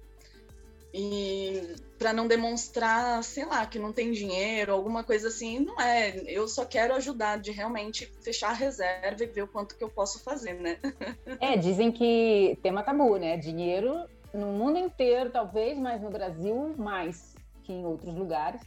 e 0.98 1.76
para 2.00 2.14
não 2.14 2.26
demonstrar, 2.26 3.22
sei 3.22 3.44
lá, 3.44 3.66
que 3.66 3.78
não 3.78 3.92
tem 3.92 4.14
dinheiro, 4.14 4.72
alguma 4.72 5.04
coisa 5.04 5.28
assim, 5.28 5.60
não 5.60 5.80
é. 5.80 6.16
Eu 6.26 6.48
só 6.48 6.64
quero 6.64 6.94
ajudar 6.96 7.38
de 7.38 7.52
realmente 7.52 8.06
fechar 8.22 8.52
a 8.52 8.54
reserva 8.54 9.22
e 9.22 9.28
ver 9.28 9.44
o 9.44 9.48
quanto 9.48 9.76
que 9.76 9.84
eu 9.84 9.90
posso 9.90 10.24
fazer, 10.24 10.54
né? 10.54 10.78
É, 11.42 11.58
dizem 11.58 11.92
que 11.92 12.58
tema 12.64 12.82
tabu, 12.82 13.18
né? 13.18 13.36
Dinheiro 13.36 14.06
no 14.34 14.48
mundo 14.48 14.78
inteiro, 14.78 15.30
talvez, 15.30 15.78
mas 15.78 16.02
no 16.02 16.10
Brasil 16.10 16.74
mais 16.78 17.36
que 17.64 17.74
em 17.74 17.86
outros 17.86 18.14
lugares. 18.14 18.62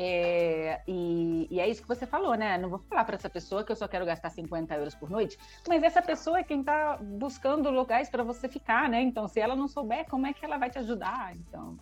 É, 0.00 0.80
e, 0.86 1.48
e, 1.50 1.58
é 1.58 1.68
isso 1.68 1.82
que 1.82 1.88
você 1.88 2.06
falou, 2.06 2.36
né? 2.36 2.56
Não 2.56 2.70
vou 2.70 2.78
falar 2.78 3.04
para 3.04 3.16
essa 3.16 3.28
pessoa 3.28 3.64
que 3.64 3.72
eu 3.72 3.74
só 3.74 3.88
quero 3.88 4.06
gastar 4.06 4.30
50 4.30 4.72
euros 4.76 4.94
por 4.94 5.10
noite, 5.10 5.36
mas 5.66 5.82
essa 5.82 6.00
pessoa 6.00 6.38
é 6.38 6.44
quem 6.44 6.60
está 6.60 6.98
buscando 6.98 7.68
lugares 7.68 8.08
para 8.08 8.22
você 8.22 8.48
ficar, 8.48 8.88
né? 8.88 9.02
Então, 9.02 9.26
se 9.26 9.40
ela 9.40 9.56
não 9.56 9.66
souber, 9.66 10.06
como 10.08 10.24
é 10.24 10.32
que 10.32 10.44
ela 10.44 10.56
vai 10.56 10.70
te 10.70 10.78
ajudar? 10.78 11.34
Então, 11.34 11.76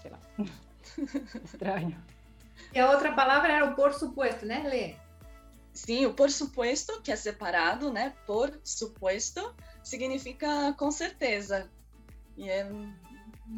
sei 0.00 0.10
lá. 0.10 0.18
Estranho. 1.44 1.96
E 2.74 2.80
a 2.80 2.90
outra 2.90 3.12
palavra 3.12 3.52
era 3.52 3.66
o 3.66 3.76
por 3.76 3.94
suposto, 3.94 4.44
né, 4.44 4.64
Lê? 4.66 4.96
Sim, 5.72 6.06
o 6.06 6.14
por 6.14 6.32
suposto, 6.32 7.00
que 7.00 7.12
é 7.12 7.16
separado, 7.16 7.92
né? 7.92 8.12
Por 8.26 8.58
suposto, 8.64 9.54
significa 9.84 10.74
com 10.76 10.90
certeza. 10.90 11.70
E 12.36 12.50
é 12.50 12.68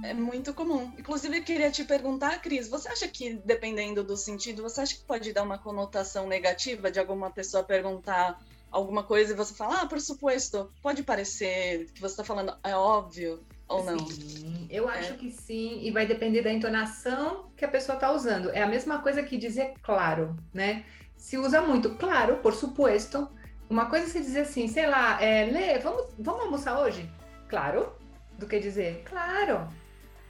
é 0.03 0.15
muito 0.15 0.53
comum. 0.55 0.93
Inclusive, 0.99 1.39
eu 1.39 1.45
queria 1.45 1.71
te 1.71 1.85
perguntar, 1.85 2.41
Cris, 2.41 2.69
você 2.69 2.89
acha 2.89 3.09
que, 3.09 3.35
dependendo 3.45 4.03
do 4.03 4.17
sentido, 4.17 4.63
você 4.63 4.81
acha 4.81 4.95
que 4.97 5.05
pode 5.05 5.33
dar 5.33 5.43
uma 5.43 5.59
conotação 5.59 6.27
negativa 6.27 6.91
de 6.91 6.99
alguma 6.99 7.31
pessoa 7.31 7.63
perguntar 7.63 8.41
alguma 8.71 9.05
coisa 9.05 9.33
e 9.33 9.37
você 9.37 9.55
fala, 9.55 9.83
ah, 9.83 9.87
por 9.87 10.01
suposto, 10.01 10.71
pode 10.83 11.03
parecer 11.03 11.87
que 11.95 12.01
você 12.01 12.13
está 12.15 12.25
falando, 12.25 12.57
é 12.65 12.75
óbvio 12.75 13.41
ou 13.69 13.85
não? 13.85 13.99
Sim, 14.07 14.67
eu 14.69 14.89
acho 14.89 15.13
é. 15.13 15.17
que 15.17 15.31
sim, 15.31 15.81
e 15.83 15.91
vai 15.91 16.07
depender 16.07 16.43
da 16.43 16.53
entonação 16.53 17.51
que 17.57 17.65
a 17.65 17.69
pessoa 17.69 17.95
está 17.95 18.11
usando. 18.11 18.51
É 18.51 18.63
a 18.63 18.67
mesma 18.67 18.99
coisa 18.99 19.23
que 19.23 19.37
dizer 19.37 19.75
claro, 19.83 20.37
né? 20.53 20.85
Se 21.17 21.39
usa 21.39 21.63
muito, 21.63 21.91
claro, 21.95 22.39
por 22.39 22.53
suposto. 22.53 23.29
Uma 23.71 23.87
coisa 23.87 24.07
é 24.07 24.09
se 24.09 24.21
dizer 24.21 24.41
assim, 24.41 24.69
sei 24.69 24.87
lá, 24.87 25.23
é, 25.23 25.47
Lê, 25.47 25.79
vamos, 25.79 26.07
vamos 26.19 26.43
almoçar 26.43 26.79
hoje? 26.81 27.09
Claro. 27.49 28.04
Do 28.39 28.47
que 28.47 28.59
dizer, 28.59 29.03
claro. 29.05 29.69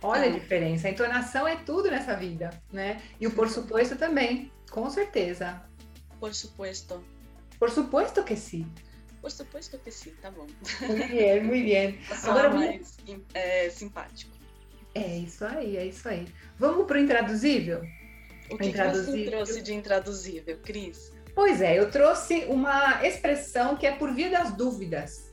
Olha 0.03 0.27
a 0.27 0.31
diferença. 0.31 0.87
A 0.87 0.91
entonação 0.91 1.49
é 1.49 1.57
tudo 1.57 1.91
nessa 1.91 2.15
vida, 2.15 2.51
né? 2.71 3.01
E 3.19 3.27
o 3.27 3.31
por 3.31 3.49
suposto 3.49 3.97
também, 3.97 4.53
com 4.71 4.89
certeza. 4.91 5.63
Por 6.21 6.35
suposto. 6.35 7.03
Por 7.59 7.71
suposto 7.71 8.23
que 8.23 8.37
sim. 8.37 8.71
Por 9.23 9.31
suposto 9.31 9.79
que 9.79 9.91
sim, 9.91 10.13
tá 10.21 10.31
bom. 10.31 10.47
Muito 10.87 11.09
bem, 11.09 11.43
muito 11.43 11.65
bem. 11.65 11.99
Agora 12.25 12.51
mais 12.51 12.99
é, 13.33 13.71
simpático. 13.71 14.35
É 14.95 15.17
isso 15.17 15.45
aí, 15.45 15.77
é 15.79 15.87
isso 15.87 16.07
aí. 16.09 16.29
Vamos 16.59 16.87
para 16.87 16.99
o 16.99 17.01
intraduzível? 17.01 17.83
O 18.51 18.59
que, 18.59 18.71
que 18.71 18.79
você 18.79 19.25
trouxe 19.25 19.63
de 19.63 19.75
intraduzível, 19.75 20.59
Cris? 20.63 21.11
Pois 21.35 21.63
é, 21.63 21.79
eu 21.79 21.91
trouxe 21.91 22.45
uma 22.45 23.05
expressão 23.05 23.77
que 23.77 23.87
é 23.87 23.93
por 23.97 24.15
via 24.15 24.31
das 24.31 24.53
dúvidas. 24.53 25.24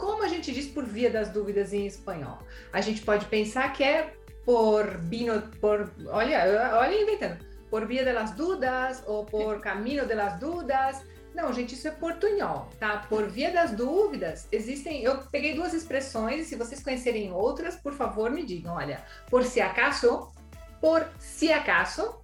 Como 0.00 0.22
a 0.22 0.28
gente 0.28 0.50
diz 0.50 0.66
por 0.66 0.86
via 0.86 1.10
das 1.10 1.28
dúvidas 1.28 1.74
em 1.74 1.86
espanhol? 1.86 2.38
A 2.72 2.80
gente 2.80 3.02
pode 3.02 3.26
pensar 3.26 3.70
que 3.74 3.84
é 3.84 4.14
por 4.46 4.96
vino, 4.96 5.42
por, 5.60 5.92
olha, 6.06 6.72
olha 6.78 7.02
inventando, 7.02 7.44
por 7.70 7.86
via 7.86 8.02
das 8.02 8.32
dúvidas 8.32 9.04
ou 9.06 9.26
por 9.26 9.60
caminho 9.60 10.08
das 10.08 10.40
dúvidas. 10.40 11.04
Não, 11.34 11.52
gente, 11.52 11.74
isso 11.74 11.86
é 11.86 11.90
portunhol, 11.90 12.70
tá? 12.80 13.04
Por 13.10 13.28
via 13.28 13.52
das 13.52 13.72
dúvidas, 13.72 14.48
existem. 14.50 15.04
Eu 15.04 15.18
peguei 15.30 15.54
duas 15.54 15.74
expressões, 15.74 16.40
e 16.40 16.44
se 16.46 16.56
vocês 16.56 16.82
conhecerem 16.82 17.30
outras, 17.30 17.76
por 17.76 17.92
favor, 17.92 18.30
me 18.30 18.42
digam. 18.42 18.76
Olha, 18.76 19.04
por 19.28 19.44
si 19.44 19.60
acaso, 19.60 20.32
por 20.80 21.06
si 21.18 21.52
acaso, 21.52 22.20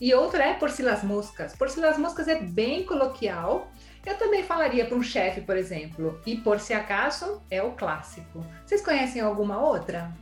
e 0.00 0.14
outra 0.14 0.44
é 0.44 0.54
por 0.54 0.70
si 0.70 0.82
las 0.82 1.02
moscas. 1.02 1.56
Por 1.56 1.70
si 1.70 1.80
las 1.80 1.98
moscas 1.98 2.28
é 2.28 2.36
bem 2.36 2.84
coloquial. 2.84 3.68
Eu 4.06 4.16
também 4.16 4.44
falaria 4.44 4.86
para 4.86 4.96
um 4.96 5.02
chefe, 5.02 5.40
por 5.40 5.56
exemplo. 5.56 6.20
E 6.24 6.36
por 6.36 6.60
si 6.60 6.72
acaso 6.72 7.42
é 7.50 7.60
o 7.60 7.72
clássico. 7.72 8.46
Vocês 8.64 8.80
conhecem 8.80 9.20
alguma 9.20 9.58
outra? 9.58 10.12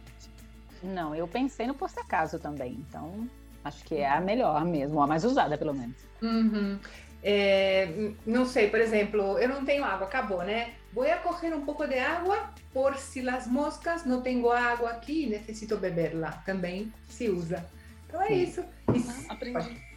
Não, 0.82 1.14
eu 1.14 1.28
pensei 1.28 1.66
no 1.66 1.74
por 1.74 1.90
si 1.90 2.00
acaso 2.00 2.38
também. 2.38 2.82
Então, 2.88 3.28
acho 3.62 3.84
que 3.84 3.96
é 3.96 4.08
a 4.08 4.20
melhor 4.20 4.64
mesmo, 4.64 5.02
a 5.02 5.06
mais 5.06 5.22
usada, 5.22 5.58
pelo 5.58 5.74
menos. 5.74 5.96
Uhum. 6.22 6.78
É, 7.22 8.12
não 8.26 8.46
sei, 8.46 8.68
por 8.68 8.80
exemplo, 8.80 9.38
eu 9.38 9.48
não 9.48 9.64
tenho 9.64 9.84
água, 9.84 10.06
acabou, 10.06 10.42
né? 10.42 10.72
Vou 10.92 11.10
a 11.10 11.16
correr 11.16 11.54
um 11.54 11.64
pouco 11.64 11.86
de 11.86 11.98
água 11.98 12.50
por 12.72 12.96
si 12.96 13.20
las 13.20 13.46
moscas, 13.46 14.04
não 14.06 14.22
tenho 14.22 14.50
água 14.50 14.90
aqui, 14.90 15.26
necessito 15.26 15.76
beberla. 15.76 16.42
Também 16.46 16.92
se 17.08 17.28
usa. 17.28 17.64
Então 18.06 18.22
é 18.22 18.28
Sim. 18.28 18.42
isso. 18.42 18.64
isso. 18.94 19.26
Ah, 19.28 19.34
aprendi. 19.34 19.93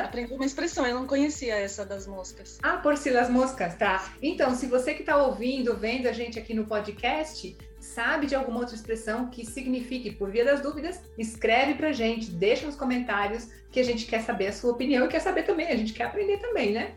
Aprendi 0.00 0.32
uma 0.32 0.46
expressão, 0.46 0.86
eu 0.86 0.94
não 0.94 1.06
conhecia 1.06 1.54
essa 1.56 1.84
das 1.84 2.06
moscas. 2.06 2.58
Ah, 2.62 2.78
por 2.78 2.96
si 2.96 3.10
las 3.10 3.28
moscas, 3.28 3.74
tá. 3.76 4.10
Então, 4.22 4.54
se 4.54 4.66
você 4.66 4.94
que 4.94 5.02
está 5.02 5.16
ouvindo, 5.16 5.76
vendo 5.76 6.06
a 6.06 6.12
gente 6.12 6.38
aqui 6.38 6.54
no 6.54 6.64
podcast, 6.64 7.56
sabe 7.78 8.26
de 8.26 8.34
alguma 8.34 8.60
outra 8.60 8.74
expressão 8.74 9.28
que 9.28 9.44
signifique 9.44 10.12
por 10.12 10.30
via 10.30 10.44
das 10.44 10.60
dúvidas, 10.60 11.00
escreve 11.18 11.74
pra 11.74 11.92
gente, 11.92 12.30
deixa 12.30 12.64
nos 12.64 12.76
comentários 12.76 13.48
que 13.70 13.80
a 13.80 13.84
gente 13.84 14.06
quer 14.06 14.22
saber 14.22 14.48
a 14.48 14.52
sua 14.52 14.72
opinião 14.72 15.04
e 15.04 15.08
quer 15.08 15.20
saber 15.20 15.42
também, 15.42 15.66
a 15.66 15.76
gente 15.76 15.92
quer 15.92 16.04
aprender 16.04 16.38
também, 16.38 16.72
né? 16.72 16.94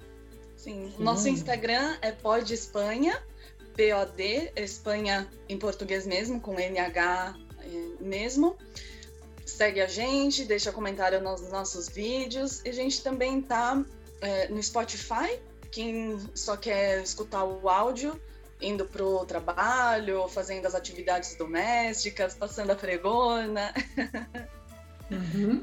Sim, 0.55 0.91
Sim. 0.95 1.03
nosso 1.03 1.27
Instagram 1.27 1.97
é 2.01 2.11
Pod 2.11 2.53
Espanha, 2.53 3.21
POD, 3.75 4.51
Espanha 4.55 5.27
em 5.49 5.57
português 5.57 6.07
mesmo, 6.07 6.39
com 6.39 6.55
NH 6.55 7.35
eh, 7.59 8.03
mesmo. 8.03 8.57
Segue 9.45 9.79
a 9.79 9.87
gente, 9.87 10.43
deixa 10.43 10.71
comentário 10.71 11.21
nos 11.21 11.49
nossos 11.51 11.87
vídeos. 11.87 12.61
E 12.65 12.69
a 12.69 12.73
gente 12.73 13.03
também 13.03 13.41
tá 13.41 13.83
é, 14.21 14.47
no 14.47 14.61
Spotify, 14.61 15.39
quem 15.71 16.19
só 16.33 16.57
quer 16.57 17.03
escutar 17.03 17.43
o 17.43 17.69
áudio, 17.69 18.19
indo 18.59 18.85
pro 18.85 19.25
trabalho, 19.25 20.27
fazendo 20.29 20.65
as 20.65 20.73
atividades 20.73 21.35
domésticas, 21.35 22.33
passando 22.33 22.71
a 22.71 22.75
fregona. 22.75 23.73
Uhum. 25.11 25.61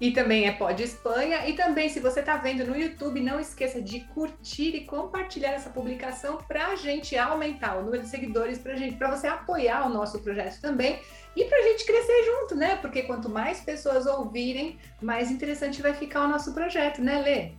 E 0.00 0.10
também 0.10 0.48
é 0.48 0.52
Pod 0.52 0.82
Espanha. 0.82 1.46
E 1.48 1.54
também, 1.54 1.88
se 1.88 2.00
você 2.00 2.20
está 2.20 2.36
vendo 2.36 2.66
no 2.66 2.76
YouTube, 2.76 3.20
não 3.20 3.38
esqueça 3.38 3.80
de 3.80 4.00
curtir 4.00 4.74
e 4.74 4.84
compartilhar 4.84 5.52
essa 5.52 5.70
publicação 5.70 6.38
para 6.38 6.68
a 6.68 6.76
gente 6.76 7.16
aumentar 7.16 7.76
o 7.76 7.84
número 7.84 8.02
de 8.02 8.08
seguidores, 8.08 8.58
para 8.58 9.16
você 9.16 9.28
apoiar 9.28 9.86
o 9.86 9.90
nosso 9.90 10.18
projeto 10.20 10.60
também 10.60 11.00
e 11.34 11.44
para 11.44 11.58
a 11.58 11.62
gente 11.62 11.84
crescer 11.84 12.24
junto, 12.24 12.54
né? 12.54 12.76
Porque 12.76 13.02
quanto 13.02 13.28
mais 13.28 13.60
pessoas 13.60 14.06
ouvirem, 14.06 14.78
mais 15.00 15.30
interessante 15.30 15.80
vai 15.80 15.94
ficar 15.94 16.24
o 16.24 16.28
nosso 16.28 16.52
projeto, 16.52 17.00
né, 17.00 17.20
Lê? 17.20 17.52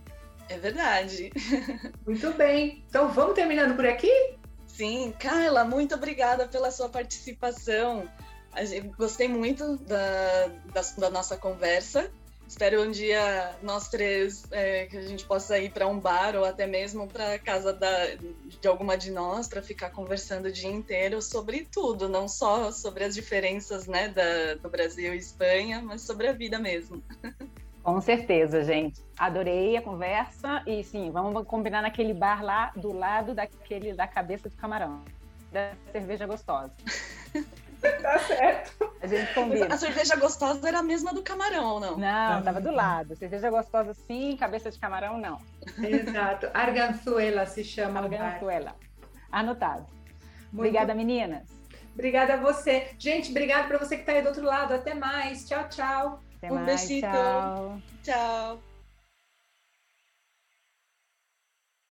É 0.48 0.58
verdade. 0.58 1.32
Muito 2.06 2.32
bem. 2.34 2.84
Então 2.88 3.08
vamos 3.08 3.34
terminando 3.34 3.74
por 3.74 3.86
aqui? 3.86 4.12
Sim, 4.66 5.14
Carla, 5.18 5.64
muito 5.64 5.94
obrigada 5.94 6.46
pela 6.48 6.70
sua 6.70 6.88
participação. 6.88 8.08
Gostei 8.96 9.28
muito 9.28 9.76
da, 9.78 10.48
da, 10.72 10.82
da 10.98 11.10
nossa 11.10 11.36
conversa. 11.36 12.10
Espero 12.46 12.82
um 12.82 12.90
dia 12.90 13.56
nós 13.62 13.88
três 13.88 14.46
é, 14.50 14.86
que 14.86 14.96
a 14.96 15.02
gente 15.02 15.24
possa 15.24 15.58
ir 15.58 15.70
para 15.70 15.86
um 15.86 15.98
bar 15.98 16.36
ou 16.36 16.44
até 16.44 16.66
mesmo 16.66 17.08
para 17.08 17.38
casa 17.38 17.72
da, 17.72 18.06
de 18.14 18.68
alguma 18.68 18.96
de 18.96 19.10
nós 19.10 19.48
para 19.48 19.62
ficar 19.62 19.90
conversando 19.90 20.46
o 20.46 20.52
dia 20.52 20.70
inteiro 20.70 21.20
sobre 21.22 21.66
tudo, 21.72 22.08
não 22.08 22.28
só 22.28 22.70
sobre 22.70 23.04
as 23.04 23.14
diferenças 23.14 23.86
né, 23.86 24.08
da, 24.08 24.54
do 24.62 24.68
Brasil 24.68 25.14
e 25.14 25.18
Espanha, 25.18 25.82
mas 25.82 26.02
sobre 26.02 26.28
a 26.28 26.32
vida 26.32 26.58
mesmo. 26.58 27.02
Com 27.82 28.00
certeza, 28.00 28.64
gente. 28.64 29.02
Adorei 29.18 29.76
a 29.76 29.82
conversa 29.82 30.62
e 30.66 30.82
sim, 30.82 31.10
vamos 31.10 31.46
combinar 31.46 31.82
naquele 31.82 32.14
bar 32.14 32.42
lá 32.42 32.72
do 32.74 32.92
lado 32.92 33.34
daquele 33.34 33.92
da 33.92 34.06
cabeça 34.06 34.48
do 34.48 34.56
camarão, 34.56 35.02
da 35.52 35.72
cerveja 35.92 36.26
gostosa. 36.26 36.72
tá 38.02 38.18
certo. 38.20 38.92
A 39.00 39.06
gente 39.06 39.34
combina. 39.34 39.74
A 39.74 39.76
cerveja 39.76 40.16
gostosa 40.16 40.66
era 40.66 40.78
a 40.78 40.82
mesma 40.82 41.12
do 41.12 41.22
camarão, 41.22 41.74
ou 41.74 41.80
não? 41.80 41.98
Não, 41.98 42.42
tava 42.42 42.60
do 42.60 42.70
lado. 42.70 43.16
Cerveja 43.16 43.50
gostosa 43.50 43.94
sim, 43.94 44.36
cabeça 44.36 44.70
de 44.70 44.78
camarão 44.78 45.18
não. 45.18 45.40
Exato. 45.78 46.48
Arganzuela 46.54 47.46
se 47.46 47.62
chama. 47.62 48.00
Arganzuela. 48.00 48.74
Anotado. 49.30 49.86
Muito... 50.52 50.68
Obrigada, 50.68 50.94
meninas. 50.94 51.48
Obrigada 51.92 52.34
a 52.34 52.36
você. 52.36 52.88
Gente, 52.98 53.30
obrigada 53.30 53.68
para 53.68 53.78
você 53.78 53.96
que 53.96 54.02
está 54.02 54.12
aí 54.12 54.22
do 54.22 54.28
outro 54.28 54.44
lado. 54.44 54.74
Até 54.74 54.94
mais. 54.94 55.46
Tchau, 55.46 55.68
tchau. 55.68 56.20
Até 56.38 56.50
um 56.50 56.56
mais, 56.56 56.66
besito. 56.66 57.06
Tchau. 57.06 57.78
Tchau. 58.02 58.73